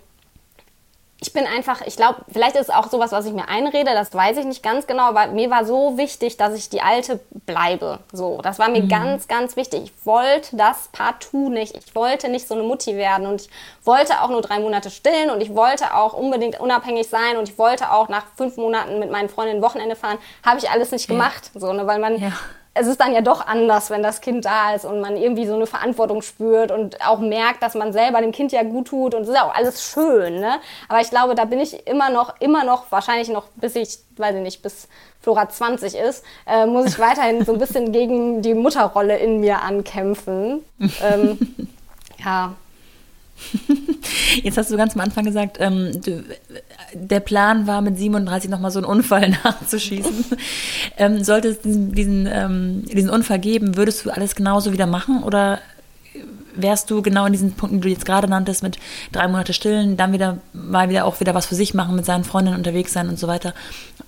ich 1.24 1.32
bin 1.32 1.48
einfach, 1.48 1.80
ich 1.86 1.96
glaube, 1.96 2.18
vielleicht 2.30 2.58
ist 2.58 2.64
es 2.64 2.70
auch 2.70 2.90
sowas, 2.90 3.14
was 3.14 3.26
ich 3.26 3.32
mir 3.32 3.48
einrede, 3.48 3.94
das 3.94 4.14
weiß 4.14 4.36
ich 4.36 4.46
nicht 4.46 4.62
ganz 4.62 4.88
genau, 4.88 5.04
aber 5.04 5.28
mir 5.28 5.50
war 5.50 5.64
so 5.64 5.98
wichtig, 5.98 6.36
dass 6.36 6.54
ich 6.54 6.68
die 6.68 6.82
Alte 6.82 7.22
bleibe. 7.46 8.00
So, 8.12 8.42
das 8.42 8.60
war 8.60 8.68
mir 8.68 8.84
mhm. 8.84 8.90
ganz, 8.90 9.30
ganz 9.30 9.56
wichtig. 9.56 9.84
Ich 9.86 10.06
wollte 10.06 10.58
das 10.58 10.90
partout 10.92 11.48
nicht. 11.48 11.78
Ich 11.78 11.96
wollte 11.96 12.28
nicht 12.28 12.46
so 12.46 12.56
eine 12.56 12.64
Mutti 12.64 12.98
werden 12.98 13.26
und 13.26 13.40
ich 13.40 13.50
wollte 13.86 14.22
auch 14.22 14.28
nur 14.28 14.42
drei 14.42 14.60
Monate 14.60 14.92
stillen 14.92 15.30
und 15.30 15.42
ich 15.42 15.56
wollte 15.56 15.96
auch 15.96 16.12
unbedingt 16.12 16.60
unabhängig 16.60 17.08
sein 17.08 17.38
und 17.38 17.48
ich 17.48 17.58
wollte 17.58 17.94
auch 17.94 18.10
nach 18.10 18.26
fünf 18.36 18.58
Monaten 18.58 19.00
mit 19.00 19.10
meinen 19.10 19.30
Freundinnen 19.30 19.62
Wochenende 19.62 19.96
fahren. 19.96 20.18
Habe 20.46 20.60
ich 20.60 20.70
alles 20.70 20.92
nicht 20.92 21.08
gemacht, 21.08 21.52
ja. 21.54 21.62
so, 21.62 21.72
ne, 21.72 21.88
weil 21.88 22.00
man. 22.00 22.18
Ja 22.18 22.34
es 22.76 22.88
ist 22.88 23.00
dann 23.00 23.14
ja 23.14 23.22
doch 23.22 23.46
anders, 23.46 23.90
wenn 23.92 24.02
das 24.02 24.20
Kind 24.20 24.46
da 24.46 24.74
ist 24.74 24.84
und 24.84 25.00
man 25.00 25.16
irgendwie 25.16 25.46
so 25.46 25.54
eine 25.54 25.68
Verantwortung 25.68 26.22
spürt 26.24 26.72
und 26.72 27.00
auch 27.06 27.20
merkt, 27.20 27.62
dass 27.62 27.76
man 27.76 27.94
selber 27.94 28.20
dem 28.20 28.32
Kind 28.32 28.52
ja 28.52 28.64
gut 28.64 28.88
tut 28.88 29.14
und 29.14 29.24
es 29.24 29.30
ist 29.30 29.36
ja 29.36 29.44
auch 29.44 29.54
alles 29.54 29.84
schön, 29.84 30.40
ne? 30.40 30.56
Aber 30.90 31.00
ich 31.00 31.10
glaube, 31.10 31.36
da 31.36 31.46
bin 31.46 31.60
ich 31.60 31.86
immer 31.88 32.10
noch, 32.10 32.40
immer 32.40 32.64
noch, 32.64 32.92
wahrscheinlich 32.92 33.30
noch 33.30 33.46
bis 33.56 33.76
ich, 33.76 34.00
weiß 34.18 34.36
ich 34.36 34.42
nicht, 34.42 34.62
bis 34.64 34.88
Flora 35.22 35.48
20 35.48 35.96
ist, 35.96 36.24
äh, 36.48 36.66
muss 36.66 36.88
ich 36.88 37.00
weiterhin 37.00 37.46
so 37.46 37.54
ein 37.54 37.60
bisschen 37.60 37.92
gegen 37.92 38.42
die 38.42 38.56
Mutterrolle 38.56 39.18
in 39.18 39.40
mir 39.40 39.62
ankämpfen. 39.62 40.64
ähm, 41.04 41.38
ja, 42.26 42.54
Jetzt 44.42 44.58
hast 44.58 44.72
du 44.72 44.78
ganz 44.78 44.96
am 44.96 45.02
Anfang 45.02 45.26
gesagt, 45.26 45.58
ähm, 45.60 45.92
du, 46.02 46.24
der 46.94 47.20
Plan 47.20 47.68
war, 47.68 47.82
mit 47.82 47.98
37 47.98 48.50
nochmal 48.50 48.72
so 48.72 48.80
einen 48.80 48.86
Unfall 48.86 49.30
nachzuschießen. 49.44 50.26
ähm, 50.98 51.24
sollte 51.24 51.50
es 51.50 51.62
diesen, 51.62 51.94
diesen, 51.94 52.28
ähm, 52.32 52.84
diesen 52.86 53.10
Unfall 53.10 53.40
geben, 53.40 53.76
würdest 53.76 54.06
du 54.06 54.12
alles 54.12 54.36
genauso 54.36 54.72
wieder 54.74 54.88
machen 54.88 55.24
oder 55.24 55.60
wärst 56.56 56.90
du 56.90 57.02
genau 57.02 57.26
in 57.26 57.34
diesen 57.34 57.54
Punkten, 57.54 57.78
die 57.78 57.88
du 57.88 57.90
jetzt 57.90 58.06
gerade 58.06 58.28
nanntest, 58.28 58.64
mit 58.64 58.78
drei 59.12 59.28
Monate 59.28 59.54
stillen, 59.54 59.98
dann 59.98 60.14
wieder 60.14 60.38
mal 60.54 60.90
wieder 60.90 61.06
auch 61.06 61.20
wieder 61.20 61.34
was 61.34 61.46
für 61.46 61.56
sich 61.56 61.74
machen, 61.74 61.96
mit 61.96 62.06
seinen 62.06 62.24
Freundinnen 62.24 62.58
unterwegs 62.58 62.94
sein 62.94 63.10
und 63.10 63.20
so 63.20 63.28
weiter. 63.28 63.54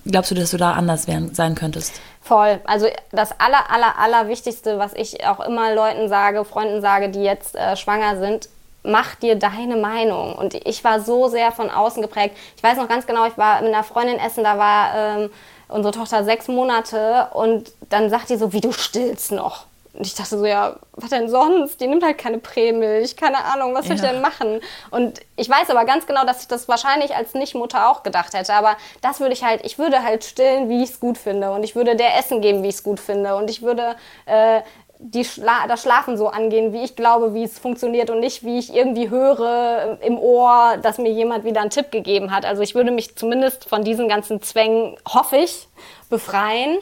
Glaubst 0.04 0.30
du, 0.30 0.34
dass 0.34 0.50
du 0.50 0.56
da 0.56 0.72
anders 0.72 1.08
werden, 1.08 1.34
sein 1.34 1.54
könntest? 1.54 2.00
Voll. 2.20 2.60
Also 2.64 2.86
das 3.12 3.32
aller, 3.40 3.70
aller, 3.70 3.98
aller 3.98 4.28
Wichtigste, 4.28 4.78
was 4.78 4.92
ich 4.94 5.26
auch 5.26 5.40
immer 5.40 5.74
Leuten 5.74 6.08
sage, 6.08 6.44
Freunden 6.44 6.80
sage, 6.80 7.10
die 7.10 7.22
jetzt 7.22 7.56
äh, 7.56 7.76
schwanger 7.76 8.18
sind, 8.18 8.48
mach 8.86 9.14
dir 9.16 9.36
deine 9.36 9.76
Meinung. 9.76 10.34
Und 10.34 10.54
ich 10.54 10.82
war 10.84 11.00
so 11.00 11.28
sehr 11.28 11.52
von 11.52 11.70
außen 11.70 12.02
geprägt. 12.02 12.36
Ich 12.56 12.62
weiß 12.62 12.78
noch 12.78 12.88
ganz 12.88 13.06
genau, 13.06 13.26
ich 13.26 13.36
war 13.36 13.60
mit 13.60 13.72
einer 13.72 13.84
Freundin 13.84 14.18
essen, 14.18 14.44
da 14.44 14.58
war 14.58 14.94
ähm, 14.94 15.30
unsere 15.68 15.92
Tochter 15.92 16.24
sechs 16.24 16.48
Monate 16.48 17.28
und 17.34 17.72
dann 17.88 18.10
sagt 18.10 18.30
die 18.30 18.36
so, 18.36 18.52
wie 18.52 18.60
du 18.60 18.72
stillst 18.72 19.32
noch. 19.32 19.66
Und 19.96 20.06
ich 20.06 20.14
dachte 20.14 20.36
so, 20.38 20.44
ja, 20.44 20.76
was 20.92 21.08
denn 21.08 21.28
sonst? 21.30 21.80
Die 21.80 21.86
nimmt 21.86 22.04
halt 22.04 22.18
keine 22.18 22.38
Prämilch, 22.38 23.16
keine 23.16 23.42
Ahnung, 23.44 23.74
was 23.74 23.86
soll 23.86 23.96
ja. 23.96 24.04
ich 24.04 24.10
denn 24.10 24.20
machen? 24.20 24.60
Und 24.90 25.20
ich 25.36 25.48
weiß 25.48 25.70
aber 25.70 25.86
ganz 25.86 26.06
genau, 26.06 26.26
dass 26.26 26.42
ich 26.42 26.48
das 26.48 26.68
wahrscheinlich 26.68 27.16
als 27.16 27.32
Nichtmutter 27.32 27.90
auch 27.90 28.02
gedacht 28.02 28.34
hätte. 28.34 28.52
Aber 28.52 28.76
das 29.00 29.20
würde 29.20 29.32
ich 29.32 29.42
halt, 29.42 29.64
ich 29.64 29.78
würde 29.78 30.02
halt 30.02 30.24
stillen, 30.24 30.68
wie 30.68 30.82
ich 30.82 30.90
es 30.90 31.00
gut 31.00 31.16
finde. 31.16 31.50
Und 31.52 31.62
ich 31.62 31.74
würde 31.74 31.96
der 31.96 32.18
Essen 32.18 32.42
geben, 32.42 32.62
wie 32.62 32.68
ich 32.68 32.74
es 32.74 32.82
gut 32.82 33.00
finde. 33.00 33.36
Und 33.36 33.48
ich 33.48 33.62
würde 33.62 33.96
äh, 34.26 34.60
die 34.98 35.24
Schla 35.24 35.66
das 35.68 35.82
Schlafen 35.82 36.16
so 36.16 36.28
angehen, 36.28 36.72
wie 36.72 36.82
ich 36.82 36.96
glaube, 36.96 37.34
wie 37.34 37.44
es 37.44 37.58
funktioniert 37.58 38.10
und 38.10 38.20
nicht, 38.20 38.44
wie 38.44 38.58
ich 38.58 38.74
irgendwie 38.74 39.10
höre 39.10 39.98
im 40.02 40.18
Ohr, 40.18 40.78
dass 40.82 40.98
mir 40.98 41.10
jemand 41.10 41.44
wieder 41.44 41.60
einen 41.60 41.70
Tipp 41.70 41.90
gegeben 41.90 42.30
hat. 42.30 42.44
Also 42.44 42.62
ich 42.62 42.74
würde 42.74 42.90
mich 42.90 43.16
zumindest 43.16 43.68
von 43.68 43.84
diesen 43.84 44.08
ganzen 44.08 44.42
Zwängen, 44.42 44.96
hoffe 45.06 45.36
ich, 45.36 45.68
befreien. 46.08 46.78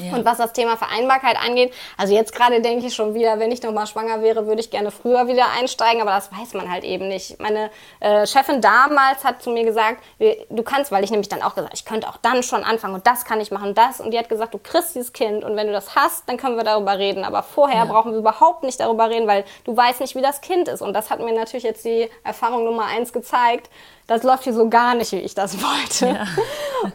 Ja. 0.00 0.14
Und 0.14 0.24
was 0.24 0.38
das 0.38 0.52
Thema 0.52 0.76
Vereinbarkeit 0.76 1.36
angeht, 1.36 1.72
also 1.96 2.14
jetzt 2.14 2.34
gerade 2.34 2.60
denke 2.60 2.86
ich 2.86 2.94
schon 2.94 3.14
wieder, 3.14 3.38
wenn 3.38 3.50
ich 3.50 3.62
nochmal 3.62 3.86
schwanger 3.86 4.22
wäre, 4.22 4.46
würde 4.46 4.60
ich 4.60 4.70
gerne 4.70 4.90
früher 4.90 5.28
wieder 5.28 5.46
einsteigen, 5.58 6.00
aber 6.00 6.12
das 6.12 6.30
weiß 6.32 6.54
man 6.54 6.70
halt 6.70 6.84
eben 6.84 7.08
nicht. 7.08 7.40
Meine 7.40 7.70
äh, 8.00 8.26
Chefin 8.26 8.60
damals 8.60 9.24
hat 9.24 9.42
zu 9.42 9.50
mir 9.50 9.64
gesagt, 9.64 10.02
du 10.18 10.62
kannst, 10.62 10.92
weil 10.92 11.04
ich 11.04 11.10
nämlich 11.10 11.28
dann 11.28 11.42
auch 11.42 11.54
gesagt, 11.54 11.74
ich 11.74 11.84
könnte 11.84 12.08
auch 12.08 12.16
dann 12.18 12.42
schon 12.42 12.64
anfangen 12.64 12.94
und 12.94 13.06
das 13.06 13.24
kann 13.24 13.40
ich 13.40 13.50
machen, 13.50 13.74
das. 13.74 14.00
Und 14.00 14.12
die 14.12 14.18
hat 14.18 14.28
gesagt, 14.28 14.54
du 14.54 14.58
kriegst 14.58 14.94
dieses 14.94 15.12
Kind 15.12 15.44
und 15.44 15.56
wenn 15.56 15.66
du 15.66 15.72
das 15.72 15.94
hast, 15.94 16.28
dann 16.28 16.36
können 16.36 16.56
wir 16.56 16.64
darüber 16.64 16.98
reden. 16.98 17.24
Aber 17.24 17.42
vorher 17.42 17.78
ja. 17.78 17.84
brauchen 17.84 18.12
wir 18.12 18.18
überhaupt 18.18 18.62
nicht 18.62 18.80
darüber 18.80 19.10
reden, 19.10 19.26
weil 19.26 19.44
du 19.64 19.76
weißt 19.76 20.00
nicht, 20.00 20.14
wie 20.14 20.22
das 20.22 20.40
Kind 20.40 20.68
ist. 20.68 20.82
Und 20.82 20.94
das 20.94 21.10
hat 21.10 21.20
mir 21.20 21.32
natürlich 21.32 21.64
jetzt 21.64 21.84
die 21.84 22.10
Erfahrung 22.24 22.64
Nummer 22.64 22.86
eins 22.86 23.12
gezeigt 23.12 23.70
das 24.06 24.22
läuft 24.22 24.44
hier 24.44 24.54
so 24.54 24.68
gar 24.68 24.94
nicht, 24.94 25.12
wie 25.12 25.18
ich 25.18 25.34
das 25.34 25.56
wollte. 25.60 26.06
Ja. 26.06 26.26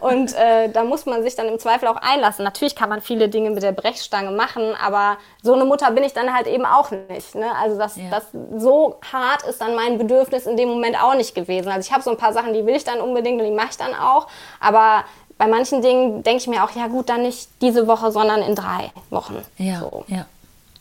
Und 0.00 0.34
äh, 0.34 0.70
da 0.70 0.84
muss 0.84 1.04
man 1.06 1.22
sich 1.22 1.34
dann 1.34 1.48
im 1.48 1.58
Zweifel 1.58 1.88
auch 1.88 1.96
einlassen. 1.96 2.44
Natürlich 2.44 2.74
kann 2.74 2.88
man 2.88 3.02
viele 3.02 3.28
Dinge 3.28 3.50
mit 3.50 3.62
der 3.62 3.72
Brechstange 3.72 4.30
machen, 4.30 4.74
aber 4.82 5.18
so 5.42 5.52
eine 5.52 5.64
Mutter 5.64 5.90
bin 5.90 6.04
ich 6.04 6.14
dann 6.14 6.32
halt 6.32 6.46
eben 6.46 6.64
auch 6.64 6.90
nicht. 6.90 7.34
Ne? 7.34 7.46
Also 7.60 7.78
das, 7.78 7.96
ja. 7.96 8.04
das 8.10 8.24
so 8.56 8.98
hart 9.12 9.42
ist 9.42 9.60
dann 9.60 9.74
mein 9.74 9.98
Bedürfnis 9.98 10.46
in 10.46 10.56
dem 10.56 10.68
Moment 10.68 11.02
auch 11.02 11.14
nicht 11.14 11.34
gewesen. 11.34 11.68
Also 11.68 11.86
ich 11.86 11.92
habe 11.92 12.02
so 12.02 12.10
ein 12.10 12.16
paar 12.16 12.32
Sachen, 12.32 12.54
die 12.54 12.64
will 12.64 12.76
ich 12.76 12.84
dann 12.84 13.00
unbedingt 13.00 13.40
und 13.40 13.46
die 13.46 13.54
mache 13.54 13.70
ich 13.72 13.76
dann 13.76 13.94
auch. 13.94 14.28
Aber 14.60 15.04
bei 15.36 15.46
manchen 15.46 15.82
Dingen 15.82 16.22
denke 16.22 16.42
ich 16.42 16.46
mir 16.46 16.64
auch, 16.64 16.70
ja 16.70 16.86
gut, 16.86 17.08
dann 17.08 17.22
nicht 17.22 17.48
diese 17.60 17.86
Woche, 17.86 18.12
sondern 18.12 18.40
in 18.42 18.54
drei 18.54 18.92
Wochen. 19.10 19.42
Ja, 19.58 19.80
so. 19.80 20.04
ja. 20.06 20.26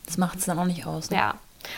Das 0.05 0.17
macht 0.17 0.39
es 0.39 0.45
dann 0.45 0.59
auch 0.59 0.65
nicht 0.65 0.85
aus. 0.85 1.09
Ne? 1.09 1.17
Ja. 1.17 1.33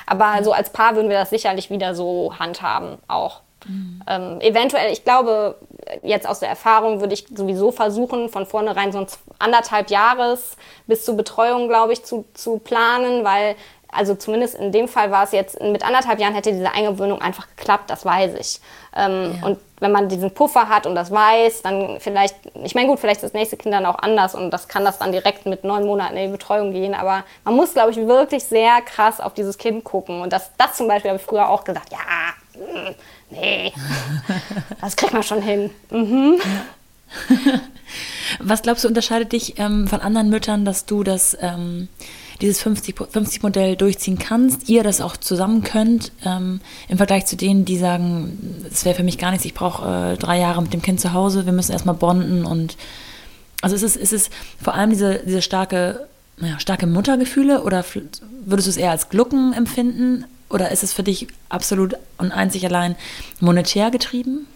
Aber 0.06 0.36
ja. 0.36 0.44
so 0.44 0.54
als 0.54 0.70
Paar 0.70 0.96
würden 0.96 1.10
wir 1.10 1.18
das 1.18 1.30
sicherlich 1.30 1.70
wieder 1.70 1.96
so 1.96 2.34
handhaben, 2.38 2.98
auch. 3.08 3.43
Mhm. 3.66 4.02
Ähm, 4.08 4.42
eventuell, 4.42 4.92
ich 4.92 5.04
glaube, 5.04 5.56
jetzt 6.02 6.28
aus 6.28 6.40
der 6.40 6.50
Erfahrung 6.50 7.02
würde 7.02 7.14
ich 7.14 7.26
sowieso 7.34 7.72
versuchen, 7.72 8.30
von 8.30 8.46
vornherein 8.46 8.92
so 8.92 9.06
anderthalb 9.40 9.90
Jahres 9.90 10.58
bis 10.88 11.06
zur 11.06 11.16
Betreuung, 11.16 11.68
glaube 11.68 11.94
ich, 11.94 12.04
zu, 12.04 12.26
zu 12.34 12.60
planen, 12.60 13.24
weil, 13.24 13.56
also 13.92 14.16
zumindest 14.16 14.56
in 14.56 14.72
dem 14.72 14.88
Fall 14.88 15.12
war 15.12 15.24
es 15.24 15.32
jetzt, 15.32 15.62
mit 15.62 15.86
anderthalb 15.86 16.20
Jahren 16.20 16.34
hätte 16.34 16.52
diese 16.52 16.72
Eingewöhnung 16.72 17.22
einfach 17.22 17.48
geklappt, 17.56 17.90
das 17.90 18.06
weiß 18.06 18.36
ich. 18.40 18.60
Ähm, 18.96 19.36
ja. 19.40 19.48
Und 19.48 19.60
wenn 19.80 19.92
man 19.92 20.08
diesen 20.08 20.32
Puffer 20.32 20.70
hat 20.70 20.86
und 20.88 20.96
das 20.96 21.12
weiß, 21.12 21.62
dann 21.62 22.00
vielleicht, 22.00 22.36
ich 22.64 22.74
meine, 22.74 22.88
gut, 22.88 23.00
vielleicht 23.00 23.18
ist 23.18 23.34
das 23.34 23.34
nächste 23.34 23.58
Kind 23.58 23.74
dann 23.74 23.86
auch 23.86 24.00
anders 24.00 24.34
und 24.34 24.52
das 24.52 24.68
kann 24.68 24.86
das 24.86 24.98
dann 24.98 25.12
direkt 25.12 25.46
mit 25.46 25.64
neun 25.64 25.86
Monaten 25.86 26.16
in 26.16 26.28
die 26.28 26.32
Betreuung 26.32 26.72
gehen, 26.72 26.94
aber 26.94 27.24
man 27.44 27.56
muss, 27.56 27.74
glaube 27.74 27.92
ich, 27.92 27.98
wirklich 27.98 28.44
sehr 28.44 28.82
krass 28.82 29.20
auf 29.20 29.34
dieses 29.34 29.58
Kind 29.58 29.84
gucken. 29.84 30.22
Und 30.22 30.32
das, 30.32 30.52
das 30.58 30.76
zum 30.78 30.88
Beispiel 30.88 31.12
habe 31.12 31.20
ich 31.20 31.26
früher 31.26 31.50
auch 31.50 31.64
gesagt, 31.64 31.92
ja, 31.92 31.98
hm, 32.54 32.96
nee, 33.34 33.74
das 34.82 34.96
kriegt 34.96 35.14
man 35.14 35.24
schon 35.24 35.42
hin. 35.42 35.70
Mhm. 35.92 36.40
Was 38.40 38.62
glaubst 38.62 38.84
du, 38.84 38.88
unterscheidet 38.88 39.32
dich 39.32 39.60
ähm, 39.60 39.88
von 39.88 40.02
anderen 40.02 40.30
Müttern, 40.30 40.66
dass 40.66 40.86
du 40.86 41.04
das, 41.04 41.38
ähm, 41.40 41.88
dieses 42.42 42.64
50-Modell 42.66 43.76
durchziehen 43.76 44.18
kannst, 44.18 44.68
ihr 44.70 44.84
das 44.84 45.02
auch 45.02 45.16
zusammen 45.18 45.64
könnt, 45.64 46.12
ähm, 46.26 46.60
im 46.88 46.98
Vergleich 46.98 47.26
zu 47.26 47.36
denen, 47.36 47.66
die 47.66 47.78
sagen, 47.78 48.66
es 48.72 48.86
wäre 48.86 48.96
für 48.96 49.04
mich 49.04 49.18
gar 49.18 49.32
nichts, 49.32 49.46
ich 49.46 49.54
brauche 49.54 50.14
äh, 50.14 50.18
drei 50.18 50.40
Jahre 50.40 50.62
mit 50.62 50.74
dem 50.74 50.82
Kind 50.82 51.00
zu 51.00 51.14
Hause, 51.14 51.46
wir 51.46 51.54
müssen 51.54 51.72
erstmal 51.72 51.96
bonden 51.96 52.46
und 52.46 52.76
also 53.62 53.76
ist 53.76 53.84
es, 53.84 53.96
ist 53.96 54.12
es 54.12 54.30
vor 54.62 54.74
allem 54.74 54.90
diese, 54.90 55.22
diese 55.26 55.42
starke, 55.42 56.08
naja, 56.38 56.60
starke 56.60 56.86
Muttergefühle 56.86 57.64
oder 57.64 57.86
würdest 58.46 58.68
du 58.68 58.72
es 58.72 58.78
eher 58.78 58.92
als 58.92 59.08
Glucken 59.08 59.54
empfinden? 59.54 60.26
Oder 60.54 60.72
ist 60.72 60.84
es 60.84 60.94
für 60.94 61.04
dich 61.04 61.28
absolut 61.50 61.96
und 62.20 62.32
einzig 62.32 62.64
allein 62.66 62.96
monetär 63.40 63.90
getrieben? 63.90 64.48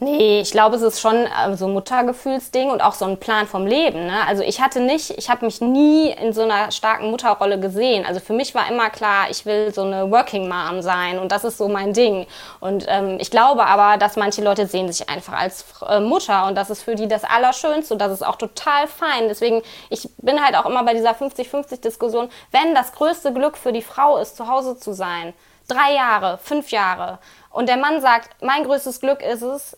Nee, 0.00 0.40
ich 0.42 0.52
glaube, 0.52 0.76
es 0.76 0.82
ist 0.82 1.00
schon 1.00 1.26
äh, 1.26 1.56
so 1.56 1.66
ein 1.66 1.72
Muttergefühlsding 1.72 2.70
und 2.70 2.82
auch 2.82 2.92
so 2.94 3.04
ein 3.04 3.18
Plan 3.18 3.48
vom 3.48 3.66
Leben. 3.66 4.06
Ne? 4.06 4.14
Also 4.28 4.44
ich 4.44 4.60
hatte 4.60 4.78
nicht, 4.78 5.10
ich 5.10 5.28
habe 5.28 5.44
mich 5.44 5.60
nie 5.60 6.12
in 6.12 6.32
so 6.32 6.42
einer 6.42 6.70
starken 6.70 7.10
Mutterrolle 7.10 7.58
gesehen. 7.58 8.06
Also 8.06 8.20
für 8.20 8.32
mich 8.32 8.54
war 8.54 8.70
immer 8.70 8.90
klar, 8.90 9.28
ich 9.28 9.44
will 9.44 9.74
so 9.74 9.82
eine 9.82 10.08
Working 10.12 10.48
Mom 10.48 10.82
sein 10.82 11.18
und 11.18 11.32
das 11.32 11.42
ist 11.42 11.58
so 11.58 11.66
mein 11.66 11.94
Ding. 11.94 12.28
Und 12.60 12.84
ähm, 12.86 13.18
ich 13.18 13.32
glaube 13.32 13.66
aber, 13.66 13.96
dass 13.96 14.14
manche 14.14 14.40
Leute 14.40 14.68
sehen 14.68 14.90
sich 14.92 15.08
einfach 15.08 15.32
als 15.32 15.64
äh, 15.88 15.98
Mutter 15.98 16.46
und 16.46 16.54
das 16.54 16.70
ist 16.70 16.84
für 16.84 16.94
die 16.94 17.08
das 17.08 17.24
Allerschönste 17.24 17.92
und 17.94 18.00
das 18.00 18.12
ist 18.12 18.24
auch 18.24 18.36
total 18.36 18.86
fein. 18.86 19.26
Deswegen, 19.26 19.62
ich 19.90 20.08
bin 20.18 20.40
halt 20.44 20.56
auch 20.56 20.66
immer 20.66 20.84
bei 20.84 20.94
dieser 20.94 21.10
50-50-Diskussion, 21.10 22.28
wenn 22.52 22.72
das 22.72 22.92
größte 22.92 23.32
Glück 23.32 23.56
für 23.56 23.72
die 23.72 23.82
Frau 23.82 24.18
ist, 24.18 24.36
zu 24.36 24.46
Hause 24.46 24.78
zu 24.78 24.92
sein, 24.92 25.34
drei 25.66 25.92
Jahre, 25.94 26.38
fünf 26.38 26.70
Jahre, 26.70 27.18
und 27.50 27.68
der 27.68 27.76
Mann 27.76 28.00
sagt, 28.00 28.30
mein 28.40 28.62
größtes 28.62 29.00
Glück 29.00 29.20
ist 29.20 29.42
es, 29.42 29.76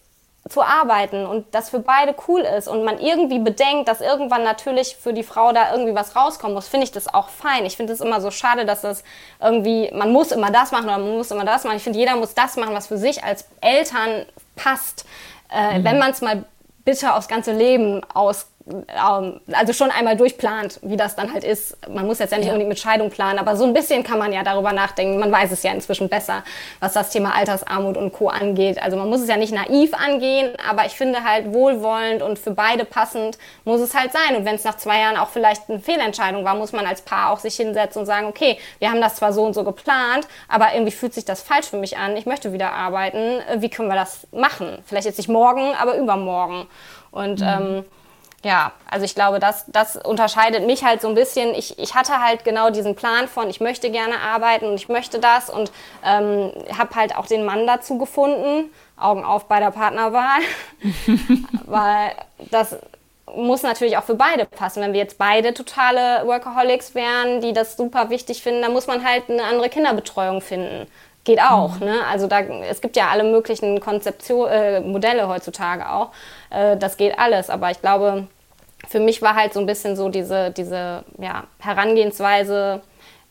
zu 0.48 0.62
arbeiten 0.62 1.26
und 1.26 1.54
das 1.54 1.68
für 1.68 1.80
beide 1.80 2.14
cool 2.26 2.40
ist 2.40 2.66
und 2.66 2.82
man 2.82 2.98
irgendwie 2.98 3.38
bedenkt, 3.38 3.88
dass 3.88 4.00
irgendwann 4.00 4.42
natürlich 4.42 4.96
für 4.96 5.12
die 5.12 5.22
Frau 5.22 5.52
da 5.52 5.72
irgendwie 5.72 5.94
was 5.94 6.16
rauskommen 6.16 6.54
muss, 6.54 6.66
finde 6.66 6.84
ich 6.84 6.92
das 6.92 7.12
auch 7.12 7.28
fein. 7.28 7.66
Ich 7.66 7.76
finde 7.76 7.92
es 7.92 8.00
immer 8.00 8.20
so 8.20 8.30
schade, 8.30 8.64
dass 8.64 8.80
das 8.80 9.04
irgendwie, 9.40 9.90
man 9.92 10.12
muss 10.12 10.32
immer 10.32 10.50
das 10.50 10.72
machen 10.72 10.84
oder 10.84 10.98
man 10.98 11.16
muss 11.16 11.30
immer 11.30 11.44
das 11.44 11.64
machen. 11.64 11.76
Ich 11.76 11.82
finde, 11.82 11.98
jeder 11.98 12.16
muss 12.16 12.34
das 12.34 12.56
machen, 12.56 12.74
was 12.74 12.86
für 12.86 12.96
sich 12.96 13.22
als 13.22 13.44
Eltern 13.60 14.24
passt. 14.56 15.04
Äh, 15.52 15.78
mhm. 15.78 15.84
Wenn 15.84 15.98
man 15.98 16.10
es 16.10 16.22
mal 16.22 16.44
bitte 16.84 17.14
aufs 17.14 17.28
ganze 17.28 17.52
Leben 17.52 18.00
aus 18.14 18.46
also 19.52 19.72
schon 19.72 19.90
einmal 19.90 20.16
durchplant, 20.16 20.78
wie 20.82 20.96
das 20.96 21.16
dann 21.16 21.32
halt 21.32 21.44
ist. 21.44 21.76
Man 21.88 22.06
muss 22.06 22.18
jetzt 22.18 22.30
ja 22.30 22.38
nicht 22.38 22.46
ja. 22.46 22.52
unbedingt 22.52 22.70
mit 22.70 22.78
Scheidung 22.78 23.10
planen, 23.10 23.38
aber 23.38 23.56
so 23.56 23.64
ein 23.64 23.72
bisschen 23.72 24.02
kann 24.02 24.18
man 24.18 24.32
ja 24.32 24.42
darüber 24.42 24.72
nachdenken. 24.72 25.18
Man 25.18 25.32
weiß 25.32 25.52
es 25.52 25.62
ja 25.62 25.72
inzwischen 25.72 26.08
besser, 26.08 26.42
was 26.80 26.92
das 26.92 27.10
Thema 27.10 27.34
Altersarmut 27.34 27.96
und 27.96 28.12
Co. 28.12 28.28
angeht. 28.28 28.82
Also 28.82 28.96
man 28.96 29.08
muss 29.08 29.20
es 29.20 29.28
ja 29.28 29.36
nicht 29.36 29.52
naiv 29.52 29.94
angehen, 29.94 30.52
aber 30.68 30.86
ich 30.86 30.92
finde 30.92 31.24
halt 31.24 31.52
wohlwollend 31.52 32.22
und 32.22 32.38
für 32.38 32.52
beide 32.52 32.84
passend 32.84 33.38
muss 33.64 33.80
es 33.80 33.94
halt 33.94 34.12
sein. 34.12 34.36
Und 34.36 34.44
wenn 34.44 34.54
es 34.54 34.64
nach 34.64 34.76
zwei 34.76 35.00
Jahren 35.00 35.16
auch 35.16 35.28
vielleicht 35.28 35.68
eine 35.68 35.80
Fehlentscheidung 35.80 36.44
war, 36.44 36.54
muss 36.54 36.72
man 36.72 36.86
als 36.86 37.02
Paar 37.02 37.30
auch 37.30 37.38
sich 37.38 37.56
hinsetzen 37.56 38.00
und 38.00 38.06
sagen, 38.06 38.26
okay, 38.26 38.58
wir 38.78 38.90
haben 38.90 39.00
das 39.00 39.16
zwar 39.16 39.32
so 39.32 39.44
und 39.44 39.54
so 39.54 39.64
geplant, 39.64 40.26
aber 40.48 40.74
irgendwie 40.74 40.92
fühlt 40.92 41.14
sich 41.14 41.24
das 41.24 41.42
falsch 41.42 41.66
für 41.68 41.78
mich 41.78 41.96
an. 41.96 42.16
Ich 42.16 42.26
möchte 42.26 42.52
wieder 42.52 42.72
arbeiten. 42.72 43.40
Wie 43.56 43.68
können 43.68 43.88
wir 43.88 43.96
das 43.96 44.26
machen? 44.32 44.78
Vielleicht 44.86 45.06
jetzt 45.06 45.18
nicht 45.18 45.28
morgen, 45.28 45.74
aber 45.80 45.96
übermorgen. 45.96 46.66
Und 47.10 47.40
mhm. 47.40 47.46
ähm, 47.46 47.84
ja, 48.42 48.72
also 48.90 49.04
ich 49.04 49.14
glaube, 49.14 49.38
das, 49.38 49.64
das 49.68 49.96
unterscheidet 49.96 50.66
mich 50.66 50.82
halt 50.82 51.02
so 51.02 51.08
ein 51.08 51.14
bisschen. 51.14 51.54
Ich, 51.54 51.78
ich 51.78 51.94
hatte 51.94 52.20
halt 52.20 52.44
genau 52.44 52.70
diesen 52.70 52.94
Plan 52.94 53.28
von, 53.28 53.50
ich 53.50 53.60
möchte 53.60 53.90
gerne 53.90 54.18
arbeiten 54.18 54.66
und 54.66 54.74
ich 54.74 54.88
möchte 54.88 55.18
das 55.18 55.50
und 55.50 55.70
ähm, 56.04 56.50
habe 56.76 56.94
halt 56.94 57.16
auch 57.16 57.26
den 57.26 57.44
Mann 57.44 57.66
dazu 57.66 57.98
gefunden. 57.98 58.70
Augen 58.98 59.24
auf 59.24 59.46
bei 59.46 59.60
der 59.60 59.70
Partnerwahl. 59.70 60.40
Weil 61.66 62.12
das 62.50 62.76
muss 63.34 63.62
natürlich 63.62 63.96
auch 63.96 64.04
für 64.04 64.14
beide 64.14 64.46
passen. 64.46 64.82
Wenn 64.82 64.92
wir 64.92 65.00
jetzt 65.00 65.18
beide 65.18 65.54
totale 65.54 66.26
Workaholics 66.26 66.94
wären, 66.94 67.40
die 67.40 67.52
das 67.52 67.76
super 67.76 68.10
wichtig 68.10 68.42
finden, 68.42 68.62
dann 68.62 68.72
muss 68.72 68.86
man 68.86 69.04
halt 69.04 69.28
eine 69.28 69.44
andere 69.44 69.68
Kinderbetreuung 69.68 70.40
finden. 70.40 70.86
Geht 71.24 71.40
auch, 71.42 71.78
mhm. 71.78 71.86
ne? 71.86 72.06
Also 72.10 72.26
da, 72.26 72.40
es 72.40 72.80
gibt 72.80 72.96
ja 72.96 73.08
alle 73.08 73.24
möglichen 73.24 73.80
Konzeption, 73.80 74.48
äh, 74.48 74.80
Modelle 74.80 75.28
heutzutage 75.28 75.90
auch. 75.90 76.10
Äh, 76.50 76.76
das 76.76 76.96
geht 76.96 77.18
alles. 77.18 77.50
Aber 77.50 77.70
ich 77.70 77.80
glaube, 77.80 78.26
für 78.88 79.00
mich 79.00 79.22
war 79.22 79.34
halt 79.34 79.52
so 79.52 79.60
ein 79.60 79.66
bisschen 79.66 79.96
so 79.96 80.08
diese, 80.08 80.50
diese 80.50 81.04
ja, 81.18 81.44
Herangehensweise, 81.58 82.82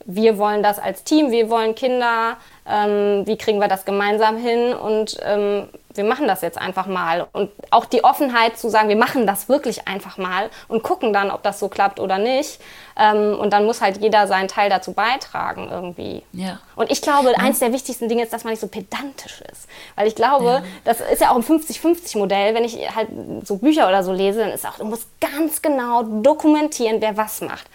wir 0.06 0.38
wollen 0.38 0.64
das 0.64 0.80
als 0.80 1.04
Team, 1.04 1.32
wir 1.32 1.50
wollen 1.50 1.76
Kinder, 1.76 2.38
ähm, 2.68 3.26
wie 3.26 3.38
kriegen 3.38 3.60
wir 3.60 3.68
das 3.68 3.86
gemeinsam 3.86 4.38
hin 4.38 4.74
und 4.74 5.18
ähm, 5.24 5.70
wir 5.94 6.04
machen 6.04 6.28
das 6.28 6.42
jetzt 6.42 6.58
einfach 6.58 6.86
mal. 6.86 7.28
Und 7.34 7.52
auch 7.72 7.86
die 7.86 8.04
Offenheit 8.04 8.58
zu 8.58 8.70
sagen, 8.70 8.90
wir 8.90 8.96
machen 8.96 9.28
das 9.28 9.50
wirklich 9.50 9.88
einfach 9.88 10.18
mal 10.18 10.50
und 10.68 10.84
gucken 10.84 11.12
dann, 11.12 11.32
ob 11.32 11.44
das 11.44 11.60
so 11.60 11.68
klappt 11.68 12.00
oder 12.00 12.18
nicht. 12.18 12.60
Ähm, 12.98 13.38
und 13.40 13.52
dann 13.52 13.66
muss 13.66 13.82
halt 13.82 13.98
jeder 13.98 14.28
seinen 14.28 14.48
Teil 14.48 14.70
dazu 14.70 14.94
beitragen 14.94 15.68
irgendwie. 15.70 16.24
Ja. 16.32 16.60
Und 16.76 16.92
ich 16.92 17.02
glaube, 17.02 17.32
ja. 17.32 17.38
eins 17.40 17.60
der 17.60 17.74
wichtigsten 17.74 18.08
Dinge 18.08 18.24
ist, 18.24 18.32
dass 18.32 18.44
man 18.44 18.52
nicht 18.52 18.62
so 18.62 18.68
pedantisch 18.68 19.42
ist. 19.52 19.68
Weil 19.96 20.08
ich 20.08 20.16
glaube, 20.16 20.46
ja. 20.46 20.64
das 20.86 21.02
ist 21.02 21.22
ja 21.22 21.32
auch 21.32 21.36
ein 21.36 21.44
50-50-Modell. 21.44 22.54
Wenn 22.54 22.64
ich 22.64 22.78
halt 22.96 23.10
so 23.44 23.58
Bücher 23.58 23.88
oder 23.88 24.04
so 24.04 24.14
lese, 24.14 24.40
dann 24.40 24.52
ist 24.52 24.66
auch, 24.66 24.78
du 24.78 24.86
musst 24.86 25.08
ganz 25.20 25.62
genau 25.62 26.04
dokumentieren, 26.04 27.02
wer 27.02 27.18
was 27.18 27.42
macht. 27.42 27.66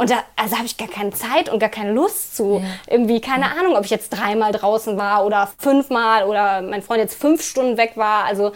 Und 0.00 0.08
da 0.08 0.24
also 0.34 0.56
habe 0.56 0.64
ich 0.64 0.78
gar 0.78 0.88
keine 0.88 1.10
Zeit 1.10 1.50
und 1.50 1.58
gar 1.58 1.68
keine 1.68 1.92
Lust 1.92 2.34
zu. 2.34 2.62
Ja. 2.64 2.94
Irgendwie, 2.94 3.20
keine 3.20 3.44
ja. 3.44 3.50
Ahnung, 3.60 3.76
ob 3.76 3.84
ich 3.84 3.90
jetzt 3.90 4.08
dreimal 4.08 4.50
draußen 4.50 4.96
war 4.96 5.26
oder 5.26 5.52
fünfmal 5.58 6.24
oder 6.24 6.62
mein 6.62 6.80
Freund 6.80 7.00
jetzt 7.00 7.20
fünf 7.20 7.42
Stunden 7.42 7.76
weg 7.76 7.92
war. 7.96 8.24
Also 8.24 8.52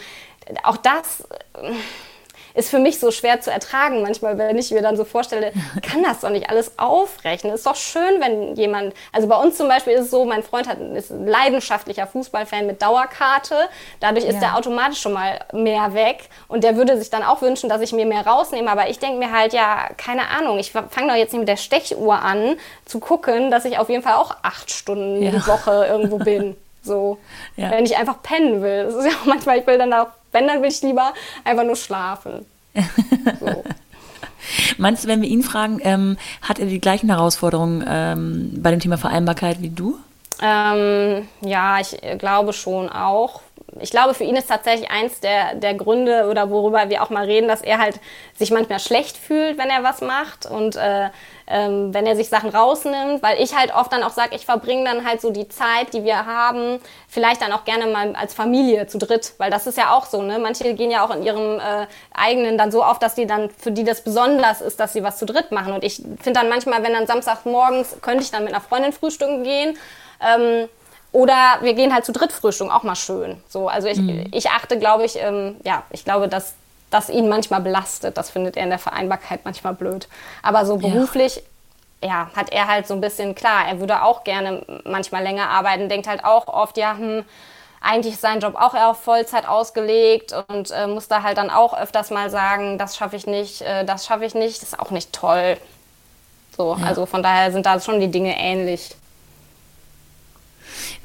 auch 0.62 0.78
das 0.78 1.28
ist 2.55 2.70
für 2.70 2.78
mich 2.78 3.00
so 3.00 3.11
schwer 3.11 3.40
zu 3.40 3.50
ertragen 3.50 4.02
manchmal, 4.02 4.38
wenn 4.38 4.57
ich 4.57 4.70
mir 4.70 4.80
dann 4.80 4.96
so 4.96 5.05
vorstelle, 5.05 5.52
kann 5.82 6.02
das 6.02 6.20
doch 6.20 6.30
nicht 6.30 6.48
alles 6.48 6.78
aufrechnen. 6.78 7.52
Ist 7.52 7.66
doch 7.66 7.76
schön, 7.76 8.20
wenn 8.20 8.55
jemand, 8.55 8.94
also 9.12 9.28
bei 9.28 9.36
uns 9.36 9.57
zum 9.57 9.68
Beispiel 9.68 9.94
ist 9.94 10.02
es 10.02 10.11
so, 10.11 10.24
mein 10.24 10.42
Freund 10.42 10.68
hat, 10.68 10.78
ist 10.78 11.11
ein 11.11 11.26
leidenschaftlicher 11.26 12.07
Fußballfan 12.07 12.66
mit 12.66 12.80
Dauerkarte. 12.80 13.57
Dadurch 14.00 14.24
ist 14.24 14.34
ja. 14.34 14.40
der 14.40 14.57
automatisch 14.57 15.00
schon 15.00 15.12
mal 15.12 15.40
mehr 15.52 15.94
weg 15.94 16.28
und 16.48 16.64
der 16.64 16.76
würde 16.76 16.96
sich 16.96 17.11
dann 17.11 17.24
auch 17.24 17.42
wünschen, 17.42 17.68
dass 17.68 17.80
ich 17.80 17.92
mir 17.92 18.07
mehr 18.07 18.26
rausnehme. 18.26 18.70
Aber 18.70 18.88
ich 18.88 19.00
denke 19.00 19.18
mir 19.18 19.32
halt, 19.32 19.52
ja, 19.52 19.88
keine 19.96 20.28
Ahnung, 20.28 20.59
ich 20.59 20.70
fange 20.70 21.09
doch 21.09 21.16
jetzt 21.16 21.32
nicht 21.32 21.40
mit 21.40 21.48
der 21.48 21.57
Stechuhr 21.57 22.22
an, 22.22 22.57
zu 22.84 23.00
gucken, 23.00 23.50
dass 23.50 23.64
ich 23.64 23.78
auf 23.78 23.88
jeden 23.88 24.02
Fall 24.02 24.14
auch 24.14 24.36
acht 24.42 24.70
Stunden 24.70 25.22
ja. 25.22 25.30
die 25.30 25.46
Woche 25.46 25.86
irgendwo 25.86 26.18
bin. 26.18 26.57
So, 26.82 27.18
ja. 27.57 27.70
wenn 27.70 27.84
ich 27.84 27.96
einfach 27.96 28.22
pennen 28.22 28.62
will. 28.62 28.84
Das 28.84 28.94
ist 28.94 29.07
ja 29.07 29.12
auch 29.12 29.26
manchmal, 29.26 29.59
ich 29.59 29.66
will 29.66 29.78
dann 29.78 29.92
auch 29.92 30.09
wenn, 30.35 30.47
dann 30.47 30.61
will 30.61 30.68
ich 30.68 30.82
lieber 30.82 31.14
einfach 31.45 31.64
nur 31.64 31.76
schlafen. 31.76 32.45
So. 33.41 33.64
Meinst 34.78 35.05
du, 35.05 35.09
wenn 35.09 35.22
wir 35.22 35.28
ihn 35.28 35.43
fragen, 35.43 35.80
ähm, 35.82 36.18
hat 36.43 36.59
er 36.59 36.66
die 36.66 36.80
gleichen 36.80 37.09
Herausforderungen 37.09 37.85
ähm, 37.89 38.51
bei 38.62 38.70
dem 38.70 38.80
Thema 38.80 38.99
Vereinbarkeit 38.99 39.62
wie 39.62 39.70
du? 39.70 39.99
Ähm, 40.43 41.28
ja, 41.41 41.80
ich 41.80 41.97
glaube 42.18 42.53
schon 42.53 42.89
auch 42.89 43.41
ich 43.81 43.91
glaube, 43.91 44.14
für 44.14 44.25
ihn 44.25 44.37
ist 44.37 44.49
tatsächlich 44.49 44.91
eins 44.91 45.20
der, 45.20 45.55
der 45.55 45.75
Gründe 45.75 46.29
oder 46.29 46.51
worüber 46.51 46.89
wir 46.89 47.03
auch 47.03 47.11
mal 47.11 47.25
reden, 47.25 47.49
dass 47.49 47.62
er 47.62 47.79
halt 47.79 48.01
sich 48.37 48.51
manchmal 48.51 48.81
schlecht 48.81 49.16
fühlt, 49.16 49.59
wenn 49.59 49.70
er 49.70 49.83
was 49.83 50.01
macht 50.01 50.47
und 50.47 50.77
äh, 50.77 51.11
ähm, 51.47 51.93
wenn 51.93 52.07
er 52.07 52.16
sich 52.16 52.29
Sachen 52.29 52.51
rausnimmt, 52.51 53.22
weil 53.22 53.41
ich 53.41 53.55
halt 53.55 53.75
oft 53.75 53.93
dann 53.93 54.03
auch 54.03 54.11
sage, 54.11 54.35
ich 54.35 54.47
verbringe 54.47 54.85
dann 54.85 55.07
halt 55.07 55.20
so 55.20 55.31
die 55.31 55.49
Zeit, 55.49 55.93
die 55.93 56.05
wir 56.05 56.25
haben, 56.25 56.81
vielleicht 57.09 57.43
dann 57.43 57.53
auch 57.53 57.64
gerne 57.64 57.87
mal 57.87 58.14
als 58.16 58.33
Familie 58.33 58.87
zu 58.87 58.99
dritt, 58.99 59.35
weil 59.39 59.51
das 59.51 59.66
ist 59.66 59.77
ja 59.77 59.93
auch 59.93 60.07
so, 60.07 60.22
ne? 60.22 60.39
Manche 60.39 60.72
gehen 60.75 60.91
ja 60.91 61.05
auch 61.05 61.14
in 61.14 61.22
ihrem 61.22 61.59
äh, 61.59 61.87
eigenen 62.14 62.57
dann 62.57 62.72
so 62.72 62.83
auf, 62.83 62.99
dass 62.99 63.14
die 63.14 63.27
dann, 63.27 63.51
für 63.51 63.72
die 63.72 63.85
das 63.85 64.03
besonders 64.03 64.61
ist, 64.62 64.81
dass 64.81 64.95
sie 64.95 65.03
was 65.03 65.18
zu 65.18 65.27
dritt 65.27 65.53
machen. 65.53 65.72
Und 65.75 65.85
ich 65.85 65.97
finde 65.97 66.41
dann 66.41 66.49
manchmal, 66.49 66.83
wenn 66.83 66.95
dann 66.95 67.07
Samstagmorgens, 67.07 67.99
könnte 68.01 68.25
ich 68.25 68.31
dann 68.31 68.45
mit 68.45 68.55
einer 68.55 68.62
Freundin 68.62 68.93
frühstücken 68.93 69.45
gehen, 69.45 69.77
ähm, 70.20 70.68
oder 71.14 71.58
wir 71.60 71.74
gehen 71.74 71.94
halt 71.94 72.04
zu 72.04 72.10
dritt 72.10 72.32
frühstücken, 72.32 72.72
auch 72.72 72.82
mal 72.82 72.96
schön. 72.96 73.40
So, 73.48 73.68
also 73.68 73.86
ich, 73.86 73.98
mhm. 73.98 74.26
ich 74.32 74.50
achte, 74.50 74.80
glaube 74.80 75.04
ich, 75.04 75.16
ähm, 75.16 75.54
ja, 75.62 75.84
ich 75.90 76.04
glaube, 76.04 76.26
dass 76.26 76.54
das 76.90 77.08
ihn 77.08 77.28
manchmal 77.28 77.60
belastet. 77.60 78.18
Das 78.18 78.30
findet 78.30 78.56
er 78.56 78.64
in 78.64 78.70
der 78.70 78.80
Vereinbarkeit 78.80 79.44
manchmal 79.44 79.74
blöd. 79.74 80.08
Aber 80.42 80.66
so 80.66 80.76
beruflich, 80.76 81.40
ja. 82.02 82.08
ja. 82.08 82.30
hat 82.34 82.50
er 82.50 82.66
halt 82.66 82.88
so 82.88 82.94
ein 82.94 83.00
bisschen, 83.00 83.36
klar, 83.36 83.64
er 83.68 83.78
würde 83.78 84.02
auch 84.02 84.24
gerne 84.24 84.62
manchmal 84.84 85.22
länger 85.22 85.50
arbeiten, 85.50 85.88
denkt 85.88 86.08
halt 86.08 86.24
auch 86.24 86.48
oft, 86.48 86.76
ja, 86.78 86.96
hm, 86.96 87.24
eigentlich 87.80 88.14
ist 88.14 88.22
sein 88.22 88.40
Job 88.40 88.56
auch 88.56 88.74
eher 88.74 88.88
auf 88.90 89.00
Vollzeit 89.00 89.46
ausgelegt 89.46 90.34
und 90.48 90.72
äh, 90.72 90.88
muss 90.88 91.06
da 91.06 91.22
halt 91.22 91.38
dann 91.38 91.48
auch 91.50 91.78
öfters 91.78 92.10
mal 92.10 92.28
sagen, 92.28 92.76
das 92.76 92.96
schaffe 92.96 93.14
ich 93.14 93.28
nicht, 93.28 93.62
äh, 93.62 93.84
das 93.84 94.04
schaffe 94.04 94.24
ich 94.24 94.34
nicht, 94.34 94.62
das 94.62 94.70
ist 94.70 94.80
auch 94.80 94.90
nicht 94.90 95.12
toll. 95.12 95.58
So, 96.56 96.76
ja. 96.76 96.84
also 96.84 97.06
von 97.06 97.22
daher 97.22 97.52
sind 97.52 97.66
da 97.66 97.78
schon 97.78 98.00
die 98.00 98.10
Dinge 98.10 98.36
ähnlich. 98.36 98.96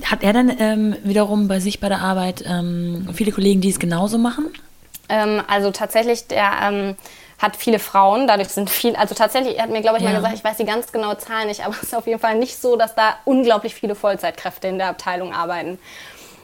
Hat 0.04 0.24
er 0.24 0.34
dann 0.34 0.56
ähm, 0.60 0.96
wiederum 1.04 1.48
bei 1.48 1.60
sich 1.60 1.80
bei 1.80 1.90
der 1.90 2.02
Arbeit 2.02 2.44
ähm, 2.46 3.08
viele 3.14 3.32
Kollegen, 3.32 3.62
die 3.62 3.70
es 3.70 3.80
genauso 3.80 4.18
machen? 4.18 4.48
Ähm, 5.10 5.42
also 5.48 5.72
tatsächlich, 5.72 6.28
der 6.28 6.52
ähm, 6.62 6.96
hat 7.40 7.56
viele 7.56 7.80
Frauen, 7.80 8.28
dadurch 8.28 8.50
sind 8.50 8.70
viel, 8.70 8.96
also 8.96 9.16
tatsächlich, 9.16 9.58
er 9.58 9.64
hat 9.64 9.70
mir, 9.70 9.82
glaube 9.82 9.98
ich, 9.98 10.04
ja. 10.04 10.10
mal 10.10 10.18
gesagt, 10.18 10.36
ich 10.36 10.44
weiß 10.44 10.58
die 10.58 10.66
ganz 10.66 10.92
genaue 10.92 11.18
Zahl 11.18 11.46
nicht, 11.48 11.66
aber 11.66 11.74
es 11.82 11.84
ist 11.84 11.96
auf 11.96 12.06
jeden 12.08 12.20
Fall 12.20 12.36
nicht 12.36 12.62
so, 12.62 12.76
dass 12.76 12.96
da 12.96 13.16
unglaublich 13.26 13.74
viele 13.74 13.96
Vollzeitkräfte 13.96 14.68
in 14.68 14.78
der 14.78 14.88
Abteilung 14.90 15.34
arbeiten. 15.34 15.80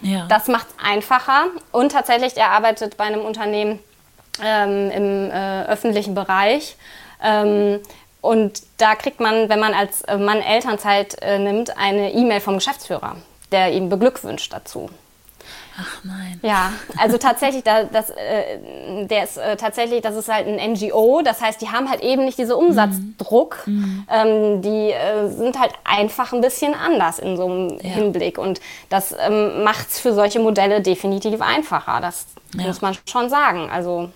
Ja. 0.02 0.26
Das 0.28 0.48
macht 0.48 0.68
es 0.70 0.86
einfacher 0.86 1.46
und 1.72 1.92
tatsächlich, 1.92 2.38
er 2.38 2.52
arbeitet 2.52 2.98
bei 2.98 3.06
einem 3.06 3.22
Unternehmen 3.22 3.80
ähm, 4.44 4.92
im 4.92 5.32
äh, 5.32 5.64
öffentlichen 5.66 6.16
Bereich. 6.16 6.76
Ähm, 7.24 7.80
und 8.26 8.62
da 8.78 8.96
kriegt 8.96 9.20
man, 9.20 9.50
wenn 9.50 9.60
man 9.60 9.74
als 9.74 10.04
Mann 10.08 10.42
Elternzeit 10.42 11.22
äh, 11.22 11.40
nimmt, 11.40 11.78
eine 11.78 12.14
E-Mail 12.14 12.42
vom 12.42 12.56
Geschäftsführer 12.56 13.16
der 13.52 13.72
ihm 13.72 13.90
beglückwünscht 13.90 14.52
dazu. 14.52 14.90
Ach 15.78 16.04
nein. 16.04 16.40
Ja, 16.42 16.72
also 16.98 17.18
tatsächlich, 17.18 17.64
da, 17.64 17.84
das, 17.84 18.10
äh, 18.10 19.06
der 19.06 19.26
ist 19.26 19.38
äh, 19.38 19.58
tatsächlich, 19.58 20.02
das 20.02 20.16
ist 20.16 20.30
halt 20.30 20.48
ein 20.48 20.72
NGO, 20.72 21.22
das 21.22 21.42
heißt, 21.42 21.62
die 21.62 21.70
haben 21.70 21.90
halt 21.90 22.02
eben 22.02 22.24
nicht 22.24 22.38
diesen 22.38 22.54
Umsatzdruck. 22.54 23.64
Mhm. 23.66 24.08
Ähm, 24.10 24.62
die 24.62 24.92
äh, 24.92 25.30
sind 25.30 25.60
halt 25.60 25.74
einfach 25.84 26.32
ein 26.32 26.40
bisschen 26.40 26.74
anders 26.74 27.20
in 27.20 27.36
so 27.36 27.46
einem 27.46 27.70
ja. 27.82 27.90
Hinblick. 27.90 28.38
Und 28.38 28.62
das 28.88 29.14
ähm, 29.20 29.64
macht 29.64 29.90
es 29.90 30.00
für 30.00 30.14
solche 30.14 30.40
Modelle 30.40 30.82
definitiv 30.82 31.42
einfacher. 31.42 32.00
Das 32.00 32.28
ja. 32.58 32.68
muss 32.68 32.82
man 32.82 32.96
schon 33.06 33.30
sagen. 33.30 33.70
Also 33.70 34.10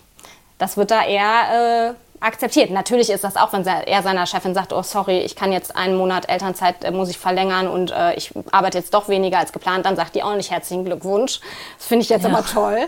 das 0.59 0.77
wird 0.77 0.91
da 0.91 1.05
eher 1.05 1.89
äh, 1.89 1.93
akzeptiert. 2.19 2.71
Natürlich 2.71 3.09
ist 3.09 3.23
das 3.23 3.35
auch, 3.35 3.53
wenn 3.53 3.65
er 3.65 4.03
seiner 4.03 4.25
Chefin 4.25 4.53
sagt, 4.53 4.73
oh 4.73 4.81
sorry, 4.81 5.19
ich 5.19 5.35
kann 5.35 5.51
jetzt 5.51 5.75
einen 5.75 5.95
Monat 5.95 6.29
Elternzeit, 6.29 6.83
äh, 6.83 6.91
muss 6.91 7.09
ich 7.09 7.17
verlängern 7.17 7.67
und 7.67 7.91
äh, 7.91 8.13
ich 8.15 8.31
arbeite 8.51 8.77
jetzt 8.77 8.93
doch 8.93 9.07
weniger 9.09 9.39
als 9.39 9.53
geplant, 9.53 9.85
dann 9.85 9.95
sagt 9.95 10.15
die 10.15 10.23
auch 10.23 10.35
nicht 10.35 10.51
herzlichen 10.51 10.85
Glückwunsch. 10.85 11.39
Das 11.77 11.87
finde 11.87 12.03
ich 12.03 12.09
jetzt 12.09 12.23
ja. 12.25 12.29
aber 12.29 12.45
toll. 12.45 12.87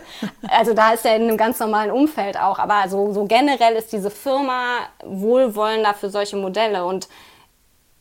Also 0.50 0.74
da 0.74 0.92
ist 0.92 1.06
er 1.06 1.16
in 1.16 1.24
einem 1.24 1.38
ganz 1.38 1.60
normalen 1.60 1.92
Umfeld 1.92 2.38
auch. 2.38 2.60
Aber 2.60 2.90
so, 2.90 3.14
so 3.14 3.26
generell 3.26 3.76
ist 3.76 3.92
diese 3.92 4.12
Firma 4.12 4.80
wohlwollender 5.04 5.94
für 5.94 6.10
solche 6.10 6.36
Modelle 6.36 6.86
und 6.86 7.08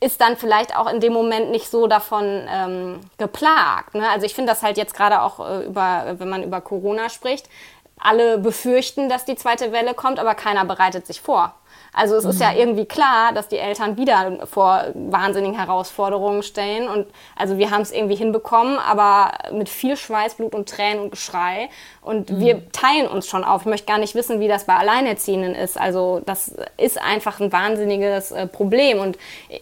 ist 0.01 0.19
dann 0.19 0.35
vielleicht 0.35 0.75
auch 0.75 0.91
in 0.91 0.99
dem 0.99 1.13
Moment 1.13 1.51
nicht 1.51 1.69
so 1.69 1.85
davon 1.87 2.25
ähm, 2.49 3.01
geplagt. 3.17 3.93
Ne? 3.93 4.09
Also 4.09 4.25
ich 4.25 4.33
finde 4.33 4.51
das 4.51 4.63
halt 4.63 4.77
jetzt 4.77 4.95
gerade 4.95 5.21
auch 5.21 5.39
äh, 5.39 5.65
über, 5.65 6.15
wenn 6.17 6.27
man 6.27 6.43
über 6.43 6.59
Corona 6.59 7.09
spricht, 7.09 7.47
alle 8.01 8.37
befürchten, 8.37 9.09
dass 9.09 9.25
die 9.25 9.35
zweite 9.35 9.71
Welle 9.71 9.93
kommt, 9.93 10.19
aber 10.19 10.35
keiner 10.35 10.65
bereitet 10.65 11.07
sich 11.07 11.21
vor. 11.21 11.55
Also 11.93 12.15
es 12.15 12.23
mhm. 12.23 12.29
ist 12.29 12.39
ja 12.39 12.51
mhm. 12.51 12.57
irgendwie 12.57 12.85
klar, 12.85 13.33
dass 13.33 13.49
die 13.49 13.57
Eltern 13.57 13.97
wieder 13.97 14.45
vor 14.45 14.85
wahnsinnigen 14.93 15.57
Herausforderungen 15.57 16.41
stellen. 16.41 16.87
Und 16.87 17.07
also 17.35 17.57
wir 17.57 17.69
haben 17.69 17.81
es 17.81 17.91
irgendwie 17.91 18.15
hinbekommen, 18.15 18.77
aber 18.79 19.31
mit 19.51 19.67
viel 19.67 19.97
Schweiß, 19.97 20.35
Blut 20.35 20.55
und 20.55 20.69
Tränen 20.69 21.03
und 21.03 21.11
Geschrei. 21.11 21.69
Und 22.01 22.29
mhm. 22.29 22.39
wir 22.39 22.71
teilen 22.71 23.07
uns 23.07 23.27
schon 23.27 23.43
auf. 23.43 23.61
Ich 23.61 23.67
möchte 23.67 23.87
gar 23.87 23.97
nicht 23.97 24.15
wissen, 24.15 24.39
wie 24.39 24.47
das 24.47 24.63
bei 24.65 24.75
Alleinerziehenden 24.75 25.53
ist. 25.53 25.79
Also 25.79 26.21
das 26.25 26.55
ist 26.77 27.01
einfach 27.01 27.41
ein 27.41 27.51
wahnsinniges 27.51 28.31
äh, 28.31 28.47
Problem. 28.47 28.99
Und 28.99 29.17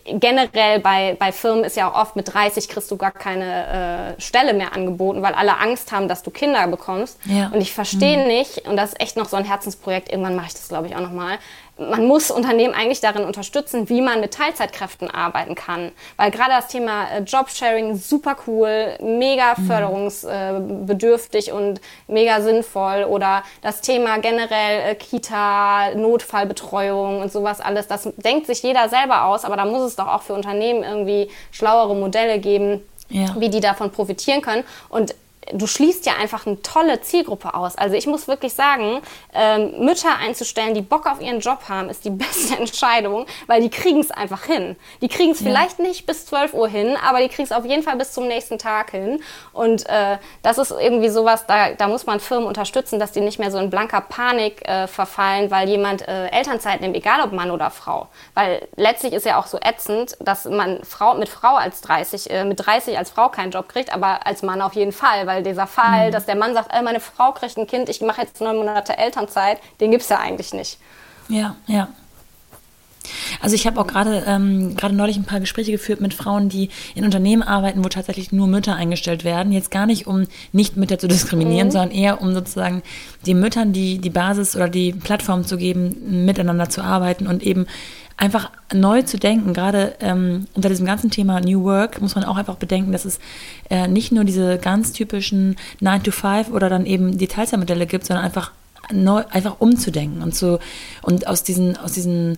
generell 0.06 0.80
bei, 0.80 1.16
bei 1.18 1.32
Firmen 1.32 1.64
ist 1.64 1.76
ja 1.78 1.90
auch 1.90 2.00
oft 2.00 2.16
mit 2.16 2.32
30 2.32 2.70
kriegst 2.70 2.92
du 2.92 2.98
gar 2.98 3.12
keine 3.12 4.16
äh, 4.18 4.22
Stelle 4.22 4.54
mehr 4.54 4.74
angeboten, 4.74 5.24
weil 5.24 5.34
alle 5.34 5.58
Angst 5.58 5.92
haben, 5.92 6.08
dass 6.08 6.22
du 6.22 6.30
Kinder 6.30 6.68
bekommst. 6.68 7.20
Ja. 7.26 7.48
Und 7.48 7.60
ich 7.60 7.74
verstehe 7.74 8.20
mhm. 8.20 8.28
nicht, 8.28 8.68
und 8.68 8.78
das 8.78 8.92
ist 8.92 9.02
echt 9.02 9.18
noch 9.18 9.28
so 9.28 9.36
ein 9.36 9.46
Herzensprojekt, 9.46 10.12
irgendwann 10.12 10.36
mache 10.36 10.48
ich 10.48 10.54
das, 10.54 10.70
glaube 10.70 10.88
ich, 10.88 10.96
auch 10.96 11.02
nochmal, 11.02 11.40
man 11.80 12.06
muss 12.06 12.30
Unternehmen 12.30 12.74
eigentlich 12.74 13.00
darin 13.00 13.24
unterstützen, 13.24 13.90
wie 13.90 14.02
man 14.02 14.20
mit 14.20 14.34
Teilzeitkräften 14.34 15.10
arbeiten 15.10 15.56
kann. 15.56 15.92
Weil 16.18 16.32
gerade 16.32 16.52
das 16.52 16.68
Thema 16.68 17.10
äh, 17.10 17.22
Jobsharing 17.22 17.96
super 17.96 18.36
cool, 18.48 18.98
mega 19.02 19.56
mhm. 19.58 19.68
förderungsbedürftig 19.68 21.52
und 21.52 21.80
mega 22.08 22.42
sinnvoll. 22.42 23.06
Oder 23.06 23.44
das 23.62 23.82
Thema 23.82 24.20
generell 24.20 24.92
äh, 24.92 24.96
Kita, 24.96 25.96
Notfallbetreuung 25.96 27.22
und 27.22 27.32
sowas 27.32 27.62
alles. 27.62 27.88
Das 27.88 28.10
denkt 28.18 28.48
sich 28.48 28.62
jeder 28.62 28.90
selber 28.90 29.26
aus, 29.26 29.46
aber 29.46 29.56
da 29.56 29.66
muss 29.66 29.82
es 29.82 29.96
doch 29.96 30.08
auch 30.08 30.22
für 30.22 30.34
Unternehmen 30.34 30.84
irgendwie 30.84 31.30
schlauere 31.52 31.96
Modelle 31.96 32.40
geben, 32.40 32.82
ja. 33.10 33.36
wie 33.38 33.50
die 33.50 33.62
davon 33.62 33.92
profitieren 33.92 34.42
können. 34.42 34.64
Und 34.90 35.16
du 35.54 35.68
schließt 35.68 36.06
ja 36.06 36.14
einfach 36.20 36.46
eine 36.46 36.62
tolle 36.62 37.02
Zielgruppe 37.02 37.54
aus. 37.54 37.78
Also 37.78 37.96
ich 37.96 38.08
muss 38.08 38.28
wirklich 38.28 38.54
sagen, 38.54 39.02
ähm, 39.34 39.86
Mütter 39.86 40.16
einzustellen, 40.18 40.74
die 40.74 40.82
Bock 40.82 41.06
auf 41.06 41.22
ihren 41.22 41.40
Job 41.40 41.60
haben, 41.68 41.90
ist 41.90 42.06
die 42.06 42.10
beste 42.10 42.58
Entscheidung, 42.58 43.26
weil 43.48 43.62
die 43.62 43.70
kriegen 43.70 44.00
es 44.00 44.12
einfach 44.12 44.44
hin. 44.46 44.76
Die 45.02 45.08
kriegen 45.08 45.32
es 45.32 45.40
ja. 45.40 45.48
vielleicht 45.48 45.80
nicht 45.80 46.06
bis 46.06 46.26
12 46.26 46.54
Uhr 46.54 46.68
hin, 46.68 46.98
aber 47.08 47.20
die 47.20 47.30
kriegen 47.30 47.44
es 47.44 47.52
auf 47.52 47.66
jeden 47.66 47.84
Fall 47.84 47.98
bis 47.98 48.14
zum 48.14 48.28
nächsten 48.28 48.58
Tag 48.58 48.92
hin. 48.92 49.22
Und 49.54 49.88
äh, 49.90 50.18
das 50.42 50.58
ist 50.58 50.72
irgendwie 50.72 51.10
sowas, 51.10 51.46
da, 51.48 51.72
da 51.74 51.88
muss 51.88 52.06
man 52.06 52.20
Firmen 52.20 52.48
unterstützen, 52.48 53.00
dass 53.00 53.12
die 53.12 53.22
nicht 53.22 53.40
mehr 53.40 53.52
so 53.52 53.58
in 53.58 53.70
blanker 53.70 54.02
Panik 54.02 54.68
äh, 54.68 54.88
verfallen, 54.88 55.52
weil 55.52 55.70
jemand 55.70 56.08
äh, 56.08 56.28
Elternzeit 56.28 56.82
nimmt, 56.82 56.96
egal 56.96 57.22
ob 57.22 57.32
Mann 57.32 57.52
oder 57.52 57.70
Frau. 57.72 58.08
Weil 58.34 58.68
letztlich 58.76 59.14
ist 59.14 59.26
ja 59.26 59.40
auch 59.40 59.48
so 59.48 59.58
ätzend, 59.62 60.16
dass 60.20 60.46
man 60.46 60.84
Frau 60.84 61.16
mit 61.16 61.30
Frau 61.30 61.56
als 61.56 61.82
30, 61.82 62.30
äh, 62.30 62.46
mit 62.46 62.66
30 62.66 62.98
als 62.98 63.10
Frau 63.10 63.30
keinen 63.30 63.52
Job 63.52 63.70
kriegt, 63.70 63.94
aber 63.94 64.26
als 64.26 64.44
Mann 64.44 64.62
auf 64.62 64.74
jeden 64.74 64.92
Fall, 64.92 65.28
weil 65.28 65.39
dieser 65.44 65.68
Fall, 65.68 66.08
mhm. 66.08 66.12
dass 66.12 66.26
der 66.26 66.36
Mann 66.36 66.54
sagt, 66.54 66.72
meine 66.84 67.00
Frau 67.00 67.32
kriegt 67.32 67.58
ein 67.58 67.68
Kind, 67.68 67.90
ich 67.90 68.02
mache 68.02 68.22
jetzt 68.22 68.42
neun 68.42 68.58
Monate 68.58 68.98
Elternzeit, 68.98 69.60
den 69.80 69.92
gibt 69.92 70.04
es 70.04 70.10
ja 70.10 70.20
eigentlich 70.20 70.54
nicht. 70.54 70.78
Ja, 71.28 71.56
ja. 71.68 71.88
Also 73.42 73.56
ich 73.56 73.66
habe 73.66 73.80
auch 73.80 73.88
gerade 73.88 74.24
ähm, 74.28 74.76
gerade 74.76 74.96
neulich 74.96 75.18
ein 75.18 75.26
paar 75.26 75.40
Gespräche 75.40 75.72
geführt 75.72 76.02
mit 76.02 76.14
Frauen, 76.14 76.50
die 76.50 76.70
in 76.96 77.06
Unternehmen 77.06 77.44
arbeiten, 77.44 77.84
wo 77.84 77.90
tatsächlich 77.90 78.32
nur 78.32 78.48
Mütter 78.48 78.76
eingestellt 78.76 79.24
werden. 79.24 79.52
Jetzt 79.52 79.72
gar 79.72 79.86
nicht, 79.86 80.08
um 80.08 80.28
nicht 80.52 80.78
Mütter 80.78 81.00
zu 81.00 81.08
diskriminieren, 81.08 81.68
mhm. 81.68 81.72
sondern 81.72 81.92
eher 81.92 82.22
um 82.22 82.34
sozusagen 82.34 82.84
den 83.26 83.40
Müttern 83.40 83.74
die, 83.74 84.00
die 84.00 84.10
Basis 84.10 84.56
oder 84.56 84.70
die 84.70 84.94
Plattform 84.94 85.46
zu 85.46 85.58
geben, 85.58 86.26
miteinander 86.26 86.70
zu 86.70 86.82
arbeiten 86.82 87.28
und 87.28 87.44
eben 87.44 87.68
einfach 88.20 88.52
neu 88.74 89.02
zu 89.02 89.18
denken. 89.18 89.54
Gerade 89.54 89.96
ähm, 90.02 90.46
unter 90.54 90.70
diesem 90.70 90.86
ganzen 90.86 91.10
Thema 91.10 91.40
New 91.40 91.64
Work 91.64 92.02
muss 92.02 92.16
man 92.16 92.26
auch 92.26 92.36
einfach 92.36 92.58
bedenken, 92.58 92.92
dass 92.92 93.06
es 93.06 93.20
äh, 93.70 93.88
nicht 93.88 94.12
nur 94.12 94.26
diese 94.26 94.58
ganz 94.58 94.92
typischen 94.92 95.56
9 95.80 96.04
to 96.04 96.12
5 96.12 96.52
oder 96.52 96.70
dann 96.70 96.86
eben 96.86 97.18
die 97.18 97.28
Teilzeitmodelle 97.28 97.88
gibt, 97.88 98.06
sondern 98.06 98.26
einfach 98.26 98.52
neu, 98.92 99.24
einfach 99.30 99.60
umzudenken 99.60 100.22
und 100.22 100.36
so 100.36 100.60
und 101.02 101.28
aus 101.28 101.44
diesen, 101.44 101.78
aus 101.78 101.94
diesen 101.94 102.38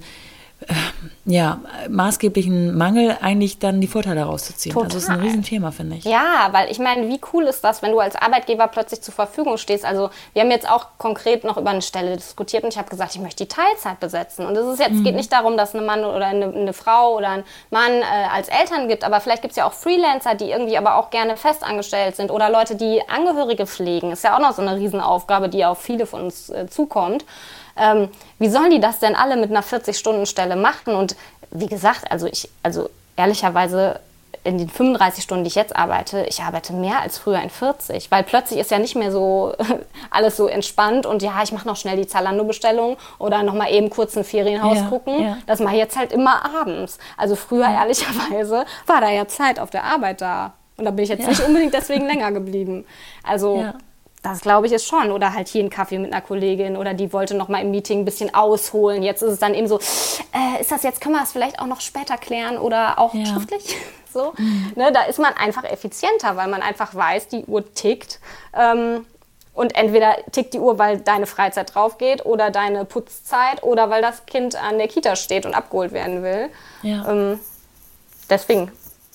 ja, 1.26 1.60
maßgeblichen 1.90 2.76
Mangel 2.76 3.18
eigentlich 3.22 3.60
dann 3.60 3.80
die 3.80 3.88
Vorteile 3.88 4.24
rauszuziehen. 4.24 4.74
Total. 4.74 4.86
Also 4.86 4.98
das 4.98 5.04
ist 5.04 5.10
ein 5.10 5.20
Riesenthema, 5.20 5.72
finde 5.72 5.98
ich. 5.98 6.04
Ja, 6.04 6.50
weil 6.52 6.72
ich 6.72 6.80
meine, 6.80 7.08
wie 7.10 7.20
cool 7.32 7.44
ist 7.44 7.64
das, 7.64 7.82
wenn 7.82 7.92
du 7.92 8.00
als 8.00 8.16
Arbeitgeber 8.16 8.68
plötzlich 8.68 9.02
zur 9.02 9.14
Verfügung 9.14 9.58
stehst? 9.58 9.86
Also 9.86 10.10
wir 10.34 10.42
haben 10.42 10.52
jetzt 10.52 10.70
auch 10.70 10.88
konkret 10.98 11.44
noch 11.44 11.58
über 11.58 11.70
eine 11.70 11.82
Stelle 11.82 12.16
diskutiert 12.16 12.64
und 12.64 12.74
ich 12.74 12.78
habe 12.78 12.90
gesagt, 12.90 13.16
ich 13.16 13.22
möchte 13.22 13.46
die 13.46 13.48
Teilzeit 13.48 14.00
besetzen. 14.00 14.46
Und 14.46 14.56
es 14.56 14.66
ist 14.68 14.80
jetzt 14.80 14.94
mhm. 14.94 15.04
geht 15.04 15.16
nicht 15.16 15.32
darum, 15.32 15.58
dass 15.58 15.76
ein 15.76 15.86
Mann 15.86 16.04
oder 16.04 16.26
eine, 16.26 16.46
eine 16.46 16.74
Frau 16.74 17.16
oder 17.16 17.30
ein 17.30 17.44
Mann 17.70 17.92
äh, 17.92 18.28
als 18.34 18.48
Eltern 18.48 18.88
gibt, 18.88 19.04
aber 19.04 19.22
vielleicht 19.22 19.44
gibt 19.44 19.52
es 19.52 19.58
ja 19.58 19.68
auch 19.68 19.74
Freelancer, 19.74 20.36
die 20.36 20.50
irgendwie 20.50 20.78
aber 20.78 20.96
auch 20.96 21.12
gerne 21.12 21.38
festangestellt 21.38 22.16
sind 22.16 22.32
oder 22.32 22.50
Leute, 22.50 22.76
die 22.76 23.02
Angehörige 23.08 23.68
pflegen. 23.68 24.12
Ist 24.12 24.24
ja 24.24 24.36
auch 24.36 24.42
noch 24.42 24.54
so 24.54 24.62
eine 24.62 24.76
Riesenaufgabe, 24.76 25.50
die 25.50 25.66
auf 25.66 25.80
viele 25.80 26.06
von 26.06 26.24
uns 26.24 26.50
äh, 26.50 26.68
zukommt. 26.68 27.26
Ähm, 27.78 28.10
wie 28.40 28.50
sollen 28.50 28.72
die 28.72 28.80
das 28.80 29.00
denn 29.00 29.16
alle 29.16 29.38
mit 29.38 29.50
einer 29.50 29.64
40-Stunden-Stelle 29.64 30.56
machen? 30.56 30.96
Und 30.96 31.16
wie 31.52 31.68
gesagt, 31.68 32.12
also 32.12 32.28
ich, 32.28 32.50
also 32.64 32.90
ehrlicherweise 33.16 34.00
in 34.44 34.58
den 34.58 34.70
35 34.70 35.24
Stunden, 35.24 35.44
die 35.44 35.50
ich 35.50 35.56
jetzt 35.56 35.76
arbeite, 35.76 36.26
ich 36.28 36.42
arbeite 36.42 36.74
mehr 36.74 37.02
als 37.02 37.18
früher 37.18 37.42
in 37.42 37.50
40, 37.50 38.10
weil 38.10 38.24
plötzlich 38.24 38.60
ist 38.60 38.72
ja 38.72 38.80
nicht 38.80 38.96
mehr 38.96 39.12
so 39.12 39.54
alles 40.10 40.36
so 40.36 40.48
entspannt 40.48 41.06
und 41.06 41.22
ja, 41.22 41.44
ich 41.44 41.52
mache 41.52 41.68
noch 41.68 41.76
schnell 41.76 41.98
die 41.98 42.08
Zalando-Bestellung 42.08 42.98
oder 43.20 43.44
noch 43.44 43.54
mal 43.54 43.72
eben 43.72 43.90
kurz 43.90 44.18
ein 44.18 44.24
Ferienhaus 44.24 44.78
ja, 44.78 44.84
gucken. 44.88 45.24
Ja. 45.24 45.38
Das 45.46 45.60
mache 45.60 45.76
ich 45.76 45.80
jetzt 45.80 45.98
halt 45.98 46.12
immer 46.12 46.44
abends. 46.60 46.98
Also 47.18 47.36
früher, 47.36 47.70
ja. 47.70 47.82
ehrlicherweise, 47.82 48.66
war 48.88 49.02
da 49.02 49.10
ja 49.10 49.28
Zeit 49.28 49.60
auf 49.60 49.70
der 49.70 49.84
Arbeit 49.84 50.22
da. 50.22 50.54
Und 50.78 50.86
da 50.86 50.92
bin 50.92 51.04
ich 51.04 51.10
jetzt 51.10 51.28
nicht 51.28 51.42
unbedingt 51.42 51.76
deswegen 51.76 52.06
länger 52.08 52.32
geblieben. 52.32 52.86
Also 53.24 53.66
das 54.22 54.42
glaube 54.42 54.68
ich 54.68 54.74
ist 54.74 54.88
schon. 54.88 55.12
Oder 55.12 55.34
halt 55.34 55.48
hier 55.48 55.62
einen 55.62 55.70
Kaffee 55.70 55.98
mit 55.98 56.12
einer 56.12 56.22
Kollegin 56.22 56.78
oder 56.78 56.94
die 56.94 57.12
wollte 57.14 57.36
noch 57.36 57.48
mal 57.48 57.62
im 57.62 57.72
Meeting 57.72 58.00
ein 58.00 58.06
bisschen 58.06 58.34
ausholen. 58.34 59.04
Jetzt 59.04 59.22
ist 59.22 59.32
es 59.32 59.40
dann 59.40 59.54
eben 59.54 59.68
so, 59.68 59.80
äh, 59.80 60.62
ist 60.62 60.72
das 60.72 60.84
jetzt, 60.84 61.02
können 61.02 61.16
wir 61.16 61.22
das 61.22 61.32
vielleicht 61.32 61.60
auch 61.60 61.68
noch 61.68 61.82
später 61.82 62.18
klären 62.18 62.58
oder 62.58 63.00
auch 63.00 63.14
ja. 63.14 63.26
schriftlich? 63.26 63.76
so. 64.14 64.34
Mhm. 64.38 64.74
Ne, 64.76 64.92
da 64.92 65.04
ist 65.04 65.20
man 65.20 65.34
einfach 65.34 65.64
effizienter, 65.64 66.36
weil 66.36 66.48
man 66.48 66.62
einfach 66.62 66.94
weiß, 66.94 67.30
die 67.30 67.46
Uhr 67.46 67.74
tickt. 67.74 68.20
Ähm, 68.56 69.06
und 69.54 69.76
entweder 69.76 70.16
tickt 70.32 70.54
die 70.54 70.60
Uhr, 70.60 70.80
weil 70.80 71.00
deine 71.00 71.26
Freizeit 71.26 71.76
drauf 71.76 71.98
geht 71.98 72.26
oder 72.26 72.52
deine 72.52 72.86
Putzzeit 72.86 73.64
oder 73.64 73.90
weil 73.90 74.02
das 74.02 74.26
Kind 74.26 74.56
an 74.56 74.78
der 74.78 74.88
Kita 74.88 75.18
steht 75.18 75.46
und 75.46 75.54
abgeholt 75.54 75.92
werden 75.92 76.24
will. 76.24 76.50
Ja. 76.84 77.10
Ähm, 77.10 77.40
deswegen 78.30 78.72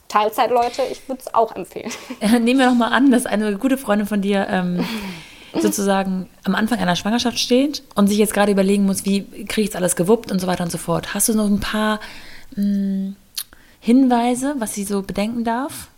Teilzeitleute, 0.09 0.83
ich 0.91 1.09
würde 1.09 1.23
es 1.25 1.35
auch 1.35 1.55
empfehlen. 1.55 1.91
Nehmen 2.21 2.59
wir 2.61 2.67
doch 2.67 2.75
mal 2.75 2.89
an, 2.89 3.11
dass 3.11 3.27
eine 3.27 3.57
gute 3.59 3.77
Freundin 3.77 4.07
von 4.07 4.23
dir 4.23 4.47
ähm, 4.49 4.87
sozusagen 5.55 6.29
am 6.45 6.55
Anfang 6.55 6.79
einer 6.79 6.97
Schwangerschaft 6.97 7.39
steht 7.39 7.83
und 7.95 8.07
sich 8.07 8.19
jetzt 8.19 8.35
gerade 8.35 8.53
überlegen 8.53 8.85
muss, 8.85 9.05
wie 9.05 9.23
kriege 9.47 9.63
ich 9.63 9.69
es 9.71 9.77
alles 9.77 9.97
gewuppt 9.97 10.31
und 10.31 10.41
so 10.41 10.47
weiter 10.47 10.65
und 10.65 10.71
so 10.71 10.79
fort. 10.79 11.15
Hast 11.15 11.29
du 11.29 11.35
noch 11.35 11.47
ein 11.47 11.61
paar 11.61 12.01
mh, 12.55 12.63
hm, 12.63 13.17
Hinweise, 13.81 14.55
was 14.59 14.75
sie 14.75 14.85
so 14.85 15.03
bedenken 15.03 15.45
darf? 15.45 15.89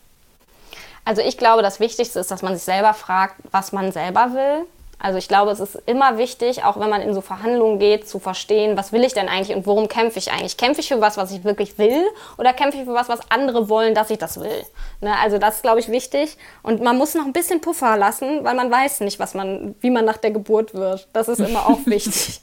Also 1.04 1.22
ich 1.22 1.38
glaube, 1.38 1.62
das 1.62 1.80
Wichtigste 1.80 2.20
ist, 2.20 2.30
dass 2.30 2.42
man 2.42 2.54
sich 2.54 2.64
selber 2.64 2.92
fragt, 2.92 3.36
was 3.50 3.72
man 3.72 3.92
selber 3.92 4.34
will 4.34 4.66
also 5.00 5.16
ich 5.18 5.28
glaube, 5.28 5.52
es 5.52 5.60
ist 5.60 5.80
immer 5.86 6.18
wichtig, 6.18 6.64
auch 6.64 6.80
wenn 6.80 6.90
man 6.90 7.02
in 7.02 7.14
so 7.14 7.20
Verhandlungen 7.20 7.78
geht, 7.78 8.08
zu 8.08 8.18
verstehen, 8.18 8.76
was 8.76 8.92
will 8.92 9.04
ich 9.04 9.14
denn 9.14 9.28
eigentlich 9.28 9.56
und 9.56 9.64
worum 9.64 9.86
kämpfe 9.86 10.18
ich 10.18 10.32
eigentlich? 10.32 10.56
Kämpfe 10.56 10.80
ich 10.80 10.88
für 10.88 11.00
was, 11.00 11.16
was 11.16 11.30
ich 11.30 11.44
wirklich 11.44 11.78
will 11.78 12.04
oder 12.36 12.52
kämpfe 12.52 12.78
ich 12.78 12.84
für 12.84 12.94
was, 12.94 13.08
was 13.08 13.20
andere 13.30 13.68
wollen, 13.68 13.94
dass 13.94 14.10
ich 14.10 14.18
das 14.18 14.40
will? 14.40 14.64
Ne? 15.00 15.14
Also 15.22 15.38
das 15.38 15.56
ist, 15.56 15.62
glaube 15.62 15.78
ich, 15.78 15.88
wichtig. 15.88 16.36
Und 16.64 16.82
man 16.82 16.98
muss 16.98 17.14
noch 17.14 17.24
ein 17.24 17.32
bisschen 17.32 17.60
Puffer 17.60 17.96
lassen, 17.96 18.42
weil 18.42 18.56
man 18.56 18.72
weiß 18.72 19.00
nicht, 19.00 19.20
was 19.20 19.34
man, 19.34 19.76
wie 19.80 19.90
man 19.90 20.04
nach 20.04 20.16
der 20.16 20.32
Geburt 20.32 20.74
wird. 20.74 21.06
Das 21.12 21.28
ist 21.28 21.38
immer 21.38 21.68
auch 21.68 21.78
wichtig. 21.86 22.40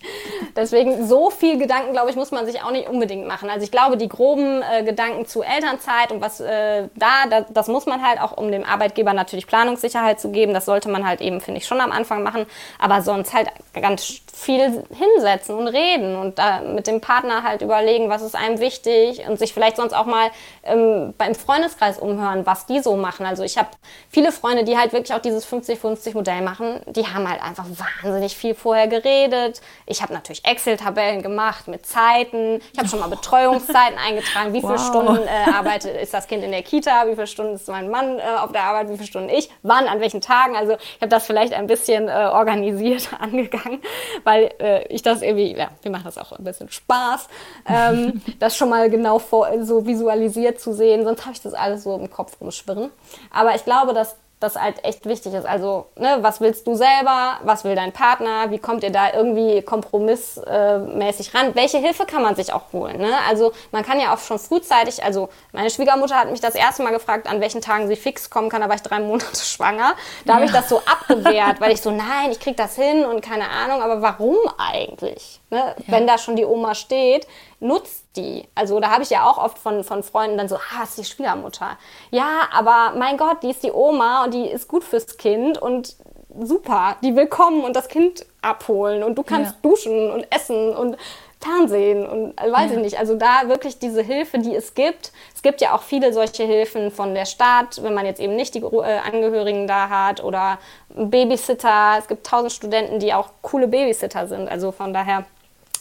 Deswegen 0.55 1.05
so 1.07 1.29
viel 1.29 1.57
Gedanken, 1.57 1.91
glaube 1.91 2.09
ich, 2.09 2.15
muss 2.15 2.31
man 2.31 2.45
sich 2.45 2.63
auch 2.63 2.71
nicht 2.71 2.87
unbedingt 2.87 3.27
machen. 3.27 3.49
Also 3.49 3.65
ich 3.65 3.71
glaube, 3.71 3.97
die 3.97 4.07
groben 4.07 4.61
äh, 4.61 4.83
Gedanken 4.83 5.25
zu 5.25 5.41
Elternzeit 5.41 6.13
und 6.13 6.21
was 6.21 6.39
äh, 6.39 6.87
da, 6.95 7.27
da, 7.29 7.41
das 7.41 7.67
muss 7.67 7.85
man 7.85 8.01
halt 8.01 8.21
auch, 8.21 8.37
um 8.37 8.49
dem 8.49 8.63
Arbeitgeber 8.63 9.11
natürlich 9.11 9.45
Planungssicherheit 9.45 10.21
zu 10.21 10.29
geben. 10.29 10.53
Das 10.53 10.63
sollte 10.63 10.87
man 10.87 11.05
halt 11.05 11.19
eben, 11.19 11.41
finde 11.41 11.59
ich, 11.59 11.67
schon 11.67 11.81
am 11.81 11.91
Anfang 11.91 12.23
machen 12.23 12.44
aber 12.79 13.01
sonst 13.01 13.33
halt 13.33 13.49
ganz 13.73 14.21
viel 14.35 14.83
hinsetzen 14.89 15.55
und 15.55 15.67
reden 15.67 16.15
und 16.17 16.37
da 16.37 16.59
mit 16.59 16.87
dem 16.87 16.99
Partner 16.99 17.43
halt 17.43 17.61
überlegen, 17.61 18.09
was 18.09 18.21
ist 18.21 18.35
einem 18.35 18.59
wichtig 18.59 19.25
und 19.27 19.39
sich 19.39 19.53
vielleicht 19.53 19.77
sonst 19.77 19.93
auch 19.93 20.05
mal 20.05 20.29
ähm, 20.63 21.13
beim 21.17 21.35
Freundeskreis 21.35 21.97
umhören, 21.97 22.45
was 22.45 22.65
die 22.65 22.81
so 22.81 22.97
machen. 22.97 23.25
Also 23.25 23.43
ich 23.43 23.57
habe 23.57 23.69
viele 24.09 24.31
Freunde, 24.31 24.65
die 24.65 24.77
halt 24.77 24.91
wirklich 24.91 25.13
auch 25.13 25.21
dieses 25.21 25.47
50-50-Modell 25.47 26.41
machen, 26.41 26.81
die 26.87 27.07
haben 27.07 27.29
halt 27.29 27.41
einfach 27.41 27.65
wahnsinnig 28.03 28.35
viel 28.35 28.55
vorher 28.55 28.87
geredet. 28.87 29.61
Ich 29.85 30.01
habe 30.01 30.13
natürlich 30.13 30.43
Excel-Tabellen 30.45 31.21
gemacht 31.21 31.67
mit 31.67 31.85
Zeiten. 31.85 32.61
Ich 32.73 32.79
habe 32.79 32.89
schon 32.89 32.99
mal 32.99 33.09
Betreuungszeiten 33.09 33.97
eingetragen, 33.97 34.53
wie 34.53 34.61
wow. 34.61 34.71
viele 34.71 34.79
Stunden 34.79 35.27
äh, 35.27 35.49
arbeitet 35.51 35.95
ist 36.01 36.13
das 36.13 36.27
Kind 36.27 36.43
in 36.43 36.51
der 36.51 36.61
Kita, 36.63 37.07
wie 37.07 37.15
viele 37.15 37.27
Stunden 37.27 37.55
ist 37.55 37.67
mein 37.67 37.89
Mann 37.89 38.19
äh, 38.19 38.21
auf 38.39 38.51
der 38.51 38.63
Arbeit, 38.63 38.89
wie 38.89 38.95
viele 38.95 39.07
Stunden 39.07 39.29
ich, 39.29 39.49
wann, 39.63 39.87
an 39.87 40.01
welchen 40.01 40.21
Tagen. 40.21 40.55
Also 40.55 40.73
ich 40.73 41.01
habe 41.01 41.09
das 41.09 41.25
vielleicht 41.25 41.53
ein 41.53 41.67
bisschen 41.67 42.07
äh, 42.07 42.11
organisiert 42.35 43.09
angegangen, 43.19 43.81
weil 44.23 44.51
äh, 44.59 44.87
ich 44.93 45.01
das 45.01 45.21
irgendwie, 45.21 45.55
ja, 45.55 45.69
wir 45.81 45.91
machen 45.91 46.05
das 46.05 46.17
auch 46.17 46.31
ein 46.33 46.43
bisschen 46.43 46.69
Spaß, 46.69 47.27
ähm, 47.67 48.21
das 48.39 48.57
schon 48.57 48.69
mal 48.69 48.89
genau 48.89 49.19
vor, 49.19 49.49
so 49.63 49.85
visualisiert 49.85 50.59
zu 50.59 50.73
sehen. 50.73 51.03
Sonst 51.03 51.21
habe 51.21 51.33
ich 51.33 51.41
das 51.41 51.53
alles 51.53 51.83
so 51.83 51.95
im 51.95 52.09
Kopf 52.09 52.39
rumschwirren. 52.39 52.91
Aber 53.31 53.55
ich 53.55 53.63
glaube, 53.63 53.93
dass 53.93 54.15
das 54.45 54.55
halt 54.55 54.83
echt 54.83 55.05
wichtig 55.05 55.33
ist. 55.33 55.45
Also, 55.45 55.87
ne, 55.97 56.17
was 56.21 56.41
willst 56.41 56.65
du 56.67 56.75
selber? 56.75 57.39
Was 57.43 57.63
will 57.63 57.75
dein 57.75 57.91
Partner? 57.91 58.51
Wie 58.51 58.59
kommt 58.59 58.83
ihr 58.83 58.91
da 58.91 59.13
irgendwie 59.13 59.61
kompromissmäßig 59.61 61.33
ran? 61.33 61.55
Welche 61.55 61.77
Hilfe 61.79 62.05
kann 62.05 62.21
man 62.21 62.35
sich 62.35 62.53
auch 62.53 62.71
holen? 62.71 62.97
Ne? 62.97 63.11
Also, 63.27 63.51
man 63.71 63.83
kann 63.83 63.99
ja 63.99 64.13
auch 64.13 64.19
schon 64.19 64.39
frühzeitig, 64.39 65.03
also 65.03 65.29
meine 65.51 65.69
Schwiegermutter 65.69 66.15
hat 66.15 66.31
mich 66.31 66.41
das 66.41 66.55
erste 66.55 66.83
Mal 66.83 66.91
gefragt, 66.91 67.27
an 67.27 67.41
welchen 67.41 67.61
Tagen 67.61 67.87
sie 67.87 67.95
fix 67.95 68.29
kommen 68.29 68.49
kann. 68.49 68.61
Da 68.61 68.69
war 68.69 68.75
ich 68.75 68.81
drei 68.81 68.99
Monate 68.99 69.35
schwanger. 69.43 69.95
Da 70.25 70.33
ja. 70.33 70.35
habe 70.35 70.45
ich 70.45 70.51
das 70.51 70.69
so 70.69 70.79
abgewehrt, 70.79 71.59
weil 71.59 71.71
ich 71.71 71.81
so, 71.81 71.91
nein, 71.91 72.31
ich 72.31 72.39
krieg 72.39 72.55
das 72.57 72.75
hin 72.75 73.05
und 73.05 73.21
keine 73.21 73.49
Ahnung. 73.49 73.81
Aber 73.81 74.01
warum 74.01 74.37
eigentlich? 74.57 75.41
Ne? 75.49 75.75
Ja. 75.77 75.83
Wenn 75.87 76.07
da 76.07 76.17
schon 76.17 76.35
die 76.35 76.45
Oma 76.45 76.75
steht, 76.75 77.27
nutzt 77.65 78.05
die? 78.15 78.47
Also 78.55 78.79
da 78.79 78.89
habe 78.89 79.03
ich 79.03 79.09
ja 79.09 79.29
auch 79.29 79.37
oft 79.37 79.57
von, 79.57 79.83
von 79.83 80.03
Freunden 80.03 80.37
dann 80.37 80.47
so, 80.47 80.55
ah, 80.55 80.83
ist 80.83 80.97
die 80.97 81.03
Schwiegermutter. 81.03 81.77
Ja, 82.11 82.47
aber 82.53 82.93
mein 82.97 83.17
Gott, 83.17 83.43
die 83.43 83.49
ist 83.49 83.63
die 83.63 83.71
Oma 83.71 84.23
und 84.25 84.33
die 84.33 84.47
ist 84.47 84.67
gut 84.67 84.83
fürs 84.83 85.17
Kind 85.17 85.57
und 85.57 85.95
super, 86.39 86.97
die 87.01 87.15
will 87.15 87.27
kommen 87.27 87.63
und 87.63 87.75
das 87.75 87.87
Kind 87.87 88.25
abholen 88.41 89.03
und 89.03 89.15
du 89.17 89.23
kannst 89.23 89.53
ja. 89.53 89.69
duschen 89.69 90.11
und 90.11 90.27
essen 90.31 90.75
und 90.75 90.97
Fernsehen 91.45 92.07
und 92.07 92.35
weiß 92.37 92.71
ja. 92.71 92.77
ich 92.77 92.83
nicht. 92.83 92.99
Also 92.99 93.15
da 93.15 93.47
wirklich 93.47 93.77
diese 93.77 94.01
Hilfe, 94.01 94.39
die 94.39 94.55
es 94.55 94.73
gibt. 94.73 95.11
Es 95.33 95.43
gibt 95.43 95.61
ja 95.61 95.75
auch 95.75 95.83
viele 95.83 96.11
solche 96.11 96.43
Hilfen 96.43 96.89
von 96.89 97.13
der 97.13 97.25
Stadt, 97.25 97.83
wenn 97.83 97.93
man 97.93 98.05
jetzt 98.05 98.19
eben 98.19 98.35
nicht 98.35 98.55
die 98.55 98.61
äh, 98.61 98.99
Angehörigen 99.05 99.67
da 99.67 99.89
hat 99.89 100.23
oder 100.23 100.57
Babysitter. 100.89 101.97
Es 101.99 102.07
gibt 102.07 102.25
tausend 102.25 102.51
Studenten, 102.51 102.99
die 102.99 103.13
auch 103.13 103.29
coole 103.43 103.67
Babysitter 103.67 104.27
sind. 104.27 104.47
Also 104.49 104.71
von 104.71 104.93
daher 104.93 105.25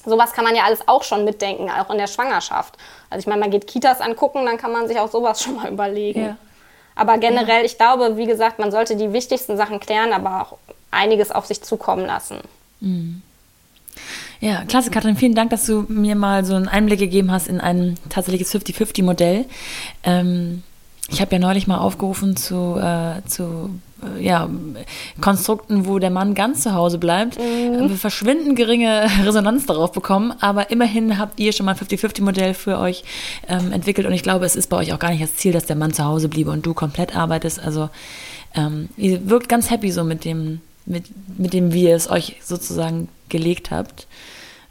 sowas 0.04 0.32
kann 0.32 0.44
man 0.44 0.54
ja 0.54 0.64
alles 0.64 0.86
auch 0.86 1.02
schon 1.02 1.24
mitdenken, 1.24 1.70
auch 1.70 1.90
in 1.90 1.98
der 1.98 2.06
Schwangerschaft. 2.06 2.76
Also 3.10 3.20
ich 3.20 3.26
meine, 3.26 3.40
man 3.40 3.50
geht 3.50 3.66
Kitas 3.66 4.00
angucken, 4.00 4.44
dann 4.46 4.56
kann 4.56 4.72
man 4.72 4.88
sich 4.88 4.98
auch 4.98 5.10
sowas 5.10 5.42
schon 5.42 5.56
mal 5.56 5.70
überlegen. 5.70 6.24
Ja. 6.24 6.36
Aber 6.96 7.18
generell, 7.18 7.60
ja. 7.60 7.64
ich 7.64 7.76
glaube, 7.76 8.16
wie 8.16 8.26
gesagt, 8.26 8.58
man 8.58 8.70
sollte 8.70 8.96
die 8.96 9.12
wichtigsten 9.12 9.56
Sachen 9.56 9.80
klären, 9.80 10.12
aber 10.12 10.42
auch 10.42 10.58
einiges 10.90 11.32
auf 11.32 11.46
sich 11.46 11.62
zukommen 11.62 12.06
lassen. 12.06 12.38
Mhm. 12.80 13.22
Ja, 14.40 14.64
klasse, 14.64 14.90
Katrin. 14.90 15.16
Vielen 15.16 15.34
Dank, 15.34 15.50
dass 15.50 15.66
du 15.66 15.86
mir 15.88 16.16
mal 16.16 16.44
so 16.44 16.54
einen 16.54 16.68
Einblick 16.68 16.98
gegeben 16.98 17.30
hast 17.30 17.48
in 17.48 17.60
ein 17.60 17.98
tatsächliches 18.10 18.54
50-50-Modell. 18.54 19.46
Ähm, 20.02 20.62
ich 21.10 21.20
habe 21.20 21.32
ja 21.32 21.38
neulich 21.38 21.66
mal 21.66 21.78
aufgerufen 21.78 22.36
zu, 22.36 22.76
äh, 22.78 23.22
zu 23.28 23.70
äh, 24.02 24.24
ja, 24.24 24.48
Konstrukten, 25.20 25.86
wo 25.86 25.98
der 25.98 26.10
Mann 26.10 26.34
ganz 26.34 26.62
zu 26.62 26.72
Hause 26.74 26.98
bleibt. 26.98 27.38
Mhm. 27.38 27.90
Wir 27.90 27.96
verschwinden 27.96 28.54
geringe 28.54 29.06
Resonanz 29.24 29.66
darauf 29.66 29.92
bekommen, 29.92 30.32
aber 30.40 30.70
immerhin 30.70 31.18
habt 31.18 31.38
ihr 31.40 31.52
schon 31.52 31.66
mal 31.66 31.72
ein 31.72 31.78
50-50-Modell 31.78 32.54
für 32.54 32.78
euch 32.78 33.04
ähm, 33.48 33.72
entwickelt 33.72 34.06
und 34.06 34.14
ich 34.14 34.22
glaube, 34.22 34.46
es 34.46 34.56
ist 34.56 34.70
bei 34.70 34.78
euch 34.78 34.92
auch 34.92 34.98
gar 34.98 35.10
nicht 35.10 35.22
das 35.22 35.36
Ziel, 35.36 35.52
dass 35.52 35.66
der 35.66 35.76
Mann 35.76 35.92
zu 35.92 36.04
Hause 36.04 36.28
bliebe 36.28 36.50
und 36.50 36.64
du 36.64 36.72
komplett 36.72 37.14
arbeitest. 37.14 37.60
Also 37.60 37.90
ähm, 38.54 38.88
ihr 38.96 39.28
wirkt 39.28 39.48
ganz 39.48 39.70
happy 39.70 39.90
so 39.90 40.04
mit 40.04 40.24
dem, 40.24 40.60
mit, 40.86 41.04
mit 41.38 41.52
dem, 41.52 41.72
wie 41.72 41.84
ihr 41.84 41.96
es 41.96 42.10
euch 42.10 42.36
sozusagen 42.42 43.08
gelegt 43.28 43.70
habt. 43.70 44.06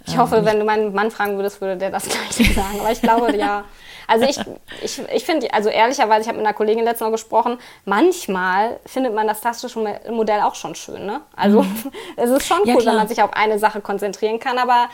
Ich 0.08 0.18
hoffe, 0.18 0.38
ähm, 0.38 0.46
wenn 0.46 0.60
du 0.60 0.66
meinen 0.66 0.94
Mann 0.94 1.12
fragen 1.12 1.36
würdest, 1.38 1.62
würde 1.62 1.78
der 1.78 1.92
das 1.92 2.06
gleich 2.10 2.56
sagen. 2.56 2.80
Aber 2.80 2.92
ich 2.92 3.02
glaube, 3.02 3.38
ja. 3.38 3.64
Also 4.08 4.26
ich, 4.26 4.38
ich, 4.82 5.02
ich 5.14 5.26
finde, 5.26 5.54
also 5.54 5.70
ehrlicherweise, 5.70 6.22
ich 6.22 6.28
habe 6.28 6.38
mit 6.38 6.46
einer 6.46 6.56
Kollegin 6.56 6.84
letztes 6.84 7.02
Mal 7.02 7.12
gesprochen, 7.12 7.58
manchmal 7.86 8.80
findet 8.86 9.14
man 9.14 9.28
das 9.28 9.42
klassische 9.42 9.80
Modell 10.10 10.42
auch 10.42 10.56
schon 10.56 10.76
schön. 10.76 11.06
Ne? 11.06 11.22
Also 11.36 11.64
mhm. 11.64 11.92
es 12.16 12.30
ist 12.30 12.48
schon 12.48 12.62
cool, 12.62 12.82
ja, 12.82 12.86
wenn 12.86 12.96
man 12.96 13.08
sich 13.08 13.22
auf 13.22 13.34
eine 13.34 13.60
Sache 13.60 13.82
konzentrieren 13.82 14.40
kann, 14.40 14.58
aber 14.58 14.90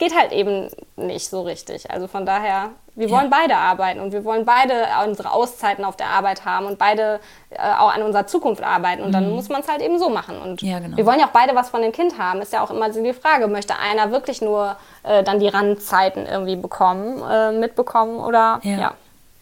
geht 0.00 0.16
halt 0.16 0.32
eben 0.32 0.68
nicht 0.96 1.28
so 1.28 1.42
richtig. 1.42 1.90
Also 1.90 2.08
von 2.08 2.24
daher, 2.24 2.70
wir 2.94 3.10
wollen 3.10 3.30
ja. 3.30 3.38
beide 3.38 3.56
arbeiten 3.56 4.00
und 4.00 4.12
wir 4.12 4.24
wollen 4.24 4.46
beide 4.46 4.86
unsere 5.06 5.30
Auszeiten 5.30 5.84
auf 5.84 5.94
der 5.94 6.08
Arbeit 6.08 6.46
haben 6.46 6.66
und 6.66 6.78
beide 6.78 7.20
äh, 7.50 7.58
auch 7.58 7.94
an 7.94 8.02
unserer 8.02 8.26
Zukunft 8.26 8.62
arbeiten. 8.62 9.02
Und 9.02 9.08
mhm. 9.08 9.12
dann 9.12 9.30
muss 9.30 9.50
man 9.50 9.60
es 9.60 9.68
halt 9.68 9.82
eben 9.82 9.98
so 9.98 10.08
machen. 10.08 10.38
Und 10.40 10.62
ja, 10.62 10.78
genau. 10.78 10.96
wir 10.96 11.04
wollen 11.04 11.20
ja 11.20 11.26
auch 11.26 11.32
beide 11.32 11.54
was 11.54 11.68
von 11.68 11.82
dem 11.82 11.92
Kind 11.92 12.18
haben. 12.18 12.40
Ist 12.40 12.52
ja 12.52 12.64
auch 12.64 12.70
immer 12.70 12.90
so 12.92 13.04
die 13.04 13.12
Frage, 13.12 13.46
möchte 13.46 13.78
einer 13.78 14.10
wirklich 14.10 14.40
nur 14.40 14.76
äh, 15.02 15.22
dann 15.22 15.38
die 15.38 15.48
Randzeiten 15.48 16.24
irgendwie 16.26 16.56
bekommen, 16.56 17.22
äh, 17.30 17.52
mitbekommen 17.52 18.18
oder 18.20 18.58
ja. 18.62 18.78
ja. 18.78 18.94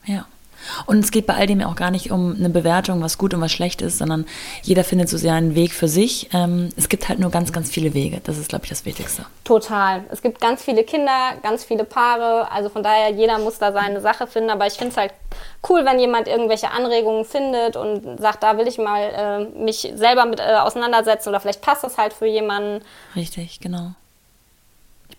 ja. 0.06 0.24
Und 0.86 0.98
es 1.00 1.11
geht 1.11 1.26
bei 1.26 1.34
all 1.34 1.46
dem 1.46 1.61
ja 1.61 1.68
auch 1.68 1.76
gar 1.76 1.90
nicht 1.90 2.11
um 2.11 2.34
eine 2.34 2.50
Bewertung, 2.50 3.02
was 3.02 3.18
gut 3.18 3.34
und 3.34 3.40
was 3.40 3.52
schlecht 3.52 3.82
ist, 3.82 3.98
sondern 3.98 4.26
jeder 4.62 4.84
findet 4.84 5.09
so 5.09 5.16
sehr 5.16 5.34
einen 5.34 5.54
Weg 5.54 5.72
für 5.72 5.88
sich. 5.88 6.28
Ähm, 6.32 6.70
es 6.76 6.88
gibt 6.88 7.09
halt 7.09 7.18
nur 7.18 7.30
ganz, 7.30 7.52
ganz 7.52 7.70
viele 7.70 7.94
Wege. 7.94 8.20
Das 8.24 8.38
ist, 8.38 8.48
glaube 8.48 8.64
ich, 8.64 8.70
das 8.70 8.84
Wichtigste. 8.84 9.24
Total. 9.44 10.04
Es 10.11 10.22
gibt 10.22 10.40
ganz 10.40 10.62
viele 10.62 10.84
Kinder, 10.84 11.34
ganz 11.42 11.64
viele 11.64 11.84
Paare. 11.84 12.50
Also 12.50 12.68
von 12.68 12.82
daher, 12.82 13.11
jeder 13.11 13.38
muss 13.38 13.59
da 13.59 13.72
seine 13.72 14.00
Sache 14.00 14.26
finden. 14.26 14.50
Aber 14.50 14.66
ich 14.66 14.74
finde 14.74 14.92
es 14.92 14.96
halt 14.96 15.12
cool, 15.68 15.84
wenn 15.84 15.98
jemand 15.98 16.28
irgendwelche 16.28 16.70
Anregungen 16.70 17.24
findet 17.24 17.76
und 17.76 18.18
sagt, 18.20 18.42
da 18.42 18.59
will 18.59 18.66
ich 18.66 18.78
mal 18.78 19.00
äh, 19.56 19.59
mich 19.59 19.92
selber 19.94 20.26
mit 20.26 20.40
äh, 20.40 20.56
auseinandersetzen 20.56 21.28
oder 21.28 21.40
vielleicht 21.40 21.62
passt 21.62 21.84
das 21.84 21.98
halt 21.98 22.12
für 22.12 22.26
jemanden. 22.26 22.84
Richtig, 23.16 23.61
genau 23.61 23.94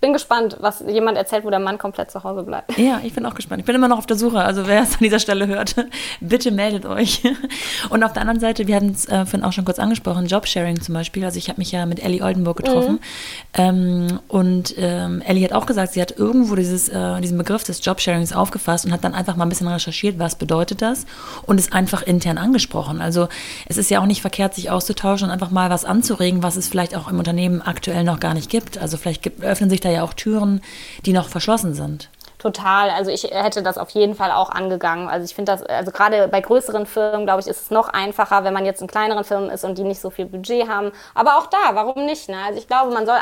bin 0.01 0.13
gespannt, 0.13 0.57
was 0.61 0.81
jemand 0.87 1.17
erzählt, 1.17 1.43
wo 1.43 1.49
der 1.49 1.59
Mann 1.59 1.77
komplett 1.77 2.09
zu 2.09 2.23
Hause 2.23 2.43
bleibt. 2.43 2.77
Ja, 2.77 3.01
ich 3.03 3.13
bin 3.13 3.25
auch 3.25 3.35
gespannt. 3.35 3.59
Ich 3.59 3.65
bin 3.65 3.75
immer 3.75 3.89
noch 3.89 3.97
auf 3.97 4.05
der 4.05 4.17
Suche. 4.17 4.39
Also 4.39 4.65
wer 4.65 4.83
es 4.83 4.93
an 4.93 4.99
dieser 5.01 5.19
Stelle 5.19 5.47
hört, 5.47 5.75
bitte 6.21 6.51
meldet 6.51 6.85
euch. 6.85 7.21
Und 7.89 8.03
auf 8.03 8.13
der 8.13 8.21
anderen 8.21 8.39
Seite, 8.39 8.67
wir 8.67 8.77
hatten 8.77 8.91
es 8.91 9.07
äh, 9.07 9.25
vorhin 9.25 9.43
auch 9.43 9.51
schon 9.51 9.65
kurz 9.65 9.77
angesprochen, 9.77 10.27
Jobsharing 10.27 10.79
zum 10.81 10.93
Beispiel. 10.93 11.25
Also 11.25 11.37
ich 11.37 11.49
habe 11.49 11.59
mich 11.59 11.73
ja 11.73 11.85
mit 11.85 12.01
Ellie 12.01 12.23
Oldenburg 12.23 12.57
getroffen. 12.57 12.93
Mhm. 12.93 12.99
Ähm, 13.55 14.19
und 14.29 14.75
ähm, 14.77 15.21
Ellie 15.21 15.43
hat 15.43 15.53
auch 15.53 15.65
gesagt, 15.65 15.93
sie 15.93 16.01
hat 16.01 16.17
irgendwo 16.17 16.55
dieses, 16.55 16.87
äh, 16.87 17.19
diesen 17.19 17.37
Begriff 17.37 17.63
des 17.63 17.83
Jobsharings 17.83 18.31
aufgefasst 18.31 18.85
und 18.85 18.93
hat 18.93 19.03
dann 19.03 19.13
einfach 19.13 19.35
mal 19.35 19.45
ein 19.45 19.49
bisschen 19.49 19.67
recherchiert, 19.67 20.17
was 20.17 20.35
bedeutet 20.35 20.81
das 20.81 21.05
und 21.45 21.59
es 21.59 21.73
einfach 21.73 22.03
intern 22.03 22.37
angesprochen. 22.37 23.01
Also 23.01 23.27
es 23.67 23.77
ist 23.77 23.89
ja 23.89 23.99
auch 23.99 24.05
nicht 24.05 24.21
verkehrt, 24.21 24.55
sich 24.55 24.69
auszutauschen 24.69 25.27
und 25.27 25.33
einfach 25.33 25.51
mal 25.51 25.69
was 25.69 25.83
anzuregen, 25.83 26.41
was 26.41 26.55
es 26.55 26.69
vielleicht 26.69 26.95
auch 26.95 27.09
im 27.09 27.19
Unternehmen 27.19 27.61
aktuell 27.61 28.05
noch 28.05 28.21
gar 28.21 28.33
nicht 28.33 28.49
gibt. 28.49 28.77
Also 28.77 28.95
vielleicht 28.95 29.21
gibt, 29.21 29.43
öffnen 29.43 29.69
sich 29.69 29.81
da 29.81 29.88
ja 29.91 30.03
auch 30.03 30.13
Türen, 30.13 30.61
die 31.05 31.13
noch 31.13 31.29
verschlossen 31.29 31.73
sind. 31.73 32.09
Total. 32.39 32.89
Also 32.89 33.11
ich 33.11 33.23
hätte 33.23 33.61
das 33.61 33.77
auf 33.77 33.89
jeden 33.89 34.15
Fall 34.15 34.31
auch 34.31 34.49
angegangen. 34.49 35.09
Also 35.09 35.25
ich 35.25 35.35
finde 35.35 35.51
das, 35.51 35.61
also 35.61 35.91
gerade 35.91 36.29
bei 36.29 36.39
größeren 36.39 36.85
Firmen, 36.85 37.25
glaube 37.25 37.41
ich, 37.41 37.47
ist 37.47 37.63
es 37.63 37.69
noch 37.69 37.89
einfacher, 37.89 38.45
wenn 38.45 38.53
man 38.53 38.65
jetzt 38.65 38.81
in 38.81 38.87
kleineren 38.87 39.25
Firmen 39.25 39.49
ist 39.49 39.65
und 39.65 39.77
die 39.77 39.83
nicht 39.83 39.99
so 39.99 40.09
viel 40.09 40.25
Budget 40.25 40.69
haben. 40.69 40.93
Aber 41.13 41.37
auch 41.37 41.47
da, 41.47 41.57
warum 41.73 42.05
nicht? 42.05 42.29
Ne? 42.29 42.37
Also 42.41 42.57
ich 42.57 42.67
glaube, 42.67 42.93
man 42.93 43.05
soll, 43.05 43.17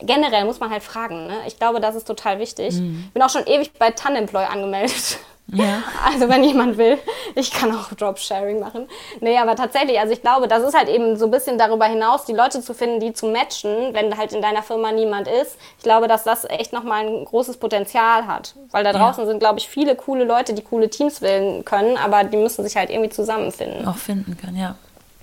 generell 0.00 0.44
muss 0.44 0.60
man 0.60 0.70
halt 0.70 0.82
fragen. 0.82 1.28
Ne? 1.28 1.34
Ich 1.46 1.58
glaube, 1.58 1.80
das 1.80 1.94
ist 1.94 2.06
total 2.06 2.38
wichtig. 2.40 2.74
Mhm. 2.74 3.04
Ich 3.06 3.12
bin 3.14 3.22
auch 3.22 3.30
schon 3.30 3.46
ewig 3.46 3.72
bei 3.72 3.90
Tanemploy 3.90 4.44
angemeldet. 4.44 5.18
Ja. 5.52 5.82
Also 6.04 6.28
wenn 6.28 6.42
jemand 6.42 6.78
will, 6.78 6.98
ich 7.34 7.50
kann 7.50 7.74
auch 7.74 7.92
Dropsharing 7.92 8.60
machen. 8.60 8.88
Nee, 9.20 9.36
aber 9.36 9.56
tatsächlich, 9.56 9.98
also 10.00 10.12
ich 10.12 10.22
glaube, 10.22 10.48
das 10.48 10.62
ist 10.62 10.74
halt 10.74 10.88
eben 10.88 11.16
so 11.16 11.26
ein 11.26 11.30
bisschen 11.30 11.58
darüber 11.58 11.84
hinaus, 11.84 12.24
die 12.24 12.32
Leute 12.32 12.62
zu 12.62 12.72
finden, 12.72 12.98
die 12.98 13.12
zu 13.12 13.26
matchen, 13.26 13.92
wenn 13.92 14.16
halt 14.16 14.32
in 14.32 14.40
deiner 14.40 14.62
Firma 14.62 14.90
niemand 14.90 15.28
ist. 15.28 15.56
Ich 15.76 15.84
glaube, 15.84 16.08
dass 16.08 16.24
das 16.24 16.44
echt 16.44 16.72
nochmal 16.72 17.06
ein 17.06 17.24
großes 17.24 17.58
Potenzial 17.58 18.26
hat. 18.26 18.54
Weil 18.70 18.84
da 18.84 18.92
draußen 18.92 19.24
ja. 19.24 19.28
sind, 19.28 19.38
glaube 19.38 19.58
ich, 19.58 19.68
viele 19.68 19.96
coole 19.96 20.24
Leute, 20.24 20.54
die 20.54 20.62
coole 20.62 20.88
Teams 20.88 21.20
wählen 21.20 21.64
können, 21.64 21.96
aber 21.96 22.24
die 22.24 22.36
müssen 22.36 22.64
sich 22.64 22.76
halt 22.76 22.90
irgendwie 22.90 23.10
zusammenfinden. 23.10 23.86
Auch 23.86 23.96
finden 23.96 24.36
können, 24.36 24.56
ja. 24.56 24.76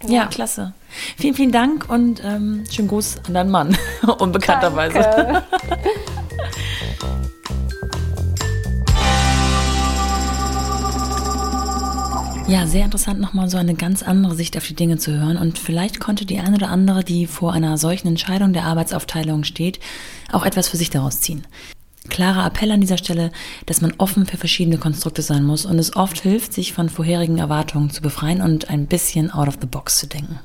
Ja, 0.04 0.24
ja 0.24 0.26
klasse. 0.28 0.74
Vielen, 1.18 1.34
vielen 1.34 1.52
Dank 1.52 1.90
und 1.90 2.24
ähm, 2.24 2.64
schönen 2.72 2.88
Gruß 2.88 3.22
an 3.28 3.34
deinen 3.34 3.52
Mann, 3.52 3.78
unbekannterweise. 4.20 5.44
Ja, 12.48 12.68
sehr 12.68 12.86
interessant, 12.86 13.20
nochmal 13.20 13.50
so 13.50 13.58
eine 13.58 13.74
ganz 13.74 14.04
andere 14.04 14.36
Sicht 14.36 14.56
auf 14.56 14.68
die 14.68 14.76
Dinge 14.76 14.98
zu 14.98 15.12
hören. 15.12 15.38
Und 15.38 15.58
vielleicht 15.58 16.00
konnte 16.00 16.26
die 16.26 16.38
eine 16.38 16.56
oder 16.56 16.70
andere, 16.70 17.04
die 17.04 17.26
vor 17.26 17.54
einer 17.54 17.80
solchen 17.80 18.08
Entscheidung 18.08 18.54
der 18.54 18.66
Arbeitsaufteilung 18.66 19.44
steht, 19.44 19.80
auch 20.32 20.46
etwas 20.46 20.68
für 20.68 20.78
sich 20.78 20.92
daraus 20.92 21.22
ziehen. 21.22 21.48
Klarer 22.08 22.46
Appell 22.46 22.72
an 22.72 22.82
dieser 22.82 23.00
Stelle, 23.00 23.32
dass 23.66 23.82
man 23.82 23.96
offen 23.98 24.28
für 24.28 24.38
verschiedene 24.38 24.78
Konstrukte 24.78 25.24
sein 25.24 25.44
muss 25.44 25.66
und 25.66 25.80
es 25.80 25.96
oft 25.96 26.22
hilft, 26.22 26.54
sich 26.54 26.72
von 26.72 26.88
vorherigen 26.90 27.40
Erwartungen 27.40 27.90
zu 27.90 28.04
befreien 28.04 28.42
und 28.42 28.70
ein 28.70 28.86
bisschen 28.86 29.32
out 29.32 29.48
of 29.48 29.58
the 29.60 29.66
box 29.66 29.98
zu 29.98 30.06
denken. 30.06 30.40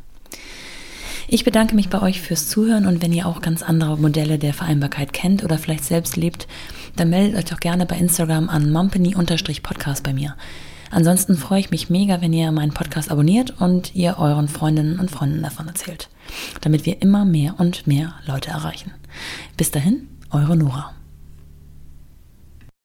Ich 1.29 1.45
bedanke 1.45 1.75
mich 1.75 1.91
bei 1.91 2.01
euch 2.01 2.23
fürs 2.23 2.49
Zuhören 2.49 2.87
und 2.87 3.03
wenn 3.03 3.13
ihr 3.13 3.27
auch 3.27 3.43
ganz 3.43 3.63
andere 3.63 3.99
Modelle 3.99 4.39
der 4.39 4.55
Vereinbarkeit 4.55 5.13
kennt 5.13 5.45
oder 5.45 5.59
vielleicht 5.59 5.85
selbst 5.85 6.17
lebt, 6.17 6.49
dann 6.97 7.11
meldet 7.11 7.37
euch 7.37 7.45
doch 7.45 7.61
gerne 7.61 7.85
bei 7.85 7.99
Instagram 7.99 8.49
an 8.49 8.73
mumpany-podcast 8.73 10.03
bei 10.03 10.15
mir. 10.15 10.35
Ansonsten 10.91 11.37
freue 11.37 11.61
ich 11.61 11.71
mich 11.71 11.89
mega, 11.89 12.21
wenn 12.21 12.33
ihr 12.33 12.51
meinen 12.51 12.75
Podcast 12.75 13.11
abonniert 13.11 13.61
und 13.61 13.95
ihr 13.95 14.19
euren 14.19 14.49
Freundinnen 14.49 14.99
und 14.99 15.11
Freunden 15.11 15.43
davon 15.43 15.69
erzählt, 15.69 16.09
damit 16.61 16.85
wir 16.85 17.01
immer 17.01 17.25
mehr 17.25 17.55
und 17.59 17.87
mehr 17.87 18.15
Leute 18.27 18.51
erreichen. 18.51 18.93
Bis 19.57 19.71
dahin, 19.71 20.09
eure 20.31 20.57
Nora. 20.57 20.93